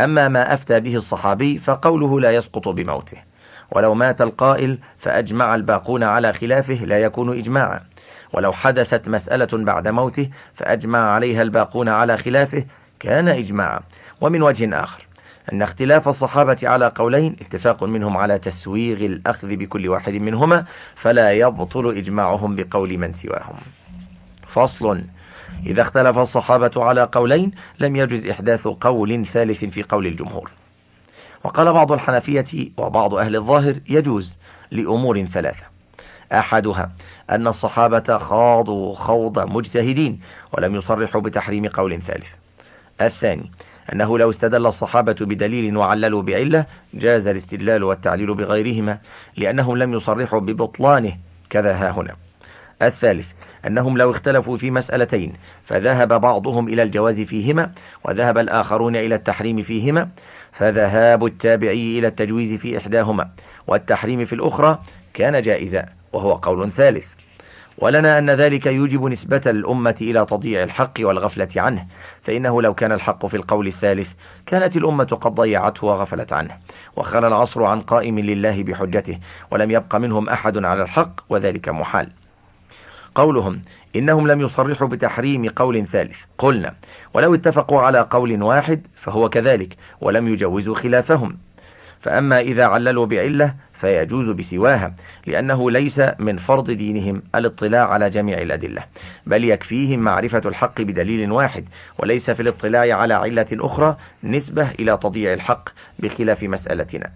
أما 0.00 0.28
ما 0.28 0.54
أفتى 0.54 0.80
به 0.80 0.96
الصحابي 0.96 1.58
فقوله 1.58 2.20
لا 2.20 2.30
يسقط 2.30 2.68
بموته. 2.68 3.16
ولو 3.70 3.94
مات 3.94 4.22
القائل 4.22 4.78
فأجمع 4.98 5.54
الباقون 5.54 6.02
على 6.02 6.32
خلافه 6.32 6.74
لا 6.74 6.98
يكون 6.98 7.38
إجماعا. 7.38 7.80
ولو 8.32 8.52
حدثت 8.52 9.08
مسألة 9.08 9.48
بعد 9.52 9.88
موته 9.88 10.30
فأجمع 10.54 10.98
عليها 10.98 11.42
الباقون 11.42 11.88
على 11.88 12.16
خلافه 12.16 12.64
كان 13.00 13.28
إجماعا. 13.28 13.80
ومن 14.20 14.42
وجه 14.42 14.82
آخر 14.82 15.06
أن 15.52 15.62
اختلاف 15.62 16.08
الصحابة 16.08 16.56
على 16.62 16.92
قولين 16.94 17.36
اتفاق 17.40 17.84
منهم 17.84 18.16
على 18.16 18.38
تسويغ 18.38 18.96
الأخذ 19.04 19.56
بكل 19.56 19.88
واحد 19.88 20.12
منهما 20.12 20.64
فلا 20.94 21.32
يبطل 21.32 21.90
إجماعهم 21.96 22.56
بقول 22.56 22.98
من 22.98 23.12
سواهم. 23.12 23.56
فصل 24.46 25.02
إذا 25.66 25.82
اختلف 25.82 26.18
الصحابة 26.18 26.70
على 26.76 27.08
قولين 27.12 27.50
لم 27.80 27.96
يجز 27.96 28.26
إحداث 28.26 28.66
قول 28.66 29.26
ثالث 29.26 29.64
في 29.64 29.82
قول 29.82 30.06
الجمهور. 30.06 30.50
وقال 31.44 31.72
بعض 31.72 31.92
الحنفية 31.92 32.70
وبعض 32.76 33.14
أهل 33.14 33.36
الظاهر 33.36 33.74
يجوز 33.88 34.38
لأمور 34.70 35.24
ثلاثة. 35.24 35.64
أحدها 36.32 36.92
أن 37.30 37.46
الصحابة 37.46 38.18
خاضوا 38.18 38.94
خوض 38.94 39.38
مجتهدين 39.38 40.20
ولم 40.52 40.74
يصرحوا 40.74 41.20
بتحريم 41.20 41.66
قول 41.66 42.02
ثالث. 42.02 42.34
الثاني 43.00 43.50
أنه 43.92 44.18
لو 44.18 44.30
استدل 44.30 44.66
الصحابة 44.66 45.16
بدليل 45.20 45.76
وعللوا 45.76 46.22
بعلة 46.22 46.66
جاز 46.94 47.26
الاستدلال 47.26 47.84
والتعليل 47.84 48.34
بغيرهما 48.34 48.98
لأنهم 49.36 49.76
لم 49.76 49.94
يصرحوا 49.94 50.40
ببطلانه. 50.40 51.16
كذا 51.50 51.72
ها 51.72 51.90
هنا. 51.90 52.16
الثالث 52.82 53.32
أنهم 53.66 53.98
لو 53.98 54.10
اختلفوا 54.10 54.56
في 54.56 54.70
مسألتين 54.70 55.32
فذهب 55.64 56.20
بعضهم 56.20 56.68
إلى 56.68 56.82
الجواز 56.82 57.20
فيهما 57.20 57.72
وذهب 58.04 58.38
الآخرون 58.38 58.96
إلى 58.96 59.14
التحريم 59.14 59.62
فيهما 59.62 60.08
فذهاب 60.52 61.24
التابعي 61.24 61.98
إلى 61.98 62.06
التجويز 62.08 62.54
في 62.54 62.78
إحداهما 62.78 63.30
والتحريم 63.66 64.24
في 64.24 64.32
الأخرى 64.32 64.78
كان 65.14 65.42
جائزا 65.42 65.86
وهو 66.12 66.34
قول 66.34 66.70
ثالث. 66.70 67.19
ولنا 67.80 68.18
أن 68.18 68.30
ذلك 68.30 68.66
يوجب 68.66 69.04
نسبة 69.04 69.40
الأمة 69.46 69.94
إلى 70.00 70.26
تضييع 70.26 70.62
الحق 70.62 70.92
والغفلة 71.00 71.48
عنه 71.56 71.86
فإنه 72.22 72.62
لو 72.62 72.74
كان 72.74 72.92
الحق 72.92 73.26
في 73.26 73.36
القول 73.36 73.66
الثالث 73.66 74.12
كانت 74.46 74.76
الأمة 74.76 75.04
قد 75.04 75.34
ضيعته 75.34 75.86
وغفلت 75.86 76.32
عنه. 76.32 76.56
وخلى 76.96 77.26
العصر 77.26 77.64
عن 77.64 77.80
قائم 77.80 78.18
لله 78.18 78.62
بحجته 78.62 79.18
ولم 79.50 79.70
يبق 79.70 79.96
منهم 79.96 80.28
أحد 80.28 80.64
على 80.64 80.82
الحق 80.82 81.20
وذلك 81.28 81.68
محال. 81.68 82.10
قولهم 83.14 83.62
إنهم 83.96 84.28
لم 84.28 84.40
يصرحوا 84.40 84.88
بتحريم 84.88 85.48
قول 85.48 85.86
ثالث. 85.86 86.16
قلنا 86.38 86.74
ولو 87.14 87.34
اتفقوا 87.34 87.80
على 87.80 88.06
قول 88.10 88.42
واحد 88.42 88.86
فهو 88.96 89.28
كذلك 89.28 89.76
ولم 90.00 90.28
يجوزوا 90.28 90.74
خلافهم. 90.74 91.38
فأما 92.00 92.40
إذا 92.40 92.64
عللوا 92.64 93.06
بعلة 93.06 93.54
فيجوز 93.80 94.30
بسواها 94.30 94.94
لأنه 95.26 95.70
ليس 95.70 96.02
من 96.18 96.36
فرض 96.36 96.70
دينهم 96.70 97.22
الاطلاع 97.34 97.88
على 97.88 98.10
جميع 98.10 98.38
الأدلة 98.38 98.84
بل 99.26 99.44
يكفيهم 99.44 99.98
معرفة 99.98 100.42
الحق 100.44 100.80
بدليل 100.80 101.32
واحد 101.32 101.68
وليس 101.98 102.30
في 102.30 102.42
الاطلاع 102.42 102.96
على 102.96 103.14
علة 103.14 103.46
أخرى 103.52 103.96
نسبة 104.24 104.70
إلى 104.70 104.96
تضييع 104.96 105.32
الحق 105.32 105.68
بخلاف 105.98 106.42
مسألتنا. 106.42 107.10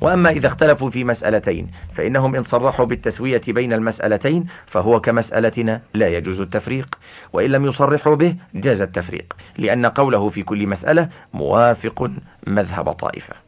وأما 0.00 0.30
إذا 0.30 0.46
اختلفوا 0.46 0.90
في 0.90 1.04
مسألتين 1.04 1.70
فإنهم 1.92 2.34
إن 2.34 2.42
صرحوا 2.42 2.86
بالتسوية 2.86 3.40
بين 3.48 3.72
المسألتين 3.72 4.46
فهو 4.66 5.00
كمسألتنا 5.00 5.80
لا 5.94 6.08
يجوز 6.08 6.40
التفريق 6.40 6.98
وإن 7.32 7.50
لم 7.50 7.66
يصرحوا 7.66 8.14
به 8.14 8.34
جاز 8.54 8.80
التفريق 8.80 9.32
لأن 9.58 9.86
قوله 9.86 10.28
في 10.28 10.42
كل 10.42 10.66
مسألة 10.66 11.08
موافق 11.34 12.10
مذهب 12.46 12.92
طائفة. 12.92 13.45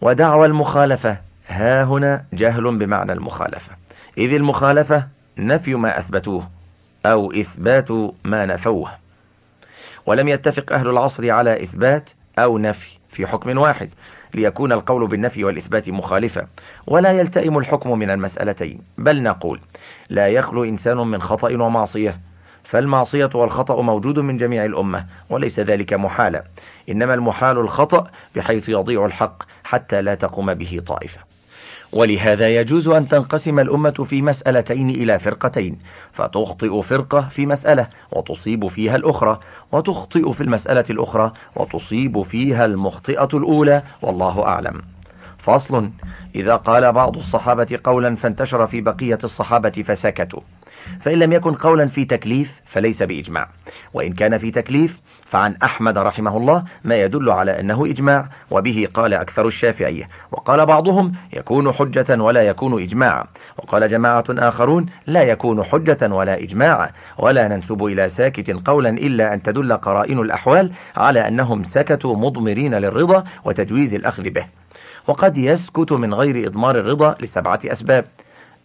ودعوى 0.00 0.46
المخالفة. 0.46 1.18
ها 1.48 1.84
هنا 1.84 2.24
جهل 2.32 2.78
بمعنى 2.78 3.12
المخالفة. 3.12 3.72
إذ 4.18 4.32
المخالفة 4.32 5.06
نفي 5.38 5.74
ما 5.74 5.98
أثبتوه 5.98 6.48
أو 7.06 7.32
إثبات 7.32 7.90
ما 8.24 8.46
نفوه. 8.46 8.90
ولم 10.06 10.28
يتفق 10.28 10.72
أهل 10.72 10.88
العصر 10.88 11.30
على 11.30 11.62
إثبات 11.62 12.10
أو 12.38 12.58
نفي 12.58 12.88
في 13.12 13.26
حكم 13.26 13.58
واحد 13.58 13.90
ليكون 14.34 14.72
القول 14.72 15.06
بالنفي 15.06 15.44
والإثبات 15.44 15.90
مخالفا 15.90 16.46
ولا 16.86 17.12
يلتئم 17.12 17.58
الحكم 17.58 17.98
من 17.98 18.10
المسألتين. 18.10 18.80
بل 18.98 19.22
نقول 19.22 19.60
لا 20.08 20.28
يخلو 20.28 20.64
إنسان 20.64 20.96
من 20.96 21.22
خطأ 21.22 21.52
ومعصية. 21.52 22.20
فالمعصية 22.64 23.30
والخطأ 23.34 23.82
موجود 23.82 24.18
من 24.18 24.36
جميع 24.36 24.64
الأمة 24.64 25.06
وليس 25.30 25.60
ذلك 25.60 25.92
محالا. 25.92 26.44
إنما 26.88 27.14
المحال 27.14 27.58
الخطأ 27.58 28.10
بحيث 28.36 28.68
يضيع 28.68 29.04
الحق 29.04 29.42
حتى 29.68 30.02
لا 30.02 30.14
تقوم 30.14 30.54
به 30.54 30.82
طائفة. 30.86 31.20
ولهذا 31.92 32.48
يجوز 32.48 32.88
أن 32.88 33.08
تنقسم 33.08 33.58
الأمة 33.58 33.90
في 33.90 34.22
مسألتين 34.22 34.90
إلى 34.90 35.18
فرقتين 35.18 35.78
فتخطئ 36.12 36.82
فرقة 36.82 37.20
في 37.20 37.46
مسألة 37.46 37.88
وتصيب 38.12 38.66
فيها 38.66 38.96
الأخرى 38.96 39.40
وتخطئ 39.72 40.32
في 40.32 40.40
المسألة 40.40 40.84
الأخرى 40.90 41.32
وتصيب 41.56 42.22
فيها 42.22 42.64
المخطئة 42.64 43.28
الأولى 43.34 43.82
والله 44.02 44.46
أعلم. 44.46 44.82
فصل 45.38 45.90
إذا 46.34 46.56
قال 46.56 46.92
بعض 46.92 47.16
الصحابة 47.16 47.78
قولا 47.84 48.14
فانتشر 48.14 48.66
في 48.66 48.80
بقية 48.80 49.18
الصحابة 49.24 49.70
فسكتوا. 49.70 50.40
فإن 51.00 51.18
لم 51.18 51.32
يكن 51.32 51.54
قولا 51.54 51.86
في 51.86 52.04
تكليف 52.04 52.60
فليس 52.64 53.02
بإجماع. 53.02 53.48
وإن 53.94 54.12
كان 54.12 54.38
في 54.38 54.50
تكليف 54.50 55.00
فعن 55.28 55.54
أحمد 55.62 55.98
رحمه 55.98 56.36
الله 56.36 56.64
ما 56.84 57.02
يدل 57.02 57.30
على 57.30 57.60
أنه 57.60 57.86
إجماع 57.86 58.28
وبه 58.50 58.88
قال 58.94 59.14
أكثر 59.14 59.46
الشافعية 59.46 60.08
وقال 60.32 60.66
بعضهم 60.66 61.12
يكون 61.32 61.72
حجة 61.72 62.22
ولا 62.22 62.42
يكون 62.42 62.82
إجماعا 62.82 63.24
وقال 63.58 63.88
جماعة 63.88 64.24
آخرون 64.30 64.86
لا 65.06 65.22
يكون 65.22 65.64
حجة 65.64 66.14
ولا 66.14 66.42
إجماعا 66.42 66.90
ولا 67.18 67.48
ننسب 67.48 67.84
إلى 67.84 68.08
ساكت 68.08 68.68
قولا 68.68 68.88
إلا 68.88 69.34
أن 69.34 69.42
تدل 69.42 69.72
قرائن 69.72 70.18
الأحوال 70.18 70.72
على 70.96 71.28
أنهم 71.28 71.62
سكتوا 71.62 72.16
مضمرين 72.16 72.74
للرضا 72.74 73.24
وتجويز 73.44 73.94
الأخذ 73.94 74.30
به. 74.30 74.46
وقد 75.06 75.38
يسكت 75.38 75.92
من 75.92 76.14
غير 76.14 76.46
إضمار 76.46 76.78
الرضا 76.78 77.16
لسبعة 77.20 77.60
أسباب. 77.64 78.04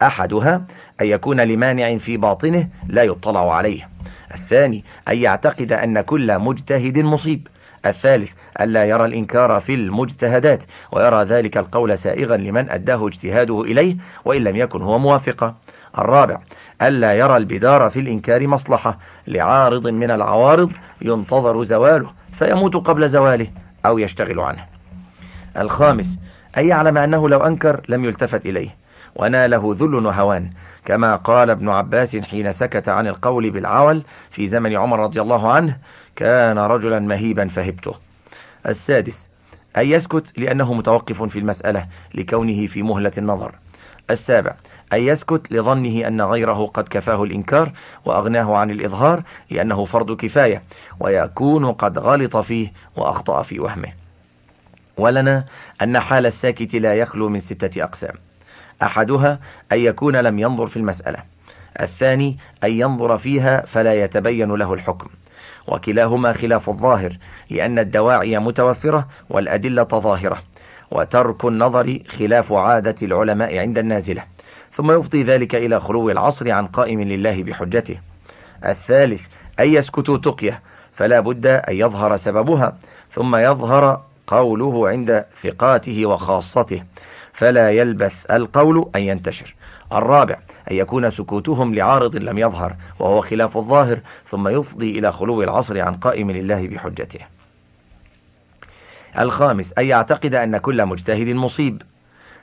أحدها 0.01 0.61
أن 1.01 1.05
يكون 1.05 1.41
لمانع 1.41 1.97
في 1.97 2.18
باطنه 2.18 2.68
لا 2.88 3.03
يطلع 3.03 3.55
عليه. 3.55 3.93
الثاني 4.34 4.84
أن 5.08 5.18
يعتقد 5.18 5.72
أن 5.72 6.02
كل 6.02 6.40
مجتهد 6.40 7.00
مصيب. 7.00 7.48
الثالث 7.86 8.32
ألا 8.62 8.86
يرى 8.86 9.06
الإنكار 9.06 9.60
في 9.60 9.74
المجتهدات 9.74 10.64
ويرى 10.92 11.24
ذلك 11.24 11.58
القول 11.58 11.98
سائغا 11.98 12.38
لمن 12.38 12.70
أداه 12.70 13.08
اجتهاده 13.08 13.62
إليه 13.62 13.96
وإن 14.26 14.44
لم 14.44 14.56
يكن 14.56 14.82
هو 14.82 15.00
موافقا. 15.00 15.56
الرابع 15.98 16.38
ألا 16.82 17.14
يرى 17.14 17.38
البدار 17.38 17.90
في 17.90 18.00
الإنكار 18.00 18.48
مصلحة. 18.48 19.00
لعارض 19.28 19.88
من 19.88 20.12
العوارض 20.12 20.72
ينتظر 21.02 21.64
زواله 21.64 22.12
فيموت 22.34 22.76
قبل 22.76 23.10
زواله 23.10 23.48
أو 23.86 23.98
يشتغل 24.00 24.40
عنه. 24.40 24.66
الخامس 25.58 26.18
أن 26.58 26.68
يعلم 26.68 26.98
أنه 26.98 27.30
لو 27.30 27.40
أنكر 27.40 27.82
لم 27.90 28.06
يلتفت 28.06 28.46
إليه. 28.46 28.83
وناله 29.16 29.76
ذل 29.80 30.05
وهوان 30.05 30.49
كما 30.86 31.16
قال 31.16 31.49
ابن 31.49 31.70
عباس 31.70 32.16
حين 32.16 32.51
سكت 32.51 32.89
عن 32.89 33.07
القول 33.07 33.49
بالعول 33.49 34.03
في 34.30 34.47
زمن 34.47 34.76
عمر 34.76 34.99
رضي 34.99 35.22
الله 35.22 35.51
عنه 35.51 35.78
كان 36.16 36.57
رجلا 36.57 36.99
مهيبا 36.99 37.47
فهبته. 37.47 37.95
السادس 38.68 39.30
أن 39.78 39.88
يسكت 39.88 40.34
لأنه 40.38 40.74
متوقف 40.74 41.24
في 41.24 41.39
المسألة 41.39 41.88
لكونه 42.16 42.68
في 42.68 42.84
مهلة 42.84 43.11
النظر. 43.18 43.55
السابع 44.09 44.55
أن 44.93 44.99
يسكت 44.99 45.51
لظنه 45.51 46.07
أن 46.07 46.22
غيره 46.22 46.66
قد 46.66 46.88
كفاه 46.88 47.24
الإنكار 47.24 47.72
وأغناه 48.05 48.57
عن 48.57 48.72
الإظهار 48.72 49.24
لأنه 49.49 49.86
فرض 49.86 50.16
كفاية 50.16 50.64
ويكون 50.99 51.72
قد 51.72 51.99
غلط 51.99 52.38
فيه 52.38 52.74
وأخطأ 52.95 53.43
في 53.43 53.59
وهمه. 53.59 53.93
ولنا 54.97 55.45
أن 55.82 55.99
حال 55.99 56.26
الساكت 56.26 56.76
لا 56.76 56.95
يخلو 56.95 57.30
من 57.30 57.39
ستة 57.39 57.84
أقسام. 57.84 58.16
أحدها 58.84 59.40
أن 59.72 59.80
يكون 59.80 60.16
لم 60.16 60.40
ينظر 60.40 60.68
في 60.68 60.78
المسألة. 60.78 61.20
الثاني 61.82 62.38
أن 62.64 62.72
ينظر 62.72 63.18
فيها 63.18 63.66
فلا 63.66 64.04
يتبين 64.04 64.52
له 64.52 64.74
الحكم. 64.74 65.08
وكلاهما 65.68 66.34
خلاف 66.34 66.70
الظاهر 66.70 67.18
لأن 67.50 67.80
الدواعي 67.80 68.40
متوفرة 68.40 69.08
والأدلة 69.30 69.84
ظاهرة 69.84 70.42
وترك 70.92 71.46
النظر 71.46 72.00
خلاف 72.20 72.54
عادة 72.54 72.96
العلماء 73.02 73.58
عند 73.58 73.78
النازلة. 73.78 74.24
ثم 74.72 74.92
يفضي 74.92 75.24
ذلك 75.24 75.56
إلى 75.56 75.80
خلو 75.80 76.10
العصر 76.10 76.52
عن 76.52 76.68
قائم 76.68 77.02
لله 77.02 77.44
بحجته. 77.44 78.00
الثالث 78.66 79.22
أن 79.60 79.68
يسكتوا 79.70 80.18
تقية 80.18 80.62
فلا 80.94 81.20
بد 81.20 81.46
أن 81.48 81.76
يظهر 81.76 82.18
سببها 82.18 82.78
ثم 83.12 83.36
يظهر 83.36 84.02
قوله 84.28 84.90
عند 84.90 85.26
ثقاته 85.42 86.06
وخاصته. 86.06 86.84
فلا 87.34 87.72
يلبث 87.72 88.32
القول 88.32 88.90
أن 88.96 89.02
ينتشر. 89.02 89.56
الرابع 89.94 90.38
أن 90.72 90.76
يكون 90.76 91.10
سكوتهم 91.10 91.76
لعارض 91.76 92.16
لم 92.16 92.38
يظهر 92.38 92.76
وهو 93.00 93.22
خلاف 93.22 93.58
الظاهر 93.58 94.00
ثم 94.26 94.48
يفضي 94.48 95.00
إلى 95.00 95.12
خلو 95.12 95.44
العصر 95.44 95.82
عن 95.82 95.96
قائم 95.96 96.32
لله 96.32 96.68
بحجته. 96.68 97.20
الخامس 99.20 99.74
أن 99.78 99.86
يعتقد 99.86 100.36
أن 100.36 100.58
كل 100.58 100.86
مجتهد 100.86 101.28
مصيب. 101.28 101.82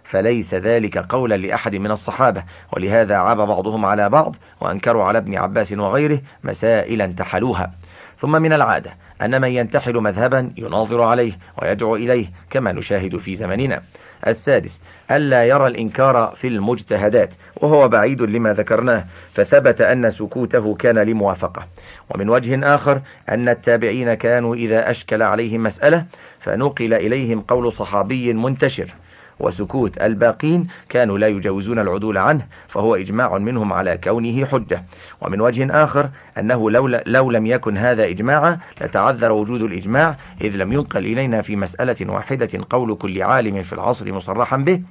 فليس 0.04 0.54
ذلك 0.54 0.98
قولا 0.98 1.34
لأحد 1.34 1.76
من 1.76 1.90
الصحابة 1.90 2.44
ولهذا 2.72 3.16
عاب 3.16 3.36
بعضهم 3.36 3.84
على 3.84 4.08
بعض 4.08 4.36
وأنكروا 4.60 5.04
على 5.04 5.18
ابن 5.18 5.34
عباس 5.34 5.72
وغيره 5.72 6.20
مسائل 6.44 7.02
انتحلوها 7.02 7.72
ثم 8.16 8.42
من 8.42 8.52
العادة 8.52 8.96
أن 9.22 9.40
من 9.40 9.48
ينتحل 9.48 9.94
مذهبا 9.94 10.52
يناظر 10.56 11.02
عليه 11.02 11.32
ويدعو 11.62 11.96
إليه 11.96 12.26
كما 12.50 12.72
نشاهد 12.72 13.16
في 13.16 13.36
زمننا. 13.36 13.82
السادس 14.26 14.80
ألا 15.10 15.44
يرى 15.44 15.66
الإنكار 15.66 16.32
في 16.36 16.48
المجتهدات 16.48 17.34
وهو 17.56 17.88
بعيد 17.88 18.22
لما 18.22 18.52
ذكرناه 18.52 19.04
فثبت 19.34 19.80
أن 19.80 20.10
سكوته 20.10 20.74
كان 20.74 20.98
لموافقة. 20.98 21.66
ومن 22.10 22.28
وجه 22.28 22.74
آخر 22.74 23.00
أن 23.28 23.48
التابعين 23.48 24.14
كانوا 24.14 24.54
إذا 24.54 24.90
أشكل 24.90 25.22
عليهم 25.22 25.62
مسألة 25.62 26.06
فنقل 26.40 26.94
إليهم 26.94 27.40
قول 27.40 27.72
صحابي 27.72 28.32
منتشر. 28.32 28.94
وسكوت 29.40 30.02
الباقين 30.02 30.66
كانوا 30.88 31.18
لا 31.18 31.28
يجوزون 31.28 31.78
العدول 31.78 32.18
عنه 32.18 32.46
فهو 32.68 32.94
إجماع 32.94 33.38
منهم 33.38 33.72
على 33.72 33.98
كونه 34.04 34.46
حجة. 34.46 34.84
ومن 35.20 35.40
وجه 35.40 35.84
آخر 35.84 36.10
أنه 36.38 36.70
لو, 36.70 36.88
لو 37.06 37.30
لم 37.30 37.46
يكن 37.46 37.76
هذا 37.76 38.04
إجماعا 38.04 38.58
لتعذر 38.80 39.32
وجود 39.32 39.62
الإجماع 39.62 40.16
إذ 40.40 40.56
لم 40.56 40.72
ينقل 40.72 41.06
إلينا 41.06 41.42
في 41.42 41.56
مسألة 41.56 41.96
واحدة 42.12 42.48
قول 42.70 42.94
كل 42.94 43.22
عالم 43.22 43.62
في 43.62 43.72
العصر 43.72 44.12
مصرحا 44.12 44.56
به. 44.56 44.82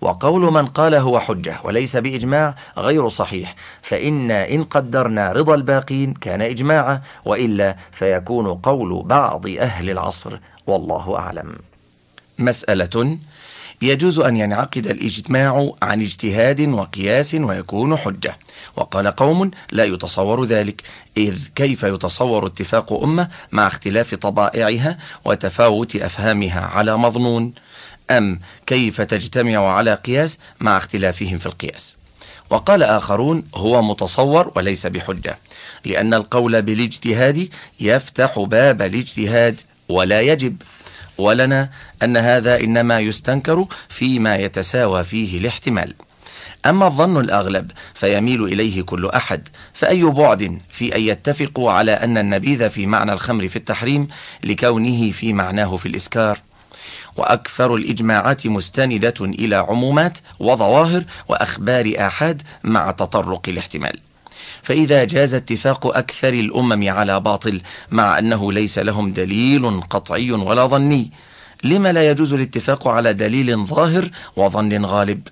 وقول 0.00 0.52
من 0.52 0.66
قال 0.66 0.94
هو 0.94 1.20
حجة 1.20 1.56
وليس 1.64 1.96
بإجماع 1.96 2.54
غير 2.78 3.08
صحيح 3.08 3.54
فإن 3.82 4.30
إن 4.30 4.64
قدرنا 4.64 5.32
رضا 5.32 5.54
الباقين 5.54 6.14
كان 6.14 6.42
إجماعا 6.42 7.02
وإلا 7.24 7.76
فيكون 7.92 8.54
قول 8.54 9.02
بعض 9.06 9.46
أهل 9.46 9.90
العصر 9.90 10.38
والله 10.66 11.18
أعلم. 11.18 11.52
مسألة 12.38 13.18
يجوز 13.82 14.18
أن 14.18 14.36
ينعقد 14.36 14.86
الإجماع 14.86 15.72
عن 15.82 16.02
اجتهاد 16.02 16.60
وقياس 16.60 17.34
ويكون 17.34 17.96
حجة. 17.96 18.38
وقال 18.76 19.06
قوم 19.06 19.50
لا 19.72 19.84
يتصور 19.84 20.44
ذلك 20.44 20.82
إذ 21.16 21.48
كيف 21.54 21.82
يتصور 21.82 22.46
اتفاق 22.46 22.92
أمة 22.92 23.28
مع 23.52 23.66
اختلاف 23.66 24.14
طبائعها 24.14 24.98
وتفاوت 25.24 25.96
أفهامها 25.96 26.60
على 26.60 26.96
مظنون 26.96 27.52
أم 28.10 28.40
كيف 28.66 29.00
تجتمع 29.00 29.68
على 29.68 29.94
قياس 29.94 30.38
مع 30.60 30.76
اختلافهم 30.76 31.38
في 31.38 31.46
القياس؟ 31.46 31.96
وقال 32.50 32.82
آخرون 32.82 33.44
هو 33.54 33.82
متصور 33.82 34.52
وليس 34.56 34.86
بحجة 34.86 35.38
لأن 35.84 36.14
القول 36.14 36.62
بالاجتهاد 36.62 37.48
يفتح 37.80 38.38
باب 38.38 38.82
الاجتهاد 38.82 39.60
ولا 39.88 40.20
يجب. 40.20 40.56
ولنا 41.18 41.70
أن 42.02 42.16
هذا 42.16 42.60
إنما 42.60 43.00
يستنكر 43.00 43.66
فيما 43.88 44.36
يتساوى 44.36 45.04
فيه 45.04 45.38
الاحتمال. 45.38 45.94
أما 46.66 46.86
الظن 46.86 47.20
الأغلب 47.20 47.70
فيميل 47.94 48.44
إليه 48.44 48.82
كل 48.82 49.06
أحد 49.06 49.48
فأي 49.72 50.04
بعد 50.04 50.58
في 50.70 50.96
أن 50.96 51.00
يتفقوا 51.00 51.72
على 51.72 51.92
أن 51.92 52.18
النبيذ 52.18 52.70
في 52.70 52.86
معنى 52.86 53.12
الخمر 53.12 53.48
في 53.48 53.56
التحريم 53.56 54.08
لكونه 54.44 55.10
في 55.10 55.32
معناه 55.32 55.76
في 55.76 55.86
الإسكار. 55.86 56.38
وأكثر 57.16 57.74
الإجماعات 57.74 58.46
مستندة 58.46 59.14
إلى 59.20 59.56
عمومات 59.56 60.18
وظواهر 60.38 61.04
وأخبار 61.28 61.94
آحاد 61.98 62.42
مع 62.64 62.90
تطرق 62.90 63.42
الاحتمال. 63.48 64.05
فإذا 64.66 65.04
جاز 65.04 65.34
اتفاق 65.34 65.96
أكثر 65.96 66.28
الأمم 66.28 66.88
على 66.88 67.20
باطل 67.20 67.60
مع 67.90 68.18
أنه 68.18 68.52
ليس 68.52 68.78
لهم 68.78 69.12
دليل 69.12 69.80
قطعي 69.80 70.32
ولا 70.32 70.66
ظني. 70.66 71.10
لما 71.64 71.92
لا 71.92 72.10
يجوز 72.10 72.32
الاتفاق 72.32 72.88
على 72.88 73.12
دليل 73.12 73.66
ظاهر 73.66 74.10
وظن 74.36 74.84
غالب. 74.84 75.28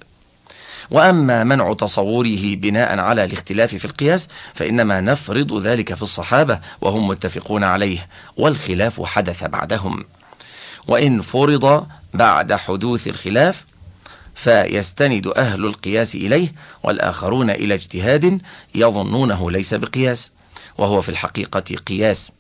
وأما 0.91 1.45
منع 1.45 1.73
تصوره 1.73 2.55
بناء 2.55 2.99
على 2.99 3.25
الاختلاف 3.25 3.75
في 3.75 3.85
القياس 3.85 4.29
فإنما 4.55 5.01
نفرض 5.01 5.61
ذلك 5.61 5.95
في 5.95 6.03
الصحابة 6.03 6.61
وهم 6.81 7.09
متفقون 7.09 7.65
عليه 7.65 8.09
والخلاف 8.37 9.03
حدث 9.03 9.45
بعدهم. 9.45 10.05
وإن 10.87 11.21
فرض 11.21 11.87
بعد 12.15 12.53
حدوث 12.53 13.09
الخلاف 13.09 13.65
فيستند 14.35 15.27
أهل 15.27 15.65
القياس 15.65 16.15
إليه 16.15 16.53
والآخرون 16.83 17.51
إلى 17.51 17.75
اجتهاد 17.75 18.41
يظنونه 18.75 19.51
ليس 19.51 19.75
بقياس 19.75 20.31
وهو 20.79 21.01
في 21.01 21.09
الحقيقة 21.09 21.77
قياس. 21.87 22.33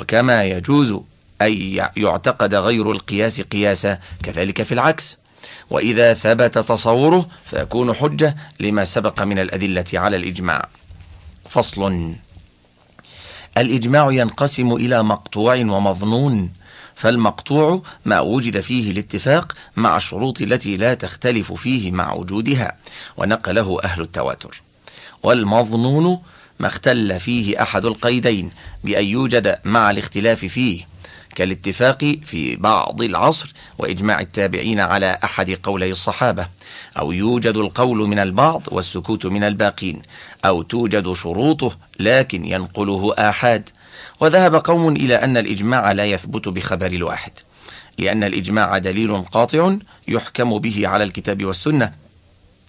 وكما 0.00 0.44
يجوز 0.44 1.00
أن 1.42 1.88
يعتقد 1.96 2.54
غير 2.54 2.92
القياس 2.92 3.40
قياسا 3.40 3.98
كذلك 4.22 4.62
في 4.62 4.72
العكس. 4.72 5.18
وإذا 5.70 6.14
ثبت 6.14 6.58
تصوره 6.58 7.28
فيكون 7.46 7.94
حجة 7.94 8.36
لما 8.60 8.84
سبق 8.84 9.22
من 9.22 9.38
الأدلة 9.38 9.84
على 9.94 10.16
الإجماع. 10.16 10.68
فصل 11.48 12.14
الإجماع 13.58 14.12
ينقسم 14.12 14.72
إلى 14.72 15.02
مقطوع 15.02 15.54
ومظنون 15.54 16.52
فالمقطوع 16.98 17.82
ما 18.04 18.20
وجد 18.20 18.60
فيه 18.60 18.90
الاتفاق 18.90 19.52
مع 19.76 19.96
الشروط 19.96 20.40
التي 20.40 20.76
لا 20.76 20.94
تختلف 20.94 21.52
فيه 21.52 21.90
مع 21.90 22.12
وجودها 22.12 22.76
ونقله 23.16 23.78
أهل 23.84 24.02
التواتر. 24.02 24.62
والمظنون 25.22 26.22
ما 26.58 26.66
اختل 26.66 27.20
فيه 27.20 27.62
أحد 27.62 27.84
القيدين 27.84 28.50
بأن 28.84 29.04
يوجد 29.04 29.58
مع 29.64 29.90
الاختلاف 29.90 30.44
فيه 30.44 30.88
كالاتفاق 31.34 32.16
في 32.24 32.56
بعض 32.56 33.02
العصر 33.02 33.52
وإجماع 33.78 34.20
التابعين 34.20 34.80
على 34.80 35.18
أحد 35.24 35.50
قولي 35.62 35.90
الصحابة. 35.90 36.48
أو 36.98 37.12
يوجد 37.12 37.56
القول 37.56 38.08
من 38.08 38.18
البعض 38.18 38.62
والسكوت 38.68 39.26
من 39.26 39.44
الباقين 39.44 40.02
أو 40.44 40.62
توجد 40.62 41.12
شروطه 41.12 41.76
لكن 42.00 42.44
ينقله 42.44 43.14
آحاد. 43.18 43.70
وذهب 44.20 44.54
قوم 44.54 44.96
إلى 44.96 45.14
أن 45.14 45.36
الإجماع 45.36 45.92
لا 45.92 46.04
يثبت 46.04 46.48
بخبر 46.48 46.86
الواحد 46.86 47.32
لأن 47.98 48.24
الإجماع 48.24 48.78
دليل 48.78 49.22
قاطع 49.22 49.76
يحكم 50.08 50.58
به 50.58 50.88
على 50.88 51.04
الكتاب 51.04 51.44
والسنة 51.44 51.92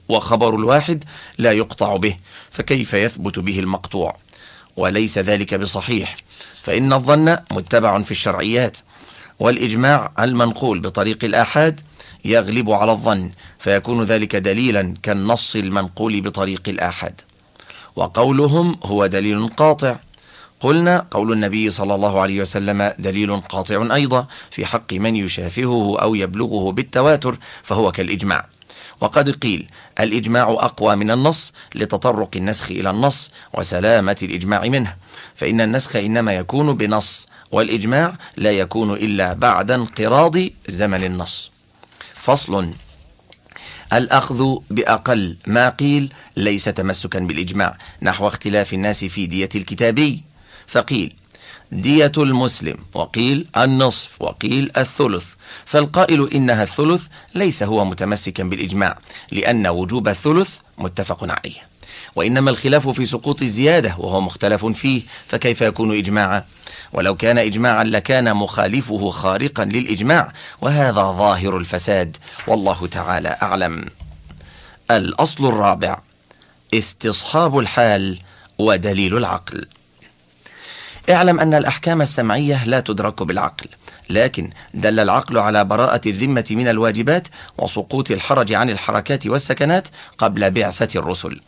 وخبر 0.10 0.56
الواحد 0.56 1.04
لا 1.38 1.52
يقطع 1.52 1.96
به 1.96 2.18
فكيف 2.52 2.94
يثبت 2.94 3.40
به 3.40 3.60
المقطوع؟ 3.60 4.18
وليس 4.78 5.18
ذلك 5.18 5.54
بصحيح 5.54 6.16
فإن 6.64 6.94
الظن 6.94 7.38
متبع 7.52 8.02
في 8.02 8.12
الشرعيات 8.12 8.78
والإجماع 9.40 10.12
المنقول 10.20 10.80
بطريق 10.80 11.24
الآحاد 11.24 11.82
يغلب 12.26 12.72
على 12.72 12.92
الظن 12.92 13.32
فيكون 13.60 14.04
ذلك 14.04 14.36
دليلا 14.36 14.94
كالنص 15.04 15.56
المنقول 15.56 16.22
بطريق 16.22 16.62
الآحاد. 16.68 17.22
وقولهم 17.96 18.80
هو 18.84 19.06
دليل 19.06 19.48
قاطع 19.48 19.96
قلنا 20.60 21.05
قول 21.12 21.32
النبي 21.32 21.70
صلى 21.70 21.95
الله 21.95 22.22
عليه 22.22 22.41
وسلم 22.41 22.93
دليل 22.99 23.41
قاطع 23.41 23.95
أيضا 23.95 24.28
في 24.51 24.66
حق 24.66 24.93
من 24.93 25.16
يشافهه 25.16 25.97
أو 26.01 26.16
يبلغه 26.16 26.72
بالتواتر 26.72 27.38
فهو 27.64 27.91
كالإجماع. 27.91 28.45
وقد 29.01 29.30
قيل 29.30 29.70
الإجماع 29.99 30.49
أقوى 30.49 30.95
من 30.95 31.12
النص 31.12 31.53
لتطرق 31.76 32.30
النسخ 32.36 32.72
إلى 32.72 32.89
النص 32.89 33.32
وسلامة 33.53 34.18
الإجماع 34.24 34.66
منه 34.66 34.95
فإن 35.36 35.62
النسخ 35.62 35.95
إنما 35.95 36.34
يكون 36.34 36.78
بنص 36.78 37.28
والإجماع 37.51 38.14
لا 38.38 38.51
يكون 38.51 38.93
إلا 38.93 39.34
بعد 39.34 39.72
انقراض 39.72 40.38
زمن 40.68 41.03
النص. 41.03 41.51
فصل 42.14 42.74
الأخذ 43.93 44.55
بأقل 44.70 45.38
ما 45.47 45.70
قيل 45.70 46.14
ليس 46.38 46.66
تمسكا 46.66 47.20
بالإجماع 47.20 47.78
نحو 48.01 48.28
اختلاف 48.28 48.74
الناس 48.74 49.05
في 49.05 49.26
دية 49.26 49.49
الكتابي. 49.55 50.29
فقيل 50.72 51.15
دية 51.72 52.11
المسلم. 52.17 52.78
وقيل 52.93 53.47
النصف. 53.57 54.22
وقيل 54.22 54.72
الثلث. 54.78 55.26
فالقائل 55.65 56.30
إنها 56.34 56.63
الثلث 56.63 57.01
ليس 57.36 57.63
هو 57.63 57.86
متمسكا 57.86 58.43
بالإجماع 58.43 58.97
لأن 59.32 59.67
وجوب 59.67 60.07
الثلث 60.07 60.49
متفق 60.78 61.24
عليه. 61.24 61.70
وإنما 62.15 62.51
الخلاف 62.51 62.88
في 62.88 63.05
سقوط 63.05 63.41
الزيادة 63.41 63.95
وهو 63.97 64.22
مختلف 64.22 64.65
فيه 64.65 65.01
فكيف 65.28 65.61
يكون 65.61 65.97
إجماعا؟ 65.97 66.43
ولو 66.93 67.15
كان 67.15 67.38
إجماعا 67.38 67.84
لكان 67.84 68.36
مخالفه 68.36 69.09
خارقا 69.09 69.65
للإجماع 69.65 70.34
وهذا 70.61 71.01
ظاهر 71.11 71.57
الفساد. 71.57 72.17
والله 72.47 72.88
تعالى 72.88 73.38
أعلم. 73.41 73.86
الأصل 74.91 75.45
الرابع 75.45 75.99
استصحاب 76.74 77.59
الحال 77.59 78.20
ودليل 78.57 79.17
العقل. 79.17 79.67
اعلم 81.10 81.39
أن 81.39 81.53
الأحكام 81.53 82.01
السمعية 82.01 82.66
لا 82.66 82.80
تدرك 82.80 83.24
بالعقل 83.24 83.68
لكن 84.10 84.49
دل 84.74 84.99
العقل 84.99 85.38
على 85.38 85.66
براءة 85.66 86.01
الذمة 86.05 86.45
من 86.51 86.68
الواجبات 86.68 87.28
وسقوط 87.57 88.12
الحرج 88.12 88.53
عن 88.53 88.70
الحركات 88.70 89.28
والسكنات 89.28 89.88
قبل 90.18 90.51
بعثة 90.51 90.99
الرسل. 90.99 91.41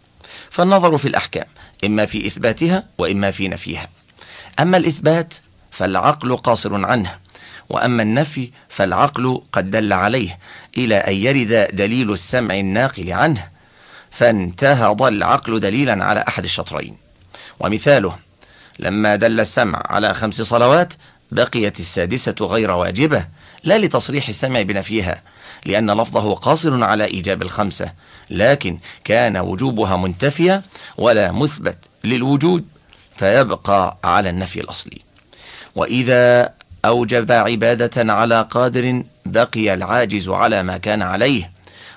فالنظر 0.50 0.98
في 0.98 1.08
الأحكام 1.08 1.46
إما 1.84 2.06
في 2.06 2.28
إثباتها 2.28 2.84
وإما 2.98 3.32
في 3.32 3.48
نفيها. 3.48 3.90
أما 4.60 4.78
الإثبات 4.78 5.34
فالعقل 5.72 6.38
قاصر 6.38 6.86
عنه. 6.86 7.16
وأما 7.70 8.04
النفي 8.04 8.52
فالعقل 8.70 9.42
قد 9.52 9.70
دل 9.70 9.94
عليه 9.94 10.40
إلى 10.78 10.96
أن 10.96 11.14
يرد 11.14 11.76
دليل 11.76 12.12
السمع 12.12 12.56
الناقل 12.56 13.12
عنه. 13.12 13.48
فانتهض 14.12 15.02
العقل 15.02 15.60
دليلا 15.60 16.06
على 16.06 16.26
أحد 16.28 16.44
الشطرين. 16.44 16.98
ومثاله 17.60 18.16
لما 18.82 19.16
دل 19.16 19.40
السمع 19.40 19.84
على 19.86 20.14
خمس 20.14 20.42
صلوات 20.42 20.94
بقيت 21.32 21.80
السادسة 21.80 22.36
غير 22.42 22.72
واجبة 22.72 23.26
لا 23.64 23.78
لتصريح 23.78 24.28
السمع 24.28 24.62
بنفيها 24.62 25.22
لأن 25.66 25.92
لفظه 25.92 26.36
قاصر 26.36 26.84
على 26.84 27.06
إيجاب 27.06 27.42
الخمسة 27.42 27.92
لكن 28.30 28.80
كان 29.04 29.38
وجوبها 29.38 29.98
منتفيا 29.98 30.64
ولا 30.98 31.32
مثبت 31.32 31.78
للوجود 32.04 32.66
فيبقى 33.16 33.98
على 34.04 34.30
النفي 34.30 34.62
الأصلي. 34.62 35.02
وإذا 35.76 36.54
أوجب 36.86 37.32
عبادة 37.32 38.14
على 38.14 38.48
قادر 38.50 39.04
بقي 39.26 39.74
العاجز 39.74 40.30
على 40.30 40.64
ما 40.64 40.78
كان 40.78 41.02
عليه 41.02 41.52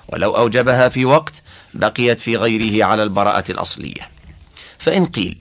ولو 0.09 0.37
أوجبها 0.37 0.89
في 0.89 1.05
وقت 1.05 1.41
بقيت 1.73 2.19
في 2.19 2.37
غيره 2.37 2.85
على 2.85 3.03
البراءة 3.03 3.51
الأصلية. 3.51 4.09
فإن 4.77 5.05
قيل 5.05 5.37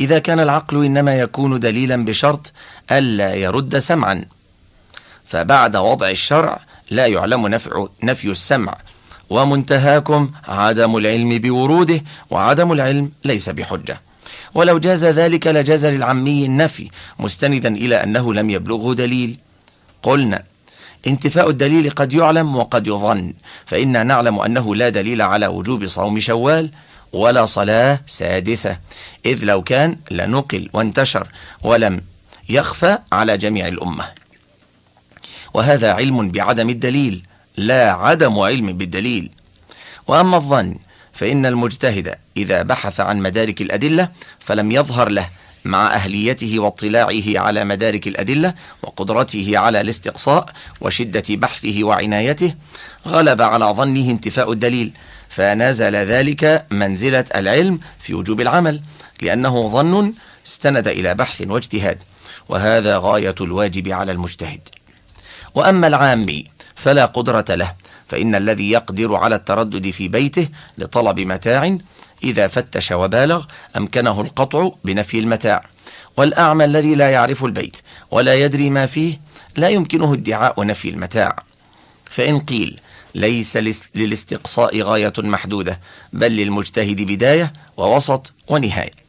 إذا 0.00 0.18
كان 0.18 0.40
العقل 0.40 0.84
إنما 0.84 1.18
يكون 1.18 1.60
دليلا 1.60 2.04
بشرط 2.04 2.52
ألا 2.92 3.34
يرد 3.34 3.78
سمعا. 3.78 4.24
فبعد 5.26 5.76
وضع 5.76 6.10
الشرع 6.10 6.60
لا 6.90 7.06
يعلم 7.06 7.48
نفع 7.48 7.86
نفي 8.02 8.30
السمع. 8.30 8.76
ومنتهاكم 9.30 10.30
عدم 10.48 10.96
العلم 10.96 11.38
بوروده 11.38 12.02
وعدم 12.30 12.72
العلم 12.72 13.12
ليس 13.24 13.48
بحجة. 13.48 14.00
ولو 14.54 14.78
جاز 14.78 15.04
ذلك 15.04 15.46
لجاز 15.46 15.86
للعمي 15.86 16.44
النفي 16.44 16.90
مستندا 17.18 17.68
إلى 17.68 18.02
أنه 18.02 18.34
لم 18.34 18.50
يبلغه 18.50 18.94
دليل. 18.94 19.38
قلنا 20.02 20.42
انتفاء 21.06 21.50
الدليل 21.50 21.90
قد 21.90 22.12
يعلم 22.12 22.56
وقد 22.56 22.86
يظن 22.86 23.32
فإنا 23.66 24.02
نعلم 24.02 24.40
أنه 24.40 24.74
لا 24.74 24.88
دليل 24.88 25.22
على 25.22 25.46
وجوب 25.46 25.86
صوم 25.86 26.20
شوال 26.20 26.70
ولا 27.14 27.46
صلاة 27.46 28.00
سادسة. 28.06 28.78
إذ 29.26 29.44
لو 29.44 29.62
كان 29.62 29.96
لنقل 30.10 30.70
وانتشر 30.72 31.26
ولم 31.62 32.00
يخفى 32.48 32.98
على 33.12 33.36
جميع 33.36 33.68
الأمة. 33.68 34.04
وهذا 35.54 35.92
علم 35.92 36.30
بعدم 36.30 36.70
الدليل 36.70 37.22
لا 37.56 37.92
عدم 37.92 38.38
علم 38.38 38.72
بالدليل. 38.72 39.30
وأما 40.06 40.36
الظن 40.36 40.76
فإن 41.12 41.46
المجتهد 41.46 42.14
إذا 42.36 42.62
بحث 42.62 43.00
عن 43.00 43.18
مدارك 43.18 43.62
الأدلة 43.62 44.08
فلم 44.40 44.72
يظهر 44.72 45.08
له 45.08 45.28
مع 45.64 45.94
أهليته 45.94 46.58
واطلاعه 46.58 47.22
على 47.26 47.64
مدارك 47.64 48.08
الأدلة 48.08 48.54
وقدرته 48.82 49.58
على 49.58 49.80
الاستقصاء 49.80 50.52
وشدة 50.80 51.24
بحثه 51.28 51.84
وعنايته 51.84 52.54
غلب 53.06 53.42
على 53.42 53.64
ظنه 53.64 54.10
انتفاء 54.10 54.52
الدليل. 54.52 54.92
فنزل 55.34 55.96
ذلك 55.96 56.66
منزلة 56.70 57.24
العلم 57.34 57.80
في 58.00 58.14
وجوب 58.14 58.40
العمل 58.40 58.82
لأنه 59.22 59.68
ظن 59.68 60.12
استند 60.46 60.88
إلى 60.88 61.14
بحث 61.14 61.42
واجتهاد 61.46 62.02
وهذا 62.48 62.98
غاية 62.98 63.34
الواجب 63.40 63.88
على 63.88 64.12
المجتهد. 64.12 64.60
وأما 65.54 65.86
العامي 65.86 66.44
فلا 66.74 67.04
قدرة 67.04 67.44
له 67.48 67.74
فإن 68.06 68.34
الذي 68.34 68.70
يقدر 68.70 69.14
على 69.16 69.34
التردد 69.34 69.90
في 69.90 70.08
بيته 70.08 70.48
لطلب 70.78 71.20
متاع 71.20 71.78
إذا 72.24 72.46
فتش 72.46 72.92
وبالغ 72.92 73.44
أمكنه 73.76 74.20
القطع 74.20 74.70
بنفي 74.84 75.18
المتاع. 75.18 75.64
والأعمى 76.16 76.64
الذي 76.64 76.94
لا 76.94 77.10
يعرف 77.10 77.44
البيت 77.44 77.76
ولا 78.10 78.34
يدري 78.34 78.70
ما 78.70 78.86
فيه 78.86 79.20
لا 79.56 79.68
يمكنه 79.68 80.14
ادعاء 80.14 80.66
نفي 80.66 80.88
المتاع. 80.88 81.36
فإن 82.04 82.40
قيل 82.40 82.80
ليس 83.14 83.56
للاستقصاء 83.94 84.80
غاية 84.80 85.12
محدودة 85.18 85.80
بل 86.12 86.32
للمجتهد 86.32 87.02
بداية 87.02 87.52
ووسط 87.76 88.32
ونهاية. 88.48 89.04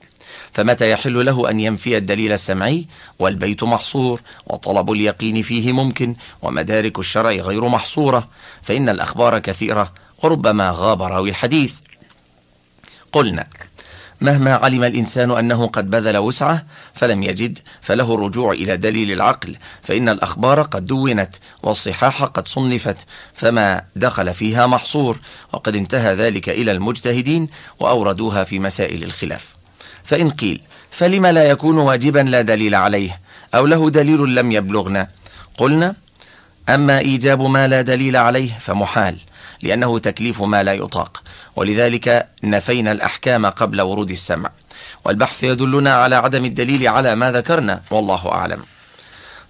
فمتى 0.54 0.92
يحل 0.92 1.26
له 1.26 1.50
أن 1.50 1.60
ينفي 1.60 1.98
الدليل 1.98 2.32
السمعي؟ 2.32 2.86
والبيت 3.20 3.64
محصور 3.64 4.22
وطلب 4.48 4.92
اليقين 4.92 5.42
فيه 5.42 5.72
ممكن 5.72 6.16
ومدارك 6.42 7.00
الشرع 7.00 7.32
غير 7.32 7.68
محصورة. 7.68 8.30
فإن 8.62 8.90
الأخبار 8.90 9.40
كثيرة 9.40 9.94
وربما 10.24 10.72
غاب 10.76 11.02
راوي 11.02 11.30
الحديث. 11.30 11.74
قلنا 13.12 13.48
مهما 14.22 14.54
علم 14.54 14.84
الإنسان 14.84 15.32
أنه 15.32 15.68
قد 15.68 15.90
بذل 15.90 16.18
وسعه 16.18 16.66
فلم 16.94 17.24
يجد 17.24 17.60
فله 17.82 18.16
الرجوع 18.16 18.52
إلى 18.52 18.78
دليل 18.78 19.12
العقل 19.12 19.58
فإن 19.84 20.10
الأخبار 20.10 20.62
قد 20.62 20.86
دونت 20.86 21.36
والصحاح 21.64 22.24
قد 22.24 22.48
صنفت 22.48 22.98
فما 23.34 23.82
دخل 23.96 24.34
فيها 24.34 24.68
محصور 24.68 25.18
وقد 25.54 25.76
انتهى 25.76 26.16
ذلك 26.16 26.50
إلى 26.50 26.72
المجتهدين 26.72 27.48
وأوردوها 27.80 28.44
في 28.44 28.60
مسائل 28.60 29.04
الخلاف. 29.04 29.56
فإن 30.04 30.30
قيل 30.30 30.62
فلم 30.92 31.26
لا 31.26 31.44
يكون 31.44 31.78
واجبا 31.78 32.20
لا 32.20 32.42
دليل 32.42 32.76
عليه 32.76 33.20
أو 33.56 33.66
له 33.66 33.90
دليل 33.90 34.36
لم 34.36 34.52
يبلغنا؟ 34.52 35.08
قلنا 35.58 35.96
أما 36.70 37.00
إيجاب 37.00 37.42
ما 37.42 37.68
لا 37.68 37.82
دليل 37.82 38.16
عليه 38.18 38.52
فمحال 38.60 39.18
لأنه 39.66 40.00
تكليف 40.00 40.42
ما 40.42 40.64
لا 40.64 40.74
يطاق. 40.74 41.24
ولذلك 41.56 42.28
نفينا 42.44 42.92
الأحكام 42.92 43.46
قبل 43.46 43.82
ورود 43.82 44.12
السمع. 44.12 44.52
والبحث 45.06 45.44
يدلنا 45.44 45.94
على 45.94 46.16
عدم 46.16 46.46
الدليل 46.46 46.88
على 46.88 47.16
ما 47.16 47.32
ذكرنا 47.32 47.82
والله 47.92 48.32
أعلم. 48.32 48.64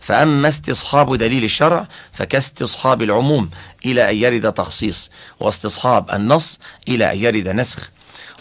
فأما 0.02 0.48
استصحاب 0.48 1.16
دليل 1.16 1.44
الشرع 1.44 1.88
فكاستصحاب 2.14 3.02
العموم 3.02 3.50
إلى 3.86 4.12
أن 4.12 4.16
يرد 4.16 4.54
تخصيص 4.54 5.10
واستصحاب 5.40 6.12
النص 6.12 6.60
إلى 6.88 7.14
أن 7.14 7.18
يرد 7.18 7.48
نسخ 7.48 7.92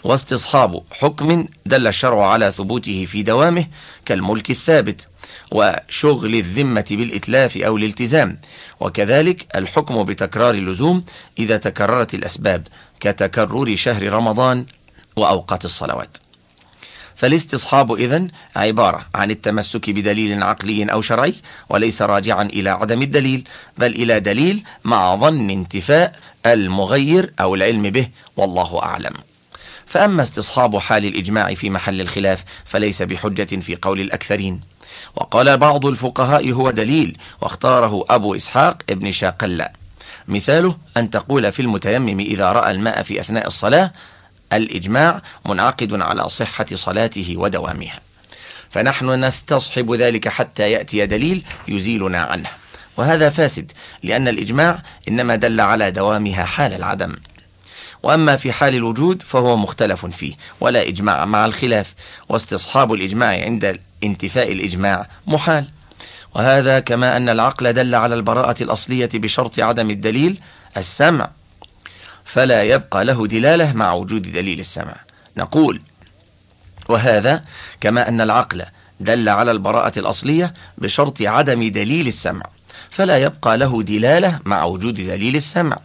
واستصحاب 0.03 0.83
حكم 0.91 1.47
دل 1.65 1.87
الشرع 1.87 2.27
على 2.27 2.51
ثبوته 2.51 3.05
في 3.05 3.23
دوامه 3.23 3.65
كالملك 4.05 4.49
الثابت. 4.49 5.07
وشغل 5.51 6.35
الذمة 6.35 6.85
بالإتلاف 6.91 7.57
أو 7.57 7.77
الالتزام. 7.77 8.37
وكذلك 8.79 9.55
الحكم 9.55 10.03
بتكرار 10.03 10.53
اللزوم 10.53 11.03
إذا 11.39 11.57
تكررت 11.57 12.13
الأسباب 12.13 12.67
كتكرر 12.99 13.75
شهر 13.75 14.13
رمضان 14.13 14.65
وأوقات 15.15 15.65
الصلوات. 15.65 16.17
فالاستصحاب 17.15 17.93
إذن 17.93 18.31
عبارة 18.55 19.05
عن 19.15 19.31
التمسك 19.31 19.89
بدليل 19.89 20.43
عقلي 20.43 20.83
أو 20.83 21.01
شرعي 21.01 21.33
وليس 21.69 22.01
راجعا 22.01 22.43
إلى 22.43 22.69
عدم 22.69 23.01
الدليل 23.01 23.47
بل 23.77 23.95
إلى 23.95 24.19
دليل 24.19 24.63
مع 24.83 25.15
ظن 25.15 25.49
انتفاء 25.49 26.15
المغير 26.45 27.33
أو 27.39 27.55
العلم 27.55 27.89
به 27.89 28.07
والله 28.37 28.83
أعلم. 28.83 29.13
فأما 29.85 30.21
استصحاب 30.21 30.77
حال 30.77 31.05
الإجماع 31.05 31.53
في 31.53 31.69
محل 31.69 32.01
الخلاف 32.01 32.43
فليس 32.65 33.01
بحجة 33.01 33.59
في 33.59 33.75
قول 33.75 33.99
الأكثرين. 33.99 34.61
وقال 35.15 35.57
بعض 35.57 35.85
الفقهاء 35.85 36.51
هو 36.51 36.71
دليل 36.71 37.17
واختاره 37.41 38.05
أبو 38.09 38.35
إسحاق 38.35 38.77
ابن 38.89 39.11
شاقلة. 39.11 39.69
مثاله 40.27 40.77
أن 40.97 41.09
تقول 41.09 41.51
في 41.51 41.61
المتيمم 41.61 42.19
إذا 42.19 42.51
رأى 42.51 42.71
الماء 42.71 43.03
في 43.03 43.19
أثناء 43.19 43.47
الصلاة 43.47 43.91
الإجماع 44.53 45.21
منعقد 45.45 46.01
على 46.01 46.29
صحة 46.29 46.65
صلاته 46.73 47.35
ودوامها. 47.37 47.99
فنحن 48.69 49.25
نستصحب 49.25 49.93
ذلك 49.93 50.27
حتى 50.27 50.71
يأتي 50.71 51.05
دليل 51.05 51.43
يزيلنا 51.67 52.21
عنه. 52.21 52.49
وهذا 52.97 53.29
فاسد 53.29 53.71
لأن 54.03 54.27
الإجماع 54.27 54.81
إنما 55.07 55.35
دل 55.35 55.61
على 55.61 55.91
دوامها 55.91 56.43
حال 56.43 56.73
العدم. 56.73 57.15
وأما 58.03 58.35
في 58.37 58.51
حال 58.51 58.75
الوجود 58.75 59.21
فهو 59.21 59.57
مختلف 59.57 60.05
فيه 60.05 60.35
ولا 60.61 60.87
إجماع 60.87 61.25
مع 61.25 61.45
الخلاف. 61.45 61.93
واستصحاب 62.29 62.93
الإجماع 62.93 63.29
عند 63.29 63.79
انتفاء 64.05 64.51
الإجماع 64.51 65.07
محال. 65.27 65.65
وهذا 66.35 66.79
كما 66.79 67.17
أن 67.17 67.29
العقل 67.29 67.73
دل 67.73 67.95
على 67.95 68.15
البراءة 68.15 68.63
الأصلية 68.63 69.09
بشرط 69.13 69.59
عدم 69.59 69.89
الدليل 69.89 70.39
السمع 70.77 71.29
فلا 72.25 72.63
يبقى 72.63 73.05
له 73.05 73.27
دلالة 73.27 73.73
مع 73.73 73.93
وجود 73.93 74.21
دليل 74.31 74.59
السمع. 74.59 74.95
نقول 75.37 75.81
وهذا 76.89 77.43
كما 77.81 78.09
أن 78.09 78.21
العقل 78.21 78.65
دل 78.99 79.29
على 79.29 79.51
البراءة 79.51 79.99
الأصلية 79.99 80.53
بشرط 80.77 81.21
عدم 81.21 81.69
دليل 81.71 82.07
السمع 82.07 82.45
فلا 82.89 83.17
يبقى 83.17 83.57
له 83.57 83.83
دلالة 83.83 84.39
مع 84.45 84.63
وجود 84.63 84.93
دليل 84.93 85.35
السمع. 85.35 85.77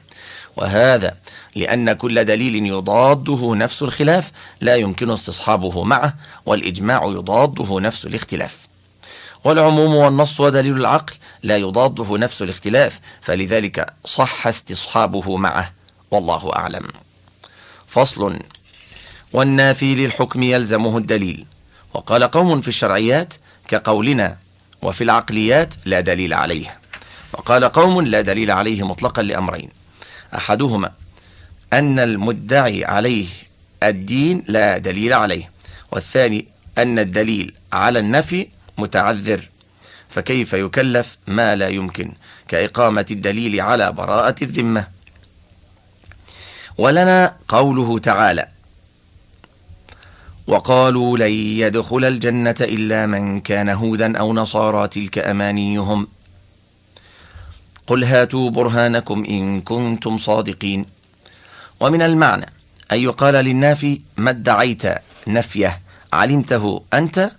وهذا 0.61 1.17
لأن 1.57 1.93
كل 1.93 2.25
دليل 2.25 2.67
يضاده 2.67 3.55
نفس 3.55 3.83
الخلاف 3.83 4.31
لا 4.61 4.77
يمكن 4.77 5.11
استصحابه 5.11 5.85
معه 5.85 6.15
والإجماع 6.47 7.05
يضاده 7.05 7.81
نفس 7.81 8.07
الاختلاف. 8.07 8.59
والعموم 9.45 9.95
والنص 9.95 10.41
ودليل 10.41 10.77
العقل 10.77 11.15
لا 11.43 11.57
يضاده 11.57 12.19
نفس 12.19 12.43
الاختلاف 12.43 13.01
فلذلك 13.21 13.87
صح 14.05 14.47
استصحابه 14.47 15.37
معه 15.37 15.73
والله 16.11 16.53
أعلم. 16.57 16.89
فصل 17.87 18.39
والنافي 19.33 19.95
للحكم 19.95 20.43
يلزمه 20.43 20.99
الدليل. 20.99 21.47
وقال 21.95 22.25
قوم 22.25 22.61
في 22.61 22.69
الشرعيات 22.69 23.35
كقولنا 23.69 24.37
وفي 24.83 25.05
العقليات 25.05 25.75
لا 25.85 26.01
دليل 26.01 26.35
عليه. 26.35 26.79
وقال 27.33 27.65
قوم 27.65 28.01
لا 28.01 28.21
دليل 28.21 28.51
عليه 28.51 28.87
مطلقا 28.87 29.23
لأمرين 29.23 29.80
أحدهما 30.35 30.93
أن 31.73 31.99
المدعي 31.99 32.85
عليه 32.85 33.27
الدين 33.83 34.45
لا 34.49 34.79
دليل 34.79 35.13
عليه 35.13 35.51
والثاني 35.93 36.47
أن 36.79 36.99
الدليل 36.99 37.55
على 37.73 37.99
النفي 37.99 38.49
متعذر. 38.79 39.49
فكيف 40.09 40.53
يكلف 40.53 41.19
ما 41.27 41.57
لا 41.57 41.69
يمكن 41.69 42.13
كإقامة 42.49 43.07
الدليل 43.11 43.61
على 43.61 43.93
براءة 43.93 44.35
الذمة؟ 44.43 44.87
ولنا 46.79 47.37
قوله 47.49 47.99
تعالى 47.99 48.49
وقالوا 50.47 51.19
لن 51.19 51.33
يدخل 51.33 52.05
الجنة 52.05 52.55
إلا 52.61 53.07
من 53.07 53.41
كان 53.41 53.69
هودا 53.69 54.19
أو 54.19 54.33
نصارى 54.33 54.89
تلك 54.89 55.19
أمانيهم. 55.19 56.09
قل 57.91 58.05
هاتوا 58.05 58.51
برهانكم 58.51 59.25
إن 59.25 59.61
كنتم 59.61 60.19
صادقين. 60.19 60.87
ومن 61.81 62.03
المعنى 62.03 62.47
أن 62.93 62.99
يقال 62.99 63.35
للنافي 63.35 64.01
ما 64.17 64.31
ادعيت 64.31 64.83
نفيه 65.27 65.81
علمته 66.13 66.83
أنت 66.95 67.31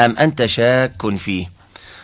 أم 0.00 0.16
أنت 0.18 0.46
شاك 0.46 1.14
فيه؟ 1.16 1.50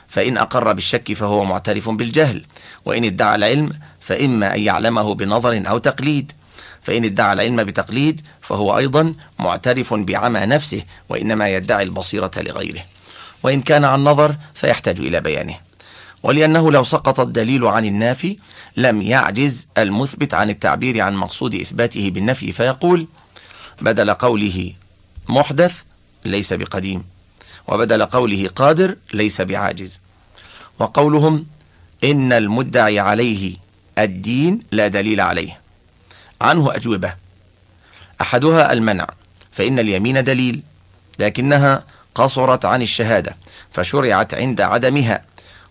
فإن 0.08 0.38
أقر 0.38 0.72
بالشك 0.72 1.12
فهو 1.12 1.44
معترف 1.44 1.88
بالجهل 1.88 2.44
وإن 2.84 3.04
ادعى 3.04 3.34
العلم 3.34 3.72
فإما 4.00 4.54
أن 4.54 4.60
يعلمه 4.60 5.14
بنظر 5.14 5.62
أو 5.68 5.78
تقليد. 5.78 6.32
فإن 6.82 7.04
ادعى 7.04 7.32
العلم 7.32 7.64
بتقليد 7.64 8.20
فهو 8.40 8.78
أيضا 8.78 9.14
معترف 9.38 9.94
بعمى 9.94 10.40
نفسه 10.40 10.82
وإنما 11.08 11.48
يدعي 11.48 11.82
البصيرة 11.82 12.30
لغيره. 12.36 12.82
وإن 13.42 13.60
كان 13.60 13.84
عن 13.84 14.04
نظر 14.04 14.36
فيحتاج 14.54 15.00
إلى 15.00 15.20
بيانه. 15.20 15.67
ولأنه 16.22 16.72
لو 16.72 16.84
سقط 16.84 17.20
الدليل 17.20 17.66
عن 17.66 17.84
النافي 17.84 18.38
لم 18.76 19.02
يعجز 19.02 19.66
المثبت 19.78 20.34
عن 20.34 20.50
التعبير 20.50 21.00
عن 21.00 21.14
مقصود 21.14 21.54
إثباته 21.54 22.10
بالنفي 22.10 22.52
فيقول 22.52 23.06
بدل 23.80 24.14
قوله 24.14 24.72
محدث 25.28 25.74
ليس 26.24 26.52
بقديم 26.52 27.04
وبدل 27.68 28.04
قوله 28.04 28.48
قادر 28.56 28.96
ليس 29.14 29.40
بعاجز. 29.40 30.00
وقولهم 30.78 31.46
إن 32.04 32.32
المدعي 32.32 32.98
عليه 32.98 33.56
الدين 33.98 34.62
لا 34.72 34.88
دليل 34.88 35.20
عليه. 35.20 35.60
عنه 36.40 36.74
أجوبة. 36.74 37.14
أحدها 38.20 38.72
المنع 38.72 39.06
فإن 39.52 39.78
اليمين 39.78 40.24
دليل 40.24 40.62
لكنها 41.18 41.84
قصرت 42.14 42.64
عن 42.64 42.82
الشهادة 42.82 43.36
فشرعت 43.70 44.34
عند 44.34 44.60
عدمها. 44.60 45.22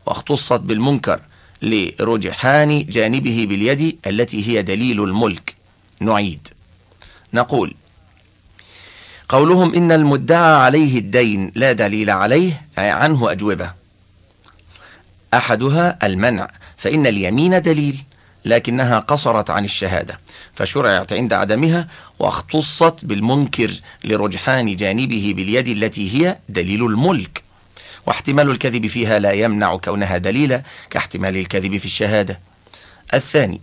واختصت 0.08 0.60
بالمنكر 0.60 1.20
لرجحان 1.62 2.86
جانبه 2.86 3.45
باليد 3.49 3.99
التي 4.08 4.47
هي 4.47 4.62
دليل 4.62 5.03
الملك. 5.03 5.55
نعيد. 5.99 6.47
نقول 7.34 7.74
قولهم 9.30 9.76
إن 9.76 9.91
المدعى 9.91 10.55
عليه 10.55 10.99
الدين 10.99 11.51
لا 11.55 11.72
دليل 11.72 12.10
عليه 12.10 12.62
عنه 12.78 13.32
أجوبة. 13.32 13.72
أحدها 15.34 15.99
المنع 16.03 16.47
فإن 16.78 17.08
اليمين 17.08 17.62
دليل 17.62 18.03
لكنها 18.45 18.99
قصرت 18.99 19.49
عن 19.49 19.66
الشهادة 19.66 20.20
فشرعت 20.53 21.14
عند 21.14 21.34
عدمها 21.34 21.88
واختصت 22.20 23.05
بالمنكر 23.05 23.72
لرجحان 24.03 24.76
جانبه 24.76 25.34
باليد 25.36 25.68
التي 25.68 26.14
هي 26.14 26.38
دليل 26.49 26.86
الملك. 26.86 27.47
واحتمال 28.08 28.49
الكذب 28.49 28.88
فيها 28.88 29.20
لا 29.20 29.32
يمنع 29.32 29.78
كونها 29.78 30.18
دليلا 30.18 30.64
كاحتمال 30.89 31.38
الكذب 31.38 31.78
في 31.78 31.86
الشهادة. 31.86 32.39
الثاني 33.14 33.62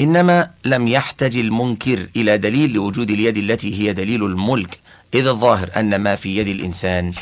إنما 0.00 0.50
لم 0.64 0.88
يحتج 0.88 1.36
المنكر 1.36 2.08
إلى 2.16 2.38
دليل 2.38 2.72
لوجود 2.72 3.10
اليد 3.10 3.36
التي 3.36 3.80
هي 3.80 3.92
دليل 3.92 4.24
الملك 4.24 4.78
إذ 5.14 5.26
الظاهر 5.26 5.70
أن 5.76 5.96
ما 5.96 6.16
في 6.16 6.36
يد 6.36 6.48
الإنسان 6.48 7.12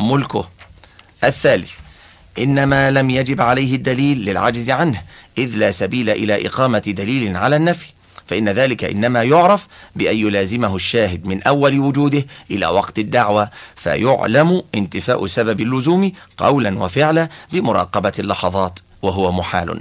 ملكه. 0.00 0.50
الثالث 1.24 1.72
إن 2.38 2.64
ما 2.64 2.90
لم 2.90 3.10
يجب 3.10 3.40
عليه 3.40 3.74
الدليل 3.74 4.18
للعجز 4.18 4.70
عنه 4.70 5.02
إذ 5.38 5.56
لا 5.56 5.70
سبيل 5.70 6.10
إلى 6.10 6.46
إقامة 6.46 6.78
دليل 6.78 7.36
على 7.36 7.56
النفي. 7.56 7.92
فإن 8.30 8.48
ذلك 8.48 8.84
إنما 8.84 9.22
يعرف 9.22 9.66
بأن 9.96 10.16
يلازمه 10.16 10.76
الشاهد 10.76 11.26
من 11.26 11.42
أول 11.42 11.78
وجوده 11.78 12.26
إلى 12.50 12.66
وقت 12.66 12.98
الدعوة 12.98 13.50
فيعلم 13.76 14.62
انتفاء 14.74 15.26
سبب 15.26 15.60
اللزوم 15.60 16.12
قولا 16.36 16.78
وفعلا 16.78 17.28
بمراقبة 17.52 18.12
اللحظات 18.18 18.78
وهو 19.02 19.32
محال. 19.32 19.80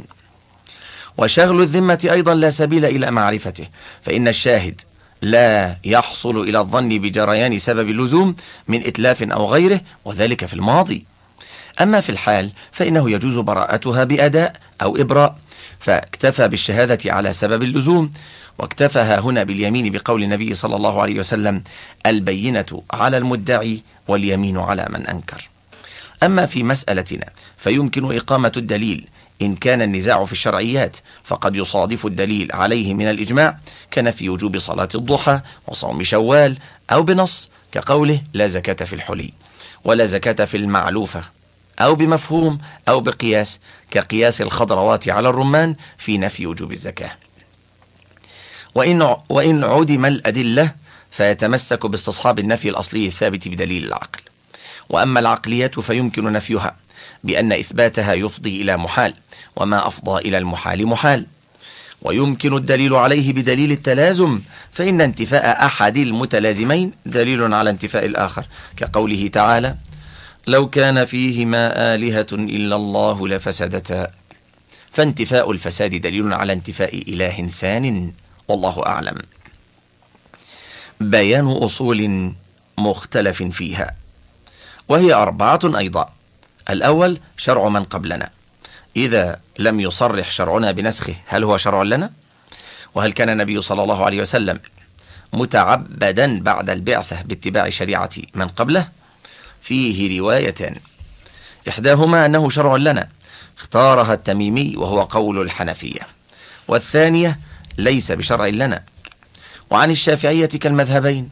وشغل 1.18 1.62
الذمة 1.62 2.10
أيضا 2.12 2.34
لا 2.36 2.50
سبيل 2.50 2.86
إلى 2.86 3.12
معرفته 3.12 3.68
فإن 4.02 4.28
الشاهد 4.28 4.82
لا 5.22 5.76
يحصل 5.84 6.42
إلى 6.42 6.60
الظن 6.60 6.90
بجريان 6.90 7.60
سبب 7.60 7.90
اللزوم 7.90 8.36
من 8.68 8.88
إتلاف 8.88 9.24
أو 9.24 9.46
غيره 9.46 9.82
وذلك 10.06 10.46
في 10.46 10.54
الماضي. 10.54 11.06
أما 11.82 12.02
في 12.02 12.10
الحال 12.10 12.52
فإنه 12.72 13.12
يجوز 13.12 13.38
براءتها 13.38 14.04
بأداء 14.04 14.56
أو 14.82 14.98
إبراء 14.98 15.36
فاكتفى 15.80 16.48
بالشهادة 16.48 17.14
على 17.14 17.34
سبب 17.34 17.64
اللزوم 17.64 18.12
واكتفى 18.58 19.00
هنا 19.00 19.44
باليمين 19.44 19.92
بقول 19.92 20.24
النبي 20.24 20.56
صلى 20.56 20.76
الله 20.76 21.02
عليه 21.02 21.20
وسلم 21.20 21.64
البينة 22.06 22.84
على 22.92 23.18
المدعي 23.18 23.84
واليمين 24.08 24.58
على 24.58 24.88
من 24.90 25.08
أنكر. 25.08 25.50
أما 26.24 26.46
في 26.46 26.64
مسألتنا 26.64 27.26
فيمكن 27.58 28.16
إقامة 28.16 28.52
الدليل 28.58 29.08
إن 29.42 29.56
كان 29.56 29.82
النزاع 29.82 30.26
في 30.26 30.32
الشرعيات 30.32 30.98
فقد 31.24 31.56
يصادف 31.56 32.06
الدليل 32.06 32.52
عليه 32.52 32.94
من 32.94 33.10
الإجماع 33.10 33.58
كنفي 33.94 34.30
وجوب 34.30 34.58
صلاة 34.58 34.90
الضحى 34.96 35.42
وصوم 35.68 36.04
شوال 36.04 36.58
أو 36.92 37.04
بنص 37.04 37.50
كقوله 37.72 38.22
لا 38.34 38.48
زكاة 38.48 38.86
في 38.86 38.94
الحلي 38.94 39.34
ولا 39.84 40.06
زكاة 40.06 40.46
في 40.46 40.58
المعلوفة. 40.58 41.39
أو 41.82 41.96
بمفهوم 41.96 42.58
أو 42.88 43.00
بقياس 43.02 43.60
كقياس 43.92 44.42
الخضروات 44.42 45.10
على 45.10 45.30
الرمان 45.30 45.76
في 45.98 46.18
نفي 46.18 46.46
وجوب 46.46 46.72
الزكاة. 46.72 47.12
وإن, 48.76 49.16
وإن 49.30 49.64
عدم 49.64 50.06
الأدلة 50.06 50.72
فيتمسك 51.12 51.86
باستصحاب 51.86 52.40
النفي 52.40 52.70
الأصلي 52.70 53.08
الثابت 53.08 53.48
بدليل 53.48 53.84
العقل. 53.84 54.20
وأما 54.90 55.20
العقليات 55.20 55.80
فيمكن 55.80 56.32
نفيها 56.32 56.76
بأن 57.24 57.52
إثباتها 57.52 58.14
يفضي 58.14 58.62
إلى 58.62 58.78
محال 58.78 59.14
وما 59.56 59.88
أفضى 59.88 60.22
إلى 60.22 60.38
المحال 60.38 60.88
محال. 60.88 61.26
ويمكن 62.02 62.54
الدليل 62.56 62.94
عليه 62.94 63.34
بدليل 63.34 63.72
التلازم 63.72 64.42
فإن 64.72 65.02
انتفاء 65.02 65.66
أحد 65.66 65.98
المتلازمين 65.98 66.92
دليل 67.06 67.54
على 67.54 67.70
انتفاء 67.70 68.06
الآخر 68.06 68.46
كقوله 68.78 69.28
تعالى 69.28 69.76
لو 70.50 70.70
كان 70.70 71.06
فيهما 71.06 71.96
آلهة 71.96 72.28
إلا 72.32 72.76
الله 72.76 73.28
لفسدتا 73.28 74.12
فانتفاء 74.92 75.52
الفساد 75.52 75.96
دليل 75.96 76.34
على 76.34 76.54
انتفاء 76.54 76.96
إله 76.96 77.48
ثان 77.48 78.14
والله 78.48 78.86
أعلم 78.86 79.18
بيان 81.00 81.48
أصول 81.48 82.32
مختلف 82.78 83.44
فيها 83.44 83.96
وهي 84.88 85.14
أربعة 85.14 85.60
أيضا 85.64 86.14
الأول 86.70 87.20
شرع 87.38 87.70
من 87.70 87.84
قبلنا 87.84 88.30
إذا 88.96 89.40
لم 89.60 89.80
يصرح 89.80 90.32
شرعنا 90.32 90.72
بنسخه 90.72 91.16
هل 91.26 91.44
هو 91.44 91.58
شرع 91.58 91.84
لنا؟ 91.84 92.12
وهل 92.96 93.14
كان 93.14 93.30
النبي 93.30 93.62
صلى 93.62 93.84
الله 93.84 94.06
عليه 94.06 94.22
وسلم 94.22 94.60
متعبدا 95.34 96.40
بعد 96.40 96.70
البعثة 96.70 97.22
باتباع 97.22 97.70
شريعة 97.70 98.10
من 98.36 98.48
قبله؟ 98.48 98.99
فيه 99.62 100.20
روايتان 100.20 100.76
إحداهما 101.70 102.26
أنه 102.26 102.50
شرع 102.50 102.76
لنا 102.76 103.10
اختارها 103.58 104.14
التميمي 104.14 104.78
وهو 104.78 105.02
قول 105.04 105.42
الحنفية. 105.42 106.02
والثانية 106.68 107.40
ليس 107.78 108.12
بشرع 108.12 108.48
لنا. 108.48 108.84
وعن 109.70 109.92
الشافعية 109.92 110.46
كالمذهبين 110.46 111.30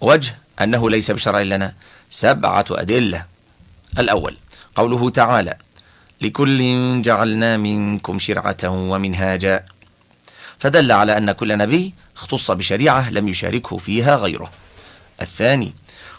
وجه 0.00 0.34
أنه 0.60 0.90
ليس 0.90 1.10
بشرع 1.10 1.40
لنا. 1.40 1.74
سبعة 2.10 2.64
أدلة. 2.70 3.24
الأول 3.98 4.36
قوله 4.74 5.10
تعالى 5.10 5.56
لكل 6.20 7.02
جعلنا 7.02 7.56
منكم 7.56 8.18
شرعة 8.18 8.56
ومنهاجا. 8.64 9.64
فدل 10.58 10.92
على 10.92 11.16
أن 11.16 11.32
كل 11.32 11.58
نبي 11.58 11.94
اختص 12.16 12.50
بشريعة 12.50 13.10
لم 13.10 13.28
يشاركه 13.28 13.76
فيها 13.76 14.16
غيره. 14.16 14.50
الثاني 15.20 15.74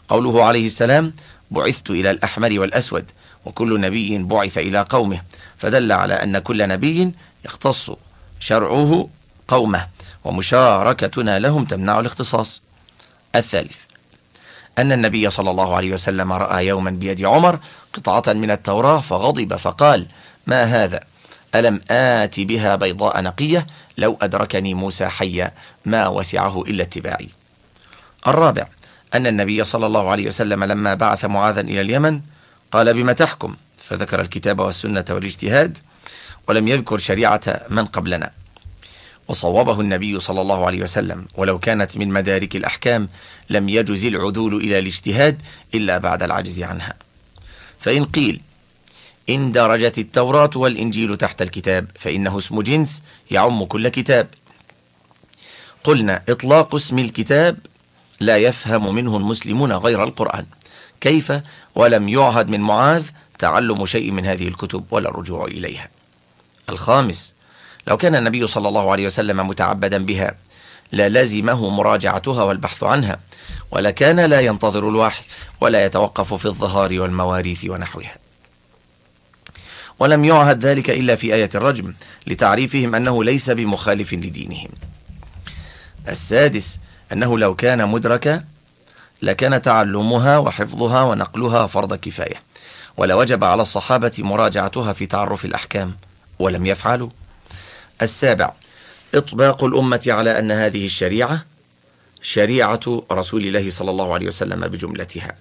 قوله 0.07 0.43
عليه 0.43 0.65
السلام 0.65 1.13
بعثت 1.51 1.89
إلى 1.89 2.11
الأحمر 2.11 2.59
والأسود 2.59 3.11
وكل 3.45 3.81
نبي 3.81 4.17
بعث 4.17 4.57
إلى 4.57 4.85
قومه 4.89 5.21
فدل 5.57 5.91
على 5.91 6.13
أن 6.13 6.39
كل 6.39 6.67
نبي 6.67 7.11
يختص 7.45 7.91
شرعه 8.39 9.07
قومه 9.47 9.87
ومشاركتنا 10.23 11.39
لهم 11.39 11.65
تمنع 11.65 11.99
الاختصاص. 11.99 12.61
الثالث 13.35 13.77
أن 14.77 14.91
النبي 14.91 15.29
صلى 15.29 15.51
الله 15.51 15.75
عليه 15.75 15.93
وسلم 15.93 16.33
رأى 16.33 16.67
يوما 16.67 16.91
بيد 16.91 17.25
عمر 17.25 17.59
قطعة 17.93 18.33
من 18.33 18.51
التوراة 18.51 19.01
فغضب 19.01 19.55
فقال 19.55 20.05
ما 20.47 20.63
هذا؟ 20.63 21.03
ألم 21.55 21.81
آت 21.91 22.39
بها 22.39 22.75
بيضاء 22.75 23.21
نقية؟ 23.21 23.67
لو 23.97 24.17
أدركني 24.21 24.73
موسى 24.73 25.07
حيا 25.07 25.51
ما 25.85 26.07
وسعه 26.07 26.61
إلا 26.61 26.83
اتباعي. 26.83 27.29
الرابع 28.27 28.67
أن 29.13 29.27
النبي 29.27 29.63
صلى 29.63 29.85
الله 29.85 30.09
عليه 30.09 30.27
وسلم 30.27 30.63
لما 30.63 30.93
بعث 30.93 31.25
معاذا 31.25 31.61
إلى 31.61 31.81
اليمن 31.81 32.21
قال 32.71 32.93
بما 32.93 33.13
تحكم؟ 33.13 33.55
فذكر 33.77 34.21
الكتاب 34.21 34.59
والسنة 34.59 35.05
والاجتهاد 35.09 35.77
ولم 36.47 36.67
يذكر 36.67 36.97
شريعة 36.97 37.41
من 37.69 37.85
قبلنا. 37.85 38.31
وصوبه 39.27 39.81
النبي 39.81 40.19
صلى 40.19 40.41
الله 40.41 40.65
عليه 40.65 40.81
وسلم 40.83 41.25
ولو 41.35 41.59
كانت 41.59 41.97
من 41.97 42.07
مدارك 42.07 42.55
الأحكام 42.55 43.09
لم 43.49 43.69
يجز 43.69 44.05
العدول 44.05 44.55
إلى 44.55 44.79
الاجتهاد 44.79 45.41
إلا 45.75 45.97
بعد 45.97 46.23
العجز 46.23 46.59
عنها. 46.59 46.93
فإن 47.79 48.05
قيل 48.05 48.41
إن 49.29 49.51
درجت 49.51 49.97
التوراة 49.97 50.49
والإنجيل 50.55 51.17
تحت 51.17 51.41
الكتاب 51.41 51.87
فإنه 51.95 52.37
اسم 52.37 52.61
جنس 52.61 53.03
يعم 53.31 53.63
كل 53.63 53.87
كتاب. 53.87 54.27
قلنا 55.83 56.21
إطلاق 56.29 56.75
اسم 56.75 56.99
الكتاب 56.99 57.57
لا 58.21 58.37
يفهم 58.37 58.95
منه 58.95 59.17
المسلمون 59.17 59.71
غير 59.71 60.03
القرآن. 60.03 60.45
كيف؟ 61.01 61.33
ولم 61.75 62.09
يعهد 62.09 62.49
من 62.49 62.61
معاذ 62.61 63.05
تعلم 63.39 63.85
شيء 63.85 64.11
من 64.11 64.25
هذه 64.25 64.47
الكتب 64.47 64.85
ولا 64.91 65.09
الرجوع 65.09 65.45
إليها. 65.45 65.89
الخامس 66.69 67.33
لو 67.87 67.97
كان 67.97 68.15
النبي 68.15 68.47
صلى 68.47 68.67
الله 68.67 68.91
عليه 68.91 69.05
وسلم 69.05 69.47
متعبدا 69.47 70.05
بها 70.05 70.35
للزمه 70.93 71.69
مراجعتها 71.69 72.43
والبحث 72.43 72.83
عنها 72.83 73.19
ولكان 73.71 74.19
لا 74.19 74.39
ينتظر 74.39 74.89
الوحي 74.89 75.23
ولا 75.61 75.85
يتوقف 75.85 76.33
في 76.33 76.45
الظهار 76.45 77.01
والمواريث 77.01 77.65
ونحوها. 77.65 78.15
ولم 79.99 80.25
يعهد 80.25 80.65
ذلك 80.65 80.89
إلا 80.89 81.15
في 81.15 81.33
آية 81.33 81.49
الرجم 81.55 81.93
لتعريفهم 82.27 82.95
أنه 82.95 83.23
ليس 83.23 83.49
بمخالف 83.49 84.13
لدينهم. 84.13 84.69
السادس 86.07 86.79
أنه 87.13 87.39
لو 87.39 87.55
كان 87.55 87.89
مدركا 87.89 88.43
لكان 89.21 89.61
تعلمها 89.61 90.37
وحفظها 90.37 91.03
ونقلها 91.03 91.67
فرض 91.67 91.93
كفاية 91.93 92.41
ولوجب 92.97 93.43
على 93.43 93.61
الصحابة 93.61 94.11
مراجعتها 94.19 94.93
في 94.93 95.05
تعرف 95.05 95.45
الأحكام 95.45 95.95
ولم 96.39 96.65
يفعلوا. 96.65 97.09
السابع 98.01 98.53
إطباق 99.15 99.63
الأمة 99.63 100.03
على 100.07 100.39
أن 100.39 100.51
هذه 100.51 100.85
الشريعة 100.85 101.45
شريعة 102.21 103.03
رسول 103.11 103.41
الله 103.41 103.69
صلى 103.69 103.91
الله 103.91 104.13
عليه 104.13 104.27
وسلم 104.27 104.67
بجملتها. 104.67 105.35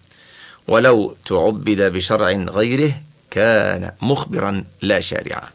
ولو 0.69 1.17
تعبد 1.27 1.93
بشرع 1.93 2.31
غيره 2.31 2.95
كان 3.31 3.93
مخبرا 4.03 4.65
لا 4.83 5.01
شارعا. 5.01 5.49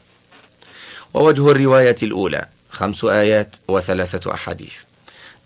ووجه 1.14 1.52
الرواية 1.52 1.96
الأولى 2.04 2.48
خمس 2.70 3.06
آيات 3.06 3.56
وثلاثة 3.68 4.34
أحاديث. 4.34 4.76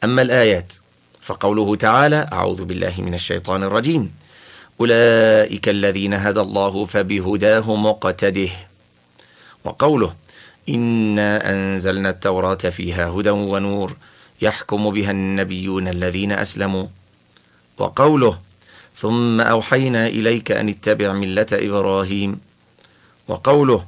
أما 0.03 0.21
الآيات 0.21 0.73
فقوله 1.21 1.76
تعالى 1.76 2.30
أعوذ 2.34 2.65
بالله 2.65 2.93
من 2.97 3.13
الشيطان 3.13 3.63
الرجيم. 3.63 4.11
أولئك 4.80 5.69
الذين 5.69 6.13
هدى 6.13 6.39
الله 6.41 6.85
فبهداه 6.85 7.76
مقتده. 7.76 8.49
وقوله 9.65 10.15
إنا 10.69 11.51
أنزلنا 11.51 12.09
التوراة 12.09 12.55
فيها 12.55 13.09
هدى 13.09 13.30
ونور 13.30 13.95
يحكم 14.41 14.89
بها 14.89 15.11
النبيون 15.11 15.88
الذين 15.88 16.31
أسلموا. 16.31 16.88
وقوله 17.77 18.39
ثم 18.95 19.41
أوحينا 19.41 20.07
إليك 20.07 20.51
أن 20.51 20.69
اتبع 20.69 21.11
ملة 21.11 21.47
إبراهيم. 21.53 22.39
وقوله 23.27 23.85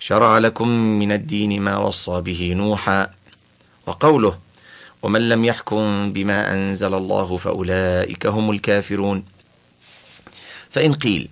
شرع 0.00 0.38
لكم 0.38 0.68
من 0.68 1.12
الدين 1.12 1.62
ما 1.62 1.76
وصى 1.76 2.20
به 2.20 2.52
نوحا. 2.56 3.10
وقوله 3.86 4.38
ومن 5.02 5.28
لم 5.28 5.44
يحكم 5.44 6.12
بما 6.12 6.52
أنزل 6.52 6.94
الله 6.94 7.36
فأولئك 7.36 8.26
هم 8.26 8.50
الكافرون. 8.50 9.24
فإن 10.70 10.94
قيل 10.94 11.28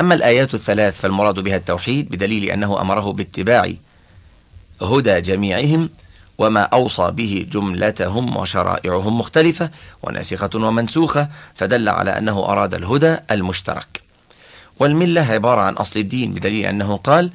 أما 0.00 0.14
الآيات 0.14 0.54
الثلاث 0.54 1.00
فالمراد 1.00 1.40
بها 1.40 1.56
التوحيد 1.56 2.08
بدليل 2.10 2.50
أنه 2.50 2.80
أمره 2.80 3.12
باتباع 3.12 3.72
هدى 4.82 5.20
جميعهم 5.20 5.90
وما 6.38 6.60
أوصى 6.60 7.10
به 7.10 7.46
جملتهم 7.52 8.36
وشرائعهم 8.36 9.18
مختلفة 9.18 9.70
وناسخة 10.02 10.50
ومنسوخة 10.54 11.28
فدل 11.54 11.88
على 11.88 12.18
أنه 12.18 12.38
أراد 12.38 12.74
الهدى 12.74 13.16
المشترك. 13.30 14.02
والملة 14.78 15.20
عبارة 15.20 15.60
عن 15.60 15.74
أصل 15.74 16.00
الدين 16.00 16.34
بدليل 16.34 16.66
أنه 16.66 16.96
قال 16.96 17.30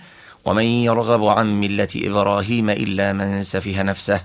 ومن 0.45 0.63
يرغب 0.63 1.25
عن 1.25 1.61
ملة 1.61 1.87
إبراهيم 1.95 2.69
إلا 2.69 3.13
من 3.13 3.43
سفه 3.43 3.83
نفسه. 3.83 4.21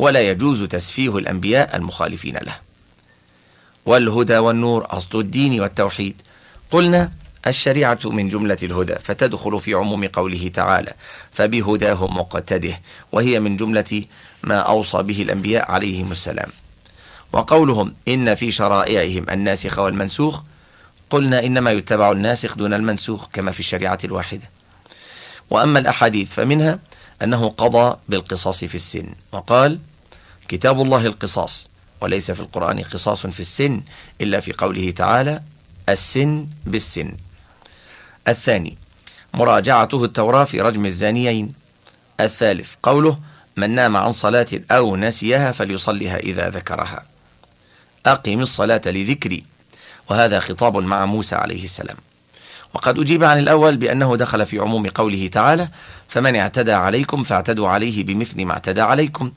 ولا 0.00 0.20
يجوز 0.20 0.64
تسفيه 0.64 1.18
الأنبياء 1.18 1.76
المخالفين 1.76 2.36
له. 2.36 2.56
والهدى 3.86 4.38
والنور 4.38 4.86
أصل 4.90 5.20
الدين 5.20 5.60
والتوحيد. 5.60 6.22
قلنا 6.70 7.12
الشريعة 7.46 7.98
من 8.04 8.28
جملة 8.28 8.56
الهدى 8.62 8.94
فتدخل 8.94 9.60
في 9.60 9.74
عموم 9.74 10.06
قوله 10.06 10.50
تعالى 10.54 10.94
فبهداه 11.30 12.06
مقتده 12.06 12.80
وهي 13.12 13.40
من 13.40 13.56
جملة 13.56 14.04
ما 14.44 14.58
أوصى 14.58 15.02
به 15.02 15.22
الأنبياء 15.22 15.70
عليهم 15.70 16.12
السلام. 16.12 16.48
وقولهم 17.32 17.94
إن 18.08 18.34
في 18.34 18.52
شرائعهم 18.52 19.26
الناسخ 19.30 19.78
والمنسوخ. 19.78 20.40
قلنا 21.10 21.44
إنما 21.44 21.70
يتبع 21.70 22.12
الناسخ 22.12 22.56
دون 22.56 22.74
المنسوخ 22.74 23.26
كما 23.32 23.52
في 23.52 23.60
الشريعة 23.60 23.98
الواحدة. 24.04 24.50
وأما 25.50 25.78
الأحاديث 25.78 26.28
فمنها 26.30 26.78
أنه 27.22 27.48
قضى 27.48 27.96
بالقصاص 28.08 28.64
في 28.64 28.74
السن. 28.74 29.14
وقال 29.32 29.78
كتاب 30.50 30.82
الله 30.82 31.06
القصاص 31.06 31.68
وليس 32.00 32.30
في 32.30 32.40
القرآن 32.40 32.82
قصاص 32.82 33.26
في 33.26 33.40
السن 33.40 33.82
إلا 34.20 34.40
في 34.40 34.52
قوله 34.52 34.90
تعالى 34.90 35.42
السن 35.88 36.46
بالسن. 36.66 37.16
الثاني 38.28 38.76
مراجعته 39.34 40.04
التوراة 40.04 40.44
في 40.44 40.60
رجم 40.60 40.86
الزانيين. 40.86 41.54
الثالث 42.20 42.72
قوله 42.82 43.18
من 43.56 43.70
نام 43.70 43.96
عن 43.96 44.12
صلاة 44.12 44.46
أو 44.70 44.96
نسيها 44.96 45.52
فليصلها 45.52 46.16
إذا 46.16 46.50
ذكرها. 46.50 47.04
أقم 48.06 48.40
الصلاة 48.40 48.82
لذكري. 48.86 49.44
وهذا 50.08 50.40
خطاب 50.40 50.76
مع 50.76 51.06
موسى 51.06 51.34
عليه 51.34 51.64
السلام. 51.64 51.96
وقد 52.74 52.98
أجيب 52.98 53.24
عن 53.24 53.38
الأول 53.38 53.76
بأنه 53.76 54.16
دخل 54.16 54.46
في 54.46 54.58
عموم 54.58 54.86
قوله 54.88 55.26
تعالى 55.26 55.68
فمن 56.08 56.36
اعتدى 56.36 56.72
عليكم 56.72 57.22
فاعتدوا 57.22 57.68
عليه 57.68 58.04
بمثل 58.04 58.44
ما 58.44 58.52
اعتدى 58.52 58.80
عليكم. 58.80 59.32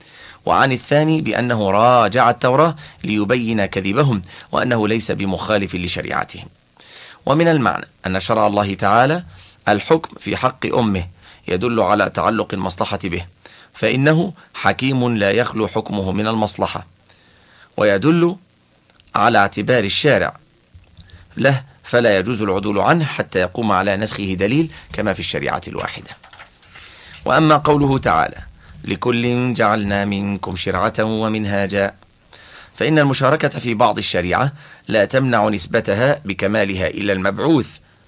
وعن 0.46 0.72
الثاني 0.72 1.22
بأنه 1.22 1.72
راجع 1.72 2.30
التوراة 2.30 2.76
ليبين 3.04 3.66
كذبهم 3.66 4.22
وأنه 4.52 4.88
ليس 4.88 5.12
بمخالف 5.12 5.76
لشريعتهم. 5.76 6.48
ومن 7.26 7.48
المعنى 7.48 7.86
أن 8.06 8.20
شرع 8.20 8.48
الله 8.48 8.74
تعالى 8.74 9.24
الحكم 9.68 10.16
في 10.20 10.38
حق 10.38 10.66
أمه 10.66 11.08
يدل 11.48 11.80
على 11.80 12.10
تعلق 12.10 12.54
المصلحة 12.54 13.00
به 13.04 13.26
فإنه 13.74 14.34
حكيم 14.54 15.18
لا 15.18 15.32
يخلو 15.32 15.68
حكمه 15.68 16.12
من 16.12 16.28
المصلحة 16.28 16.86
ويدل 17.78 18.36
على 19.16 19.38
اعتبار 19.38 19.84
الشارع 19.84 20.38
له 21.38 21.64
فلا 21.84 22.18
يجوز 22.18 22.42
العدول 22.42 22.80
عنه 22.80 23.06
حتى 23.06 23.40
يقوم 23.40 23.72
على 23.72 23.98
نسخه 23.98 24.34
دليل 24.34 24.72
كما 24.94 25.14
في 25.14 25.20
الشريعة 25.20 25.62
الواحدة. 25.68 26.12
وأما 27.26 27.58
قوله 27.58 27.98
تعالى 27.98 28.38
لكل 28.84 29.54
جعلنا 29.54 30.06
منكم 30.06 30.56
شرعة 30.56 30.94
ومنهاجا. 31.00 31.94
فإن 32.76 33.00
المشاركة 33.00 33.50
في 33.50 33.74
بعض 33.74 33.98
الشريعة 33.98 34.54
لا 34.88 35.06
تمنع 35.06 35.50
نسبتها 35.50 36.22
بكمالها 36.26 36.88
إلى 36.88 37.14
المبعوث 37.14 37.68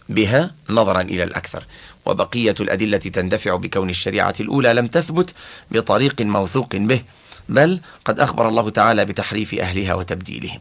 بها 0.10 0.52
نظرا 0.70 1.02
إلى 1.02 1.24
الأكثر. 1.24 1.64
وبقية 2.06 2.56
الأدلة 2.60 2.98
تندفع 2.98 3.56
بكون 3.56 3.90
الشريعة 3.90 4.34
الأولى 4.40 4.74
لم 4.74 4.86
تثبت 4.86 5.34
بطريق 5.72 6.22
موثوق 6.22 6.76
به 6.76 7.02
بل 7.50 7.80
قد 8.06 8.20
أخبر 8.20 8.50
الله 8.50 8.70
تعالى 8.70 9.06
بتحريف 9.06 9.54
أهلها 9.54 9.94
وتبديلهم. 9.94 10.60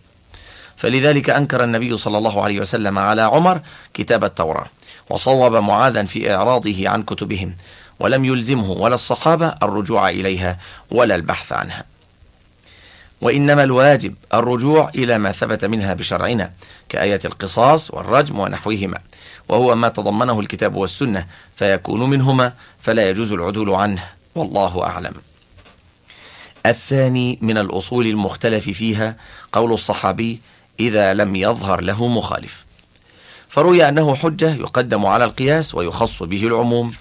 فلذلك 0.77 1.31
أنكر 1.31 1.65
النبي 1.65 1.97
صلى 1.97 2.19
الله 2.19 2.45
عليه 2.45 2.61
وسلم 2.61 2.99
على 2.99 3.23
عمر 3.23 3.61
كتاب 3.95 4.25
التوراة 4.25 4.67
وصوب 5.11 5.57
معاذا 5.57 6.05
في 6.05 6.35
إعراضه 6.35 6.89
عن 6.89 7.03
كتبهم. 7.03 7.57
ولم 7.99 8.25
يلزمه 8.25 8.71
ولا 8.71 8.95
الصحابة 8.95 9.55
الرجوع 9.63 10.11
إليها 10.11 10.59
ولا 10.91 11.15
البحث 11.15 11.53
عنها. 11.53 11.85
وإنما 13.21 13.63
الواجب 13.63 14.15
الرجوع 14.35 14.91
إلى 14.95 15.19
ما 15.19 15.33
ثبت 15.33 15.65
منها 15.65 15.95
بشرعنا 15.95 16.53
كآية 16.89 17.21
القصاص 17.25 17.91
والرجم 17.91 18.39
ونحوهما 18.39 18.99
وهو 19.49 19.75
ما 19.75 19.89
تضمنه 19.89 20.41
الكتاب 20.41 20.75
والسنة 20.75 21.27
فيكون 21.57 22.11
منهما 22.11 22.53
فلا 22.81 23.11
يجوز 23.11 23.33
العدول 23.33 23.71
عنه 23.71 24.05
والله 24.35 24.83
أعلم. 24.87 25.15
الثاني 26.67 27.39
من 27.43 27.59
الأصول 27.59 28.07
المختلف 28.07 28.71
فيها 28.71 29.17
قول 29.53 29.73
الصحابي 29.73 30.41
إذا 30.81 31.15
لم 31.15 31.37
يظهر 31.37 31.81
له 31.81 32.09
مخالف 32.09 32.65
فروي 33.49 33.89
أنه 33.89 34.15
حجة 34.15 34.55
يقدم 34.55 35.07
على 35.07 35.25
القياس 35.25 35.75
ويخص 35.75 36.23
به 36.23 36.47
العموم. 36.47 36.93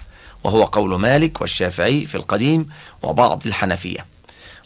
وهو 0.44 0.64
قول 0.64 1.00
مالك 1.00 1.40
والشافعي 1.40 2.06
في 2.06 2.14
القديم 2.14 2.68
وبعض 3.02 3.46
الحنفية. 3.46 4.06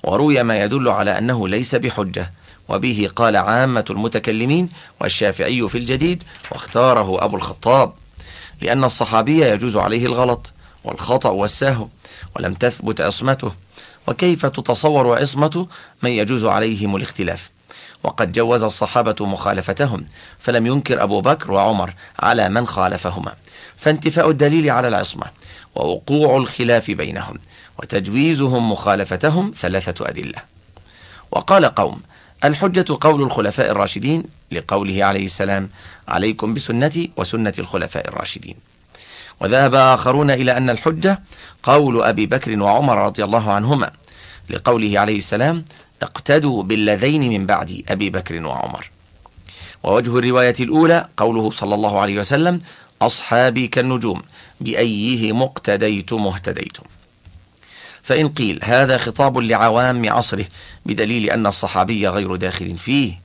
وروي 0.04 0.42
ما 0.42 0.62
يدل 0.64 0.88
على 0.88 1.18
أنه 1.18 1.48
ليس 1.48 1.74
بحجة 1.74 2.32
وبه 2.68 3.08
قال 3.16 3.36
عامة 3.36 3.84
المتكلمين 3.90 4.68
والشافعي 5.00 5.68
في 5.68 5.78
الجديد 5.78 6.22
واختاره 6.52 7.24
أبو 7.24 7.36
الخطاب 7.36 7.92
لأن 8.60 8.84
الصحابي 8.84 9.40
يجوز 9.44 9.76
عليه 9.76 10.06
الغلط 10.06 10.52
والخطأ 10.84 11.28
والسهو 11.28 11.88
ولم 12.36 12.54
تثبت 12.54 13.00
عصمته 13.00 13.52
وكيف 14.06 14.46
تتصور 14.46 15.18
عصمة 15.18 15.66
من 16.02 16.10
يجوز 16.10 16.44
عليهم 16.44 16.96
الاختلاف؟ 16.96 17.50
وقد 18.04 18.32
جوز 18.32 18.62
الصحابة 18.62 19.26
مخالفتهم 19.26 20.06
فلم 20.38 20.66
ينكر 20.66 21.02
أبو 21.02 21.20
بكر 21.20 21.52
وعمر 21.52 21.94
على 22.18 22.48
من 22.48 22.66
خالفهما. 22.66 23.34
فانتفاء 23.76 24.30
الدليل 24.30 24.70
على 24.70 24.88
العصمة 24.88 25.26
ووقوع 25.74 26.36
الخلاف 26.36 26.90
بينهم 26.90 27.38
وتجويزهم 27.78 28.72
مخالفتهم 28.72 29.52
ثلاثة 29.56 30.08
أدلة. 30.08 30.42
وقال 31.30 31.64
قوم 31.64 32.00
الحجة 32.44 32.84
قول 33.00 33.22
الخلفاء 33.22 33.70
الراشدين 33.70 34.24
لقوله 34.52 35.04
عليه 35.04 35.24
السلام 35.24 35.68
عليكم 36.08 36.54
بسنتي 36.54 37.10
وسنة 37.16 37.52
الخلفاء 37.58 38.08
الراشدين 38.08 38.56
وذهب 39.40 39.74
آخرون 39.74 40.30
إلى 40.30 40.56
أن 40.56 40.70
الحجة 40.70 41.20
قول 41.62 42.02
أبي 42.02 42.26
بكر 42.26 42.62
وعمر 42.62 42.98
رضي 42.98 43.24
الله 43.24 43.52
عنهما 43.52 43.90
لقوله 44.50 45.00
عليه 45.00 45.18
السلام 45.18 45.64
اقتدوا 46.02 46.62
بالذين 46.62 47.28
من 47.28 47.46
بعد 47.46 47.84
أبي 47.88 48.10
بكر 48.10 48.46
وعمر. 48.46 48.90
ووجه 49.82 50.18
الرواية 50.18 50.54
الأولى 50.60 51.08
قوله 51.16 51.50
صلى 51.50 51.74
الله 51.74 52.00
عليه 52.00 52.18
وسلم 52.18 52.58
أصحابي 53.02 53.68
كالنجوم 53.68 54.22
بأيهم 54.60 55.42
اقتديتم 55.42 56.26
اهتديتم 56.26 56.82
فإن 58.02 58.28
قيل 58.28 58.60
هذا 58.62 58.98
خطاب 58.98 59.38
لعوام 59.38 60.10
عصره 60.10 60.44
بدليل 60.86 61.30
أن 61.30 61.46
الصحابي 61.46 62.08
غير 62.08 62.36
داخل 62.36 62.76
فيه. 62.76 63.20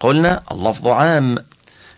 قلنا 0.00 0.42
اللفظ 0.52 0.88
عام 0.88 1.38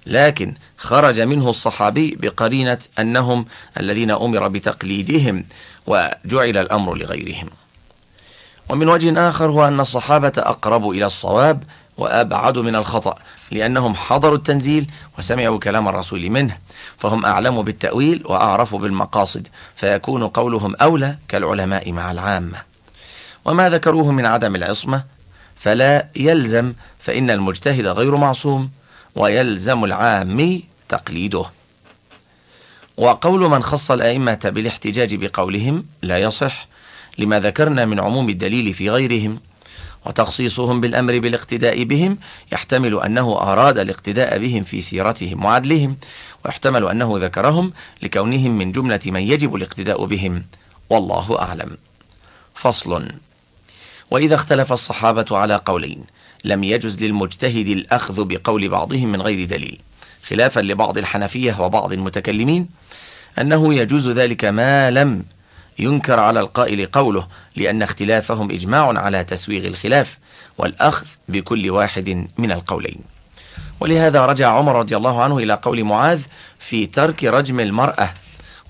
لكن 0.07 0.55
خرج 0.77 1.21
منه 1.21 1.51
الصحابي 1.51 2.17
بقرينة 2.21 2.79
أنهم 2.99 3.47
الذين 3.81 4.11
أمر 4.11 4.49
بتقليدهم 4.49 5.45
وجعل 5.87 6.57
الأمر 6.57 6.95
لغيرهم. 6.95 7.49
ومن 8.69 8.89
وجه 8.89 9.29
آخر 9.29 9.51
هو 9.51 9.69
أن 9.69 9.81
الصحابة 9.81 10.33
أقرب 10.37 10.91
إلى 10.91 11.07
الصواب 11.07 11.63
وأبعد 11.97 12.59
من 12.59 12.77
الخطأ 12.77 13.15
لأنهم 13.51 13.95
حضروا 13.95 14.37
التنزيل 14.37 14.91
وسمعوا 15.19 15.59
كلام 15.59 15.89
الرسول 15.89 16.31
منه 16.31 16.59
فهم 16.97 17.25
أعلم 17.25 17.63
بالتأويل 17.63 18.23
وأعرف 18.27 18.75
بالمقاصد 18.75 19.47
فيكون 19.77 20.27
قولهم 20.27 20.75
أولى 20.77 21.17
كالعلماء 21.29 21.93
مع 21.93 22.11
العامة. 22.11 22.63
وما 23.45 23.71
ذكروه 23.71 24.13
من 24.13 24.27
عدم 24.27 24.57
العصمة 24.57 25.05
فلا 25.57 26.07
يلزم 26.17 26.73
فإن 26.99 27.31
المجتهد 27.31 27.87
غير 27.87 28.17
معصوم 28.17 28.71
ويلزم 29.15 29.85
العامي 29.85 30.65
تقليده. 30.89 31.45
وقول 32.97 33.41
من 33.41 33.63
خص 33.63 33.91
الأئمة 33.91 34.41
بالاحتجاج 34.45 35.15
بقولهم 35.15 35.85
لا 36.03 36.19
يصح 36.19 36.67
لما 37.19 37.41
ذكرنا 37.41 37.85
من 37.85 38.01
عموم 38.01 38.29
الدليل 38.31 38.75
في 38.75 38.91
غيرهم 38.91 39.41
وتخصيصهم 40.07 40.81
بالأمر 40.81 41.19
بالاقتداء 41.19 41.85
بهم 41.85 42.19
يحتمل 42.53 43.01
أنه 43.01 43.39
أراد 43.41 43.79
الاقتداء 43.79 44.39
بهم 44.39 44.63
في 44.63 44.81
سيرتهم 44.81 45.45
وعدلهم 45.45 45.97
ويحتمل 46.45 46.89
أنه 46.89 47.15
ذكرهم 47.19 47.73
لكونهم 48.03 48.59
من 48.59 48.73
جملة 48.73 49.01
من 49.07 49.21
يجب 49.21 49.55
الاقتداء 49.55 50.05
بهم. 50.05 50.45
والله 50.91 51.39
أعلم. 51.43 51.77
فصل. 52.55 53.09
وإذا 54.11 54.35
اختلف 54.35 54.73
الصحابة 54.73 55.27
على 55.31 55.61
قولين 55.65 56.05
لم 56.45 56.65
يجز 56.65 57.03
للمجتهد 57.03 57.69
الأخذ 57.69 58.25
بقول 58.25 58.69
بعضهم 58.69 59.13
من 59.13 59.23
غير 59.23 59.45
دليل 59.45 59.81
خلافا 60.27 60.61
لبعض 60.61 60.99
الحنفية 60.99 61.61
وبعض 61.61 61.93
المتكلمين 61.93 62.69
أنه 63.39 63.75
يجوز 63.75 64.09
ذلك 64.09 64.45
ما 64.45 64.91
لم 64.91 65.25
ينكر 65.79 66.21
على 66.21 66.41
القائل 66.41 66.87
قوله 66.87 67.27
لأن 67.57 67.83
اختلافهم 67.83 68.51
إجماع 68.51 68.99
على 68.99 69.25
تسويغ 69.25 69.67
الخلاف 69.67 70.19
والأخذ 70.59 71.07
بكل 71.29 71.71
واحد 71.71 72.29
من 72.39 72.53
القولين. 72.53 72.99
ولهذا 73.81 74.27
رجع 74.27 74.49
عمر 74.49 74.79
رضي 74.79 74.97
الله 74.97 75.23
عنه 75.23 75.39
إلى 75.39 75.55
قول 75.55 75.85
معاذ 75.85 76.21
في 76.59 76.87
ترك 76.87 77.25
رجم 77.25 77.61
المرأة. 77.61 78.11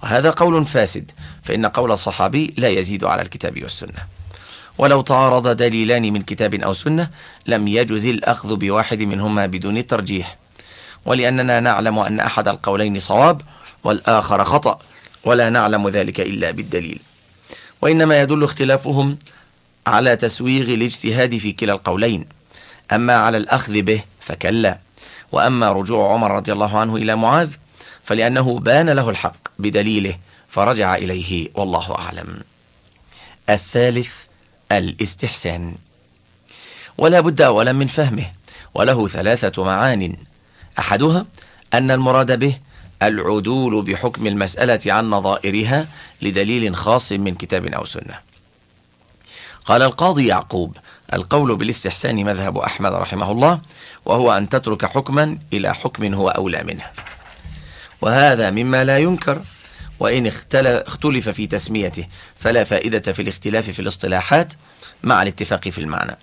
وهذا 0.02 0.30
قول 0.30 0.64
فاسد 0.64 1.10
فإن 1.43 1.66
قول 1.66 1.93
الصحابي 1.93 2.55
لا 2.56 2.68
يزيد 2.68 3.05
على 3.05 3.22
الكتاب 3.22 3.62
والسنة. 3.62 4.06
ولو 4.78 5.02
تعارض 5.02 5.48
دليلان 5.48 6.12
من 6.12 6.22
كتاب 6.22 6.55
أو 6.55 6.72
سنة 6.72 7.10
لم 7.47 7.68
يجز 7.68 8.06
الأخذ 8.06 8.56
بواحد 8.56 9.02
منهما 9.02 9.47
بدون 9.47 9.76
الترجيح. 9.76 10.36
ولأننا 11.05 11.60
نعلم 11.60 11.98
أن 11.98 12.20
أحد 12.20 12.48
القولين 12.48 12.98
صواب 12.98 13.40
والآخر 13.85 14.44
خطأ. 14.44 14.78
ولا 15.28 15.50
نعلم 15.50 15.88
ذلك 15.88 16.20
إلا 16.20 16.50
بالدليل. 16.50 17.00
وإنما 17.82 18.20
يدل 18.20 18.44
اختلافهم 18.44 19.18
على 19.86 20.16
تسويغ 20.16 20.74
الاجتهاد 20.74 21.36
في 21.36 21.52
كلا 21.52 21.72
القولين. 21.72 22.26
أما 22.92 23.16
على 23.16 23.36
الأخذ 23.36 23.82
به 23.82 24.02
فكلا. 24.20 24.78
وأما 25.32 25.72
رجوع 25.72 26.12
عمر 26.12 26.30
رضي 26.30 26.52
الله 26.52 26.78
عنه 26.78 26.96
إلى 26.96 27.16
معاذ 27.16 27.50
فلأنه 28.05 28.59
بان 28.59 28.90
له 28.90 29.10
الحق 29.10 29.36
بدليله 29.59 30.18
فرجع 30.48 30.96
إليه 30.96 31.48
والله 31.55 31.94
أعلم. 31.98 32.40
الثالث 33.50 34.12
الاستحسان. 34.72 35.74
ولا 36.98 37.20
بد 37.20 37.40
أولا 37.40 37.72
من 37.72 37.86
فهمه 37.86 38.26
وله 38.74 39.09
ثلاثة 39.09 39.64
معان. 39.64 40.16
أحدها 40.78 41.26
أن 41.74 41.90
المراد 41.90 42.38
به 42.38 42.59
العدول 43.03 43.83
بحكم 43.83 44.27
المسألة 44.27 44.93
عن 44.93 45.11
نظائرها 45.11 45.87
لدليل 46.23 46.77
خاص 46.77 47.12
من 47.12 47.35
كتاب 47.35 47.66
أو 47.66 47.85
سنة. 47.85 48.19
قال 49.65 49.83
القاضي 49.83 50.27
يعقوب 50.27 50.77
القول 51.12 51.57
بالاستحسان 51.57 52.25
مذهب 52.25 52.59
أحمد 52.59 52.93
رحمه 52.93 53.33
الله 53.33 53.61
وهو 54.05 54.33
أن 54.33 54.49
تترك 54.49 54.87
حكما 54.87 55.39
إلى 55.53 55.75
حكم 55.75 56.15
هو 56.15 56.29
أولى 56.29 56.62
منه. 56.62 56.85
وهذا 58.01 58.51
مما 58.51 58.85
لا 58.85 58.99
ينكر 58.99 59.43
وإن 60.01 60.27
اختلف 60.27 61.29
في 61.29 61.47
تسميته 61.47 62.07
فلا 62.41 62.65
فائدة 62.65 63.12
في 63.12 63.23
الاختلاف 63.23 63.70
في 63.70 63.81
الاصطلاحات 63.83 64.53
مع 65.03 65.23
الاتفاق 65.23 65.69
في 65.69 65.79
المعنى. 65.79 66.16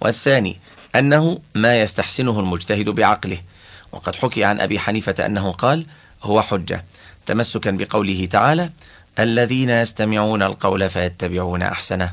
والثاني 0.00 0.56
أنه 0.96 1.40
ما 1.54 1.80
يستحسنه 1.80 2.40
المجتهد 2.40 2.88
بعقله. 2.88 3.38
وقد 3.92 4.16
حكي 4.16 4.44
عن 4.44 4.60
أبي 4.60 4.78
حنيفة 4.78 5.26
أنه 5.26 5.50
قال 5.50 5.86
هو 6.22 6.42
حجة. 6.42 6.84
تمسكا 7.26 7.70
بقوله 7.70 8.26
تعالى 8.26 8.70
الذين 9.18 9.70
يستمعون 9.70 10.42
القول 10.42 10.90
فيتبعون 10.90 11.62
أحسنه. 11.62 12.12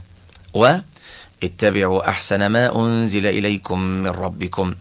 واتبعوا 0.54 2.10
أحسن 2.10 2.46
ما 2.46 2.76
أنزل 2.76 3.26
إليكم 3.26 3.80
من 3.80 4.10
ربكم. 4.10 4.76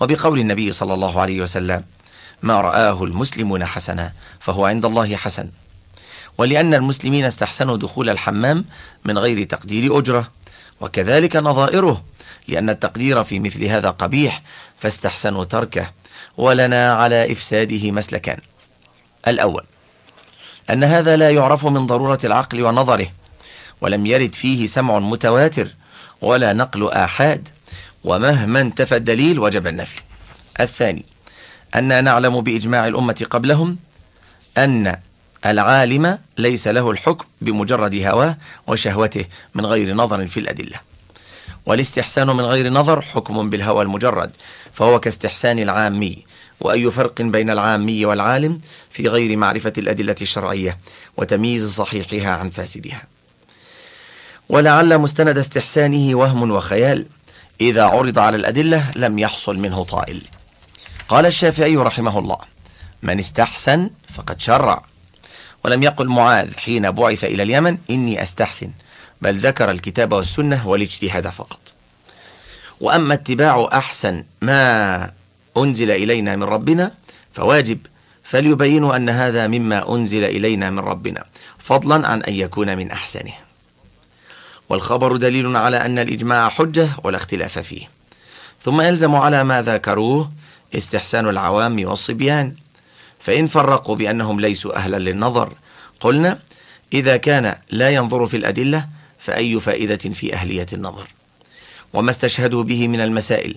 وبقول 0.00 0.38
النبي 0.38 0.72
صلى 0.72 0.94
الله 0.94 1.20
عليه 1.20 1.40
وسلم 1.40 1.84
ما 2.42 2.60
رآه 2.60 3.04
المسلمون 3.04 3.64
حسنا 3.64 4.12
فهو 4.40 4.66
عند 4.66 4.84
الله 4.84 5.16
حسن. 5.16 5.48
ولأن 6.38 6.74
المسلمين 6.74 7.24
استحسنوا 7.24 7.76
دخول 7.76 8.10
الحمام 8.10 8.64
من 9.04 9.18
غير 9.18 9.42
تقدير 9.44 9.98
أجرة. 9.98 10.30
وكذلك 10.80 11.36
نظائره 11.36 12.04
لأن 12.48 12.70
التقدير 12.70 13.24
في 13.24 13.38
مثل 13.38 13.64
هذا 13.64 13.90
قبيح 13.90 14.42
فاستحسنوا 14.76 15.44
تركه 15.44 15.90
ولنا 16.36 16.92
على 16.92 17.32
إفساده 17.32 17.90
مسلكان 17.90 18.38
الأول 19.28 19.64
أن 20.70 20.84
هذا 20.84 21.16
لا 21.16 21.30
يعرف 21.30 21.66
من 21.66 21.86
ضرورة 21.86 22.18
العقل 22.24 22.62
ونظره 22.62 23.08
ولم 23.80 24.06
يرد 24.06 24.34
فيه 24.34 24.66
سمع 24.66 24.98
متواتر 24.98 25.68
ولا 26.20 26.52
نقل 26.52 26.88
آحاد 26.88 27.48
ومهما 28.04 28.60
انتفى 28.60 28.96
الدليل 28.96 29.38
وجب 29.38 29.66
النفي. 29.66 30.00
الثاني 30.60 31.04
أن 31.74 32.04
نعلم 32.04 32.40
بإجماع 32.40 32.86
الأمة 32.86 33.26
قبلهم 33.30 33.76
أن 34.58 34.96
العالم 35.46 36.18
ليس 36.38 36.68
له 36.68 36.90
الحكم 36.90 37.24
بمجرد 37.40 37.94
هواه 37.94 38.36
وشهوته 38.66 39.24
من 39.54 39.66
غير 39.66 39.94
نظر 39.94 40.26
في 40.26 40.40
الأدلة. 40.40 40.80
والاستحسان 41.66 42.26
من 42.26 42.44
غير 42.44 42.72
نظر 42.72 43.02
حكم 43.02 43.50
بالهوى 43.50 43.82
المجرد 43.82 44.30
فهو 44.72 45.00
كاستحسان 45.00 45.58
العامي 45.58 46.24
وأي 46.60 46.90
فرق 46.90 47.22
بين 47.22 47.50
العامي 47.50 48.04
والعالم 48.04 48.60
في 48.90 49.08
غير 49.08 49.36
معرفة 49.36 49.72
الأدلة 49.78 50.16
الشرعية 50.22 50.78
وتمييز 51.16 51.70
صحيحها 51.70 52.30
عن 52.30 52.50
فاسدها. 52.50 53.02
ولعل 54.48 54.98
مستند 54.98 55.38
استحسانه 55.38 56.14
وهم 56.18 56.50
وخيال. 56.50 57.06
إذا 57.60 57.84
عرض 57.84 58.18
على 58.18 58.36
الأدلة 58.36 58.92
لم 58.96 59.18
يحصل 59.18 59.56
منه 59.58 59.84
طائل. 59.84 60.22
قال 61.08 61.26
الشافعي 61.26 61.76
رحمه 61.76 62.18
الله 62.18 62.38
من 63.02 63.18
استحسن 63.18 63.90
فقد 64.14 64.40
شرع. 64.40 64.84
ولم 65.64 65.82
يقل 65.82 66.08
معاذ 66.08 66.56
حين 66.56 66.90
بعث 66.90 67.24
إلى 67.24 67.42
اليمن 67.42 67.78
إني 67.90 68.22
أستحسن. 68.22 68.70
بل 69.22 69.38
ذكر 69.38 69.70
الكتاب 69.70 70.12
والسنة 70.12 70.68
والاجتهاد 70.68 71.28
فقط. 71.28 71.60
وأما 72.80 73.14
اتباع 73.14 73.68
أحسن 73.72 74.24
ما 74.42 75.12
أنزل 75.56 75.90
إلينا 75.90 76.36
من 76.36 76.42
ربنا 76.42 76.94
فواجب. 77.32 77.78
فليبينوا 78.22 78.96
أن 78.96 79.08
هذا 79.08 79.46
مما 79.46 79.94
أنزل 79.94 80.24
إلينا 80.24 80.70
من 80.70 80.78
ربنا 80.78 81.24
فضلا 81.58 82.08
عن 82.08 82.22
أن 82.22 82.34
يكون 82.34 82.76
من 82.76 82.90
أحسنه. 82.90 83.32
والخبر 84.68 85.16
دليل 85.16 85.56
على 85.56 85.76
أن 85.76 85.98
الإجماع 85.98 86.48
حجة 86.48 86.88
ولا 87.04 87.16
اختلاف 87.16 87.58
فيه. 87.58 87.88
ثم 88.64 88.80
يلزم 88.80 89.14
على 89.14 89.44
ما 89.44 89.62
ذكروه 89.62 90.30
استحسان 90.74 91.28
العوام 91.28 91.88
والصبيان. 91.88 92.54
فإن 93.20 93.46
فرقوا 93.46 93.96
بأنهم 93.96 94.40
ليسوا 94.40 94.76
أهلا 94.76 94.96
للنظر 94.96 95.52
قلنا 96.00 96.38
إذا 96.92 97.16
كان 97.16 97.56
لا 97.70 97.90
ينظر 97.90 98.26
في 98.26 98.36
الأدلة 98.36 98.86
فأي 99.18 99.60
فائدة 99.60 99.96
في 99.96 100.34
أهلية 100.34 100.66
النظر؟ 100.72 101.06
وما 101.92 102.10
استشهدوا 102.10 102.62
به 102.62 102.88
من 102.88 103.00
المسائل؟ 103.00 103.56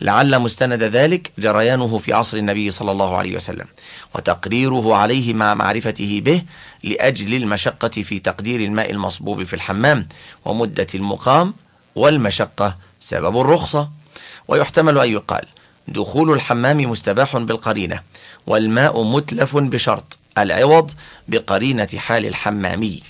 لعل 0.00 0.38
مستند 0.38 0.82
ذلك 0.82 1.32
جريانه 1.38 1.98
في 1.98 2.12
عصر 2.12 2.36
النبي 2.36 2.70
صلى 2.70 2.92
الله 2.92 3.16
عليه 3.16 3.36
وسلم 3.36 3.66
وتقريره 4.14 4.94
عليه 4.94 5.34
مع 5.34 5.54
معرفته 5.54 6.20
به 6.24 6.42
لأجل 6.84 7.34
المشقة 7.34 7.88
في 7.88 8.18
تقدير 8.18 8.60
الماء 8.60 8.90
المصبوب 8.90 9.44
في 9.44 9.54
الحمام 9.54 10.08
ومدة 10.44 10.86
المقام 10.94 11.54
والمشقة 11.94 12.76
سبب 13.00 13.40
الرخصة. 13.40 13.90
ويحتمل 14.48 14.98
أن 14.98 15.12
يقال 15.12 15.46
دخول 15.88 16.32
الحمام 16.32 16.90
مستباح 16.90 17.36
بالقرينة 17.36 18.00
والماء 18.46 19.02
متلف 19.02 19.56
بشرط 19.56 20.18
العوض 20.38 20.90
بقرينة 21.28 21.88
حال 21.96 22.26
الحمامي. 22.26 23.02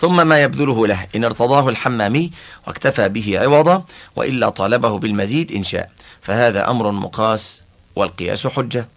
ثم 0.00 0.26
ما 0.26 0.42
يبذله 0.42 0.86
له. 0.86 1.06
إن 1.16 1.24
ارتضاه 1.24 1.68
الحمامي 1.68 2.30
واكتفى 2.66 3.08
به 3.08 3.38
عوضا 3.38 3.84
وإلا 4.16 4.48
طالبه 4.48 4.98
بالمزيد 4.98 5.52
إن 5.52 5.62
شاء. 5.62 5.90
فهذا 6.22 6.70
أمر 6.70 6.90
مقاس 6.90 7.62
والقياس 7.96 8.46
حجة. 8.46 8.88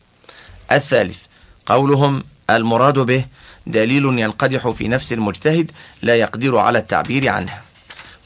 الثالث 0.72 1.24
قولهم 1.66 2.24
المراد 2.50 3.00
به 3.00 3.26
دليل 3.68 4.06
ينقدح 4.06 4.70
في 4.70 4.88
نفس 4.88 5.14
المجتهد 5.14 5.72
لا 6.02 6.16
يقدر 6.16 6.58
على 6.58 6.80
التعبير 6.80 7.30
عنه. 7.30 7.54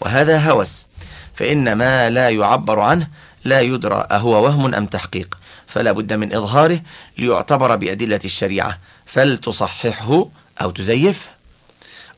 وهذا 0.02 0.52
هوس 0.52 0.88
فإن 1.34 1.74
ما 1.74 2.10
لا 2.10 2.30
يعبر 2.30 2.80
عنه 2.80 3.08
لا 3.44 3.62
يدرى 3.62 4.08
أهو 4.12 4.44
وهم 4.44 4.74
أم 4.74 4.86
تحقيق. 4.86 5.38
فلا 5.68 5.92
بد 5.92 6.14
من 6.14 6.36
إظهاره 6.36 6.82
ليعتبر 7.18 7.76
بأدلة 7.76 8.20
الشريعة. 8.26 8.80
فلتصححه 9.06 10.26
أو 10.62 10.72
تزيفه. 10.72 11.33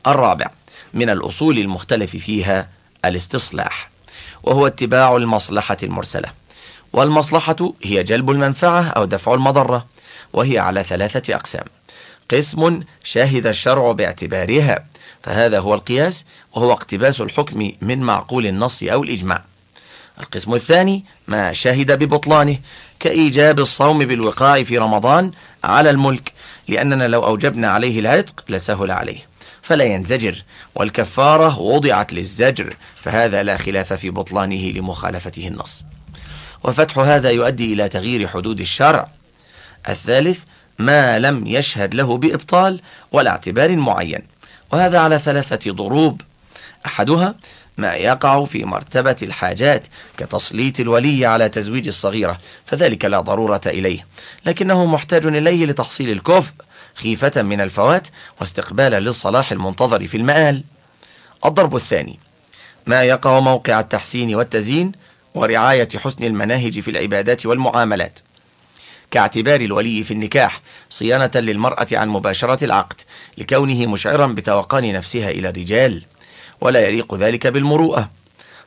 الرابع 0.06 0.50
من 0.94 1.10
الأصول 1.10 1.58
المختلف 1.58 2.16
فيها 2.16 2.68
الاستصلاح 3.04 3.90
وهو 4.42 4.66
اتباع 4.66 5.16
المصلحة 5.16 5.76
المرسلة. 5.82 6.28
والمصلحة 6.92 7.72
هي 7.82 8.02
جلب 8.02 8.30
المنفعة 8.30 8.82
أو 8.82 9.04
دفع 9.04 9.34
المضرة 9.34 9.86
وهي 10.32 10.58
على 10.58 10.82
ثلاثة 10.84 11.34
أقسام. 11.34 11.64
قسم 12.30 12.80
شاهد 13.04 13.46
الشرع 13.46 13.92
باعتبارها 13.92 14.84
فهذا 15.22 15.58
هو 15.58 15.74
القياس 15.74 16.24
وهو 16.52 16.72
اقتباس 16.72 17.20
الحكم 17.20 17.72
من 17.80 17.98
معقول 17.98 18.46
النص 18.46 18.82
أو 18.82 19.02
الإجماع. 19.02 19.44
القسم 20.20 20.54
الثاني 20.54 21.04
ما 21.28 21.52
شهد 21.52 21.92
ببطلانه 21.92 22.58
كإيجاب 23.00 23.60
الصوم 23.60 23.98
بالوقاع 23.98 24.62
في 24.62 24.78
رمضان 24.78 25.30
على 25.64 25.90
الملك 25.90 26.32
لأننا 26.68 27.08
لو 27.08 27.24
أوجبنا 27.24 27.70
عليه 27.70 28.00
العتق 28.00 28.44
لسهل 28.48 28.90
عليه. 28.90 29.35
فلا 29.66 29.84
ينزجر 29.84 30.42
والكفارة 30.74 31.58
وضعت 31.58 32.12
للزجر 32.12 32.76
فهذا 32.94 33.42
لا 33.42 33.56
خلاف 33.56 33.92
في 33.92 34.10
بطلانه 34.10 34.70
لمخالفته 34.70 35.48
النص. 35.48 35.84
وفتح 36.64 36.98
هذا 36.98 37.30
يؤدي 37.30 37.72
إلى 37.72 37.88
تغيير 37.88 38.28
حدود 38.28 38.60
الشرع. 38.60 39.08
الثالث 39.88 40.38
ما 40.78 41.18
لم 41.18 41.46
يشهد 41.46 41.94
له 41.94 42.16
بإبطال 42.16 42.80
ولا 43.12 43.30
اعتبار 43.30 43.76
معين. 43.76 44.22
وهذا 44.72 44.98
على 44.98 45.18
ثلاثة 45.18 45.72
ضروب. 45.72 46.20
أحدها 46.86 47.34
ما 47.78 47.94
يقع 47.94 48.44
في 48.44 48.64
مرتبة 48.64 49.16
الحاجات 49.22 49.86
كتسليط 50.16 50.80
الولي 50.80 51.26
على 51.26 51.48
تزويج 51.48 51.88
الصغيرة 51.88 52.38
فذلك 52.66 53.04
لا 53.04 53.20
ضرورة 53.20 53.60
إليه 53.66 54.06
لكنه 54.46 54.86
محتاج 54.86 55.26
إليه 55.26 55.66
لتحصيل 55.66 56.10
الكفء. 56.10 56.52
خيفة 56.96 57.42
من 57.42 57.60
الفوات 57.60 58.08
واستقبالا 58.40 59.00
للصلاح 59.00 59.52
المنتظر 59.52 60.06
في 60.06 60.16
المآل. 60.16 60.64
الضرب 61.44 61.76
الثاني 61.76 62.18
ما 62.86 63.02
يقع 63.02 63.40
موقع 63.40 63.80
التحسين 63.80 64.34
والتزيين 64.34 64.92
ورعاية 65.34 65.88
حسن 65.96 66.24
المناهج 66.24 66.80
في 66.80 66.90
العبادات 66.90 67.46
والمعاملات. 67.46 68.18
كاعتبار 69.10 69.60
الولي 69.60 70.04
في 70.04 70.10
النكاح 70.10 70.60
صيانة 70.90 71.30
للمرأة 71.34 71.86
عن 71.92 72.08
مباشرة 72.08 72.64
العقد 72.64 73.00
لكونه 73.38 73.86
مشعرا 73.86 74.26
بتوقان 74.26 74.92
نفسها 74.92 75.30
إلى 75.30 75.48
الرجال 75.48 76.02
ولا 76.60 76.86
يليق 76.86 77.14
ذلك 77.14 77.46
بالمروءة. 77.46 78.10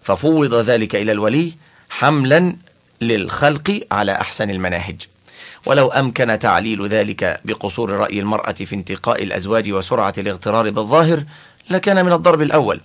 ففوض 0.01 0.53
ذلك 0.53 0.95
إلى 0.95 1.11
الولي 1.11 1.53
حملا 1.89 2.55
للخلق 3.01 3.87
على 3.91 4.11
أحسن 4.11 4.49
المناهج. 4.49 5.01
ولو 5.65 5.87
أمكن 5.87 6.39
تعليل 6.39 6.87
ذلك 6.87 7.41
بقصور 7.45 7.89
رأي 7.89 8.19
المرأة 8.19 8.51
في 8.51 8.75
انتقاء 8.75 9.23
الأزواج 9.23 9.71
وسرعة 9.71 10.13
الاغترار 10.17 10.69
بالظاهر 10.69 11.23
لكان 11.69 12.05
من 12.05 12.13
الضرب 12.13 12.41
الأول 12.41 12.81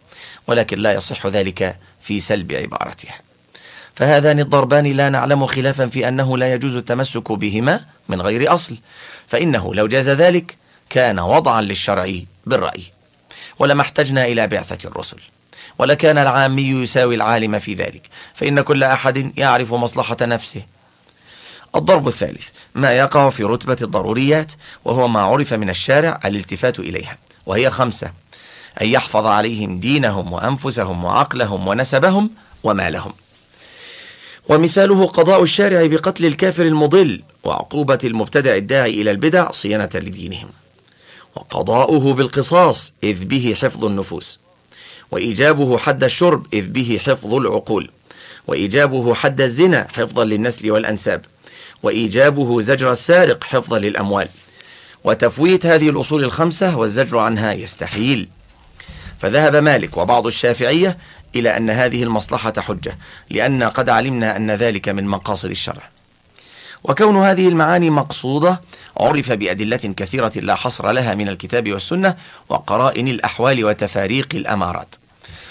ولكن 0.47 0.79
لا 0.79 0.93
يصح 0.93 1.27
ذلك 1.27 1.77
في 2.01 2.21
سلب 2.21 2.53
عبارتها. 2.53 3.21
فهذان 3.97 4.41
الضربان 4.41 4.87
لا 4.87 5.09
نعلم 5.09 5.47
خلافا 5.47 5.87
في 5.87 6.09
أنه 6.09 6.39
لا 6.39 6.55
يجوز 6.55 6.77
التمسك 6.77 7.33
بهما 7.33 7.81
من 8.09 8.23
غير 8.23 8.55
أصل 8.55 8.77
فإنه 9.27 9.75
لو 9.75 9.87
جاز 9.87 10.09
ذلك 10.09 10.57
كان 10.91 11.19
وضعا 11.19 11.63
للشرع 11.63 12.13
بالرأي. 12.47 12.83
ولما 13.59 13.83
احتجنا 13.83 14.25
إلى 14.25 14.47
بعثة 14.47 14.89
الرسل 14.89 15.19
ولكان 15.79 16.19
العامي 16.19 16.63
يساوي 16.63 17.15
العالم 17.15 17.59
في 17.59 17.75
ذلك 17.75 18.03
فإن 18.35 18.61
كل 18.61 18.85
أحد 18.85 19.39
يعرف 19.39 19.73
مصلحة 19.73 20.17
نفسه. 20.23 20.63
الضرب 21.77 22.09
الثالث 22.09 22.49
ما 22.75 22.93
يقع 22.93 23.31
في 23.31 23.45
رتبة 23.45 23.77
الضروريات 23.83 24.53
وهو 24.85 25.09
ما 25.09 25.21
عرف 25.21 25.53
من 25.53 25.71
الشارع 25.71 26.21
الالتفات 26.25 26.79
إليها 26.79 27.19
وهي 27.47 27.71
خمسة 27.71 28.11
أن 28.83 28.87
يحفظ 28.87 29.27
عليهم 29.27 29.79
دينهم 29.79 30.33
وأنفسهم 30.33 31.05
وعقلهم 31.05 31.69
ونسبهم 31.69 32.31
ومالهم. 32.65 33.13
ومثاله 34.49 35.07
قضاء 35.07 35.43
الشارع 35.43 35.87
بقتل 35.87 36.27
الكافر 36.27 36.63
المضل 36.63 37.23
وعقوبة 37.45 37.99
المبتدع 38.05 38.57
الداعي 38.57 38.91
إلى 39.03 39.11
البدع 39.11 39.51
صيانة 39.51 39.91
لدينهم. 39.95 40.49
وقضاؤه 41.37 42.15
بالقصاص 42.15 42.93
إذ 43.05 43.25
به 43.25 43.57
حفظ 43.61 43.85
النفوس. 43.85 44.39
وإيجابه 45.11 45.79
حد 45.79 46.05
الشرب 46.05 46.47
إذ 46.53 46.69
به 46.69 47.01
حفظ 47.05 47.35
العقول. 47.35 47.91
وإيجابه 48.47 49.15
حد 49.15 49.41
الزنا 49.41 49.87
حفظا 49.93 50.25
للنسل 50.25 50.71
والأنساب. 50.71 51.25
وإيجابه 51.83 52.61
زجر 52.61 52.93
السارق 52.93 53.45
حفظا 53.45 53.79
للأموال. 53.79 54.29
وتفويت 55.05 55.67
هذه 55.67 55.89
الأصول 55.89 56.25
الخمسة 56.25 56.77
والزجر 56.77 57.19
عنها 57.19 57.53
يستحيل. 57.53 58.29
فذهب 59.19 59.57
مالك 59.57 59.97
وبعض 59.97 60.27
الشافعية 60.27 60.99
إلى 61.35 61.57
أن 61.57 61.71
هذه 61.71 62.03
المصلحة 62.03 62.53
حجة 62.59 62.99
لأن 63.31 63.63
قد 63.63 63.89
علمنا 63.89 64.37
أن 64.37 64.51
ذلك 64.51 64.89
من 64.89 65.05
مقاصد 65.05 65.51
الشرع. 65.51 65.83
وكون 66.85 67.17
هذه 67.17 67.49
المعاني 67.49 67.91
مقصودة 67.91 68.61
عرف 68.97 69.33
بأدلة 69.33 69.77
كثيرة 69.77 70.33
لا 70.37 70.55
حصر 70.55 70.91
لها 70.91 71.15
من 71.15 71.29
الكتاب 71.29 71.73
والسنة 71.73 72.17
وقرائن 72.49 73.09
الأحوال 73.09 73.65
وتفاريق 73.65 74.29
الأمارات. 74.35 74.95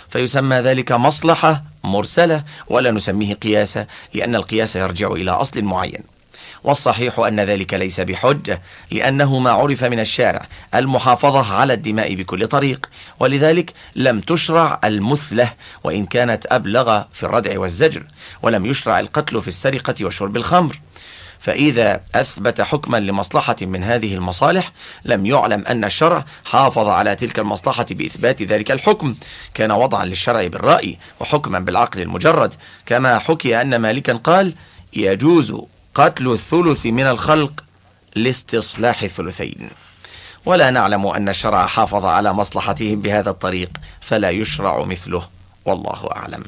فيسمى 0.09 0.55
ذلك 0.55 0.91
مصلحة 0.91 1.63
مرسلة 1.83 2.43
ولا 2.67 2.91
نسميه 2.91 3.33
قياسا 3.33 3.87
لأن 4.13 4.35
القياس 4.35 4.75
يرجع 4.75 5.11
إلى 5.11 5.31
أصل 5.31 5.61
معين. 5.61 6.03
والصحيح 6.63 7.19
أن 7.19 7.39
ذلك 7.39 7.73
ليس 7.73 7.99
بحجة 7.99 8.61
لأنه 8.91 9.39
ما 9.39 9.51
عرف 9.51 9.83
من 9.83 9.99
الشارع 9.99 10.47
المحافظة 10.75 11.53
على 11.53 11.73
الدماء 11.73 12.15
بكل 12.15 12.47
طريق. 12.47 12.89
ولذلك 13.19 13.73
لم 13.95 14.19
تشرع 14.19 14.79
المثلة 14.83 15.53
وإن 15.83 16.05
كانت 16.05 16.45
أبلغ 16.51 17.03
في 17.13 17.23
الردع 17.23 17.59
والزجر 17.59 18.03
ولم 18.41 18.65
يشرع 18.65 18.99
القتل 18.99 19.41
في 19.41 19.47
السرقة 19.47 20.05
وشرب 20.05 20.37
الخمر. 20.37 20.79
فإذا 21.43 22.01
أثبت 22.15 22.61
حكما 22.61 22.97
لمصلحة 22.97 23.55
من 23.61 23.83
هذه 23.83 24.13
المصالح 24.13 24.71
لم 25.05 25.25
يعلم 25.25 25.65
أن 25.65 25.83
الشرع 25.83 26.25
حافظ 26.45 26.87
على 26.87 27.15
تلك 27.15 27.39
المصلحة 27.39 27.85
بإثبات 27.91 28.41
ذلك 28.41 28.71
الحكم. 28.71 29.15
كان 29.53 29.71
وضعا 29.71 30.05
للشرع 30.05 30.47
بالرأي 30.47 30.97
وحكما 31.19 31.59
بالعقل 31.59 32.01
المجرد. 32.01 32.53
كما 32.85 33.19
حكي 33.19 33.61
أن 33.61 33.75
مالكا 33.75 34.13
قال 34.13 34.53
يجوز 34.93 35.55
قتل 35.95 36.27
الثلث 36.27 36.85
من 36.85 37.03
الخلق 37.03 37.63
لاستصلاح 38.15 39.03
الثلثين. 39.03 39.69
ولا 40.45 40.71
نعلم 40.71 41.07
أن 41.07 41.29
الشرع 41.29 41.65
حافظ 41.65 42.05
على 42.05 42.33
مصلحتهم 42.33 43.01
بهذا 43.01 43.29
الطريق 43.29 43.69
فلا 44.01 44.29
يشرع 44.29 44.83
مثله 44.85 45.27
والله 45.65 46.09
أعلم. 46.15 46.43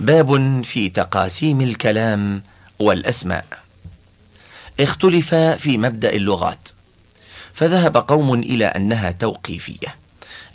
باب 0.00 0.62
في 0.64 0.88
تقاسيم 0.88 1.60
الكلام. 1.60 2.42
والأسماء. 2.78 3.44
اختلف 4.80 5.34
في 5.34 5.78
مبدأ 5.78 6.12
اللغات 6.12 6.68
فذهب 7.54 7.96
قوم 7.96 8.34
إلى 8.34 8.64
أنها 8.66 9.10
توقيفية 9.10 9.94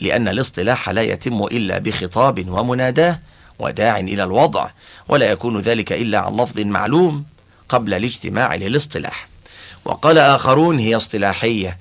لأن 0.01 0.27
الاصطلاح 0.27 0.89
لا 0.89 1.01
يتم 1.01 1.43
إلا 1.43 1.77
بخطاب 1.77 2.49
ومناداة 2.49 3.19
وداع 3.59 3.97
إلى 3.99 4.23
الوضع 4.23 4.69
ولا 5.07 5.31
يكون 5.31 5.59
ذلك 5.59 5.91
إلا 5.91 6.19
عن 6.19 6.37
لفظ 6.37 6.59
معلوم 6.59 7.25
قبل 7.69 7.93
الاجتماع 7.93 8.55
للاصطلاح. 8.55 9.27
وقال 9.85 10.17
آخرون 10.17 10.79
هي 10.79 10.95
اصطلاحية 10.95 11.77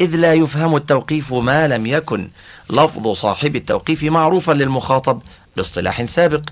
إذ 0.00 0.16
لا 0.16 0.34
يفهم 0.34 0.76
التوقيف 0.76 1.32
ما 1.32 1.68
لم 1.68 1.86
يكن 1.86 2.30
لفظ 2.70 3.12
صاحب 3.12 3.56
التوقيف 3.56 4.02
معروفا 4.02 4.52
للمخاطب 4.52 5.22
باصطلاح 5.56 6.04
سابق. 6.04 6.42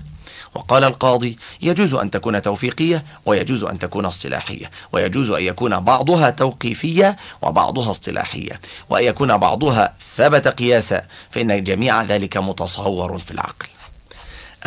وقال 0.55 0.83
القاضي 0.83 1.37
يجوز 1.61 1.93
أن 1.93 2.11
تكون 2.11 2.41
توفيقية 2.41 3.05
ويجوز 3.25 3.63
أن 3.63 3.79
تكون 3.79 4.05
اصطلاحية 4.05 4.71
ويجوز 4.91 5.29
أن 5.29 5.43
يكون 5.43 5.79
بعضها 5.79 6.29
توقيفية 6.29 7.17
وبعضها 7.41 7.91
اصطلاحية 7.91 8.59
وأن 8.89 9.03
يكون 9.03 9.37
بعضها 9.37 9.93
ثبت 10.15 10.47
قياسا 10.47 11.01
فإن 11.29 11.63
جميع 11.63 12.03
ذلك 12.03 12.37
متصور 12.37 13.17
في 13.17 13.31
العقل. 13.31 13.67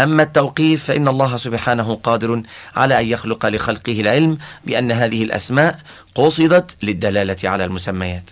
أما 0.01 0.23
التوقيف 0.23 0.85
فإن 0.85 1.09
الله 1.09 1.37
سبحانه 1.37 1.95
قادر 1.95 2.43
على 2.77 3.01
أن 3.01 3.07
يخلق 3.07 3.47
لخلقه 3.47 4.01
العلم 4.01 4.39
بأن 4.65 4.93
هذه 4.93 5.23
الأسماء 5.23 5.79
قصدت 6.15 6.77
للدلالة 6.83 7.37
على 7.45 7.65
المسميات. 7.65 8.31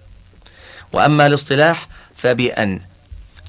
وأما 0.93 1.27
الاصطلاح 1.27 1.89
فبأن 2.17 2.81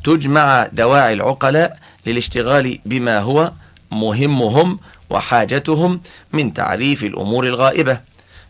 تجمع 0.03 0.67
دواعي 0.71 1.13
العقلاء 1.13 1.77
للاشتغال 2.05 2.79
بما 2.85 3.19
هو 3.19 3.51
مهمهم 3.91 4.79
وحاجتهم 5.09 6.01
من 6.33 6.53
تعريف 6.53 7.03
الأمور 7.03 7.45
الغائبة 7.45 8.01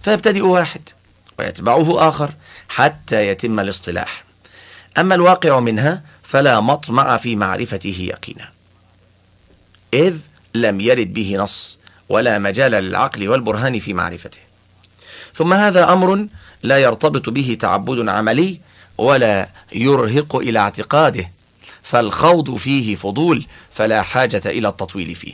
فيبتدئ 0.01 0.41
واحد 0.41 0.81
ويتبعه 1.39 2.09
آخر 2.09 2.34
حتى 2.69 3.27
يتم 3.27 3.59
الاصطلاح. 3.59 4.23
أما 4.97 5.15
الواقع 5.15 5.59
منها 5.59 6.01
فلا 6.23 6.59
مطمع 6.59 7.18
في 7.18 7.35
معرفته 7.35 7.97
يقينا. 7.99 8.49
إذ 9.93 10.15
لم 10.55 10.81
يرد 10.81 11.13
به 11.13 11.35
نص 11.38 11.77
ولا 12.09 12.39
مجال 12.39 12.72
للعقل 12.72 13.27
والبرهان 13.27 13.80
في 13.80 13.93
معرفته. 13.93 14.39
ثم 15.34 15.53
هذا 15.53 15.93
أمر 15.93 16.27
لا 16.63 16.77
يرتبط 16.77 17.30
به 17.30 17.57
تعبد 17.59 18.09
عملي 18.09 18.59
ولا 18.97 19.49
يرهق 19.73 20.35
إلى 20.35 20.59
اعتقاده. 20.59 21.31
فالخوض 21.91 22.55
فيه 22.55 22.95
فضول 22.95 23.45
فلا 23.72 24.01
حاجة 24.01 24.41
إلى 24.45 24.68
التطويل 24.68 25.15
فيه. 25.15 25.34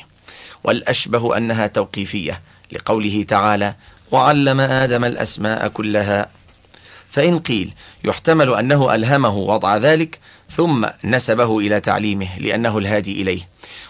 والأشبه 0.64 1.38
أنها 1.38 1.68
توقيفية 1.68 2.42
لقوله 2.72 3.26
تعالى 3.28 3.76
وعلم 4.12 4.60
آدم 4.60 5.06
الأسماء 5.06 5.68
كلها 5.68 6.30
فإن 7.10 7.40
قيل 7.40 7.74
يحتمل 8.04 8.54
أنه 8.54 8.96
ألهمه 8.96 9.38
وضع 9.38 9.78
ذلك 9.78 10.20
ثم 10.50 10.86
نسبه 11.04 11.60
إلى 11.60 11.80
تعليمه 11.80 12.40
لأنه 12.40 12.78
الهادي 12.78 13.22
إليه. 13.22 13.50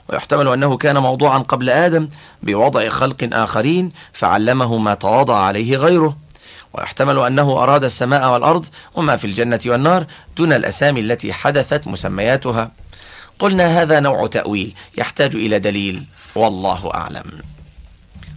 ويحتمل 0.10 0.48
أنه 0.48 0.78
كان 0.78 0.98
موضوعا 0.98 1.38
قبل 1.38 1.70
آدم 1.70 2.10
بوضع 2.44 2.90
خلق 2.90 3.30
آخرين 3.34 3.92
فعلمه 4.14 4.78
ما 4.78 4.94
تواضع 4.94 5.38
عليه 5.38 5.78
غيره. 5.78 6.18
ويحتمل 6.78 7.20
أنه 7.20 7.64
أراد 7.64 7.84
السماء 7.84 8.34
والأرض 8.34 8.66
وما 8.96 9.18
في 9.18 9.28
الجنة 9.28 9.60
والنار 9.66 10.06
دون 10.38 10.54
الأسامي 10.54 11.00
التي 11.00 11.34
حدثت 11.34 11.88
مسمياتها. 11.88 12.72
قلنا 13.40 13.82
هذا 13.82 14.00
نوع 14.00 14.28
تأويل 14.28 14.74
يحتاج 14.98 15.36
إلى 15.36 15.60
دليل 15.60 16.04
والله 16.36 16.92
أعلم. 16.94 17.24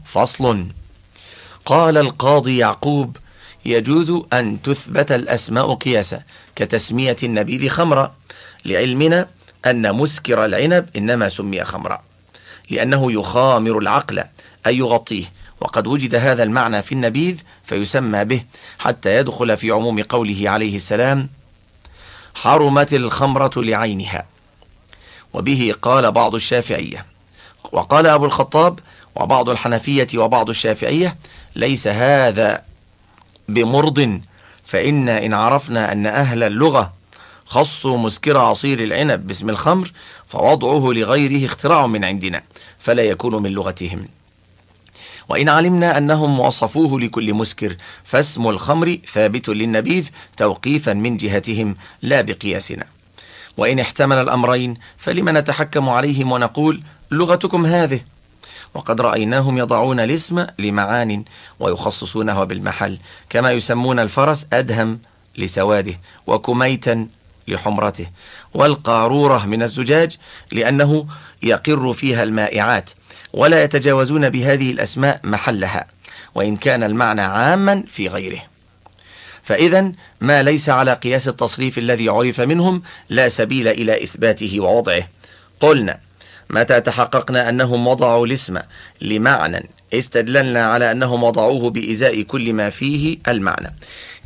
فصل. 0.04 0.66
قال 1.66 1.96
القاضي 1.96 2.58
يعقوب 2.58 3.16
يجوز 3.64 4.12
أن 4.32 4.62
تثبت 4.62 5.12
الأسماء 5.12 5.74
قياسا 5.74 6.22
كتسمية 6.56 7.16
النبيذ 7.22 7.68
خمرا 7.68 8.14
لعلمنا 8.64 9.28
أن 9.66 9.92
مسكر 9.92 10.44
العنب 10.44 10.88
إنما 10.96 11.28
سمي 11.28 11.64
خمرا 11.64 12.02
لأنه 12.70 13.12
يخامر 13.12 13.78
العقل 13.78 14.24
أي 14.66 14.76
يغطيه 14.76 15.24
وقد 15.60 15.86
وجد 15.86 16.14
هذا 16.14 16.42
المعنى 16.42 16.82
في 16.82 16.92
النبيذ 16.92 17.40
فيسمى 17.62 18.24
به 18.24 18.44
حتى 18.78 19.16
يدخل 19.16 19.56
في 19.56 19.70
عموم 19.70 20.02
قوله 20.02 20.50
عليه 20.50 20.76
السلام 20.76 21.28
حرمت 22.34 22.94
الخمرة 22.94 23.52
لعينها. 23.56 24.26
وبه 25.34 25.74
قال 25.82 26.12
بعض 26.12 26.34
الشافعية 26.34 27.06
وقال 27.72 28.06
أبو 28.06 28.24
الخطاب 28.24 28.78
وبعض 29.16 29.48
الحنفية 29.48 30.08
وبعض 30.14 30.48
الشافعية 30.48 31.16
ليس 31.56 31.86
هذا 31.86 32.62
بمرض 33.48 34.20
فإن 34.66 35.08
إن 35.08 35.34
عرفنا 35.34 35.92
أن 35.92 36.06
أهل 36.06 36.42
اللغة 36.42 36.92
خصوا 37.46 37.98
مسكر 37.98 38.36
عصير 38.36 38.84
العنب 38.84 39.26
باسم 39.26 39.50
الخمر 39.50 39.92
فوضعه 40.26 40.92
لغيره 40.92 41.46
اختراع 41.46 41.86
من 41.86 42.04
عندنا 42.04 42.42
فلا 42.78 43.02
يكون 43.02 43.42
من 43.42 43.52
لغتهم. 43.52 44.08
وإن 45.30 45.48
علمنا 45.48 45.98
أنهم 45.98 46.40
وصفوه 46.40 47.00
لكل 47.00 47.34
مسكر 47.34 47.76
فاسم 48.04 48.48
الخمر 48.48 48.98
ثابت 49.12 49.48
للنبيذ 49.48 50.08
توقيفا 50.36 50.92
من 50.92 51.16
جهتهم 51.16 51.76
لا 52.02 52.20
بقياسنا. 52.20 52.84
وإن 53.56 53.78
احتمل 53.78 54.16
الأمرين 54.16 54.74
فلم 54.98 55.28
نتحكم 55.28 55.88
عليهم 55.88 56.32
ونقول 56.32 56.82
لغتكم 57.10 57.66
هذه؟ 57.66 58.00
وقد 58.74 59.00
رأيناهم 59.00 59.58
يضعون 59.58 60.00
الاسم 60.00 60.46
لمعان 60.58 61.24
ويخصصونه 61.60 62.44
بالمحل 62.44 62.98
كما 63.28 63.52
يسمون 63.52 63.98
الفرس 63.98 64.46
أدهم 64.52 64.98
لسواده 65.38 66.00
وكميتا 66.26 67.08
لحمرته 67.48 68.06
والقارورة 68.54 69.46
من 69.46 69.62
الزجاج 69.62 70.16
لأنه 70.52 71.06
يقر 71.42 71.92
فيها 71.92 72.22
المائعات 72.22 72.90
ولا 73.32 73.62
يتجاوزون 73.62 74.28
بهذه 74.28 74.70
الأسماء 74.70 75.20
محلها 75.24 75.86
وإن 76.34 76.56
كان 76.56 76.82
المعنى 76.82 77.20
عاما 77.20 77.82
في 77.88 78.08
غيره. 78.08 78.40
فإذا 79.42 79.92
ما 80.20 80.42
ليس 80.42 80.68
على 80.68 80.94
قياس 80.94 81.28
التصريف 81.28 81.78
الذي 81.78 82.08
عرف 82.08 82.40
منهم 82.40 82.82
لا 83.08 83.28
سبيل 83.28 83.68
إلى 83.68 84.04
إثباته 84.04 84.60
ووضعه. 84.60 85.08
قلنا 85.60 85.98
متى 86.50 86.80
تحققنا 86.80 87.48
أنهم 87.48 87.86
وضعوا 87.86 88.26
الاسم 88.26 88.58
لمعنى 89.00 89.68
استدللنا 89.94 90.64
على 90.64 90.90
أنهم 90.90 91.24
وضعوه 91.24 91.70
بإزاء 91.70 92.22
كل 92.22 92.52
ما 92.52 92.70
فيه 92.70 93.18
المعنى. 93.28 93.74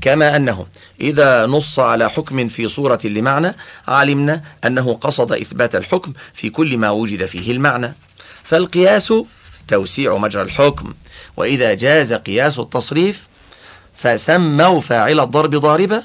كما 0.01 0.37
أنه 0.37 0.67
إذا 1.01 1.47
نص 1.47 1.79
على 1.79 2.11
حكم 2.11 2.49
في 2.49 2.69
صورة 2.69 3.01
لمعنى 3.05 3.55
علمنا 3.89 4.43
أنه 4.65 4.95
قصد 4.95 5.33
إثبات 5.33 5.75
الحكم 5.77 6.13
في 6.35 6.51
كل 6.51 6.79
ما 6.79 6.91
وجد 6.91 7.27
فيه 7.27 7.53
المعنى. 7.53 7.95
فالقياس 8.45 9.13
توسيع 9.69 10.17
مجرى 10.17 10.43
الحكم. 10.43 10.95
وإذا 11.37 11.75
جاز 11.75 12.13
قياس 12.13 12.59
التصريف 12.59 13.29
فسموا 13.97 14.81
فاعل 14.81 15.21
الضرب 15.21 15.51
ضاربة 15.51 16.03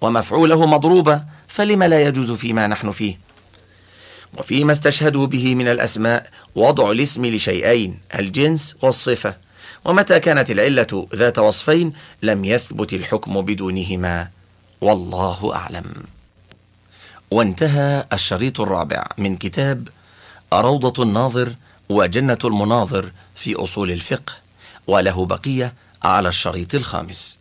ومفعوله 0.00 0.66
مضروبة 0.66 1.22
فلما 1.48 1.88
لا 1.88 2.02
يجوز 2.02 2.32
فيما 2.32 2.66
نحن 2.66 2.90
فيه؟ 2.90 3.18
وفيما 4.38 4.72
استشهدوا 4.72 5.26
به 5.26 5.54
من 5.54 5.68
الأسماء 5.68 6.30
وضع 6.54 6.90
الاسم 6.90 7.26
لشيئين 7.26 8.00
الجنس 8.18 8.76
والصفة. 8.82 9.36
ومتى 9.84 10.20
كانت 10.20 10.50
العلة 10.50 11.06
ذات 11.14 11.38
وصفين 11.38 11.92
لم 12.22 12.44
يثبت 12.44 12.92
الحكم 12.92 13.40
بدونهما؟ 13.40 14.28
والله 14.80 15.54
أعلم. 15.54 15.84
وانتهى 17.30 18.06
الشريط 18.12 18.60
الرابع 18.60 19.06
من 19.18 19.36
كتاب 19.36 19.88
روضة 20.52 21.02
الناظر 21.02 21.54
وجنة 21.92 22.38
المناظر 22.44 23.12
في 23.34 23.54
أصول 23.54 23.90
الفقه 23.90 24.32
وله 24.86 25.26
بقية 25.26 25.74
على 26.02 26.28
الشريط 26.28 26.74
الخامس. 26.74 27.38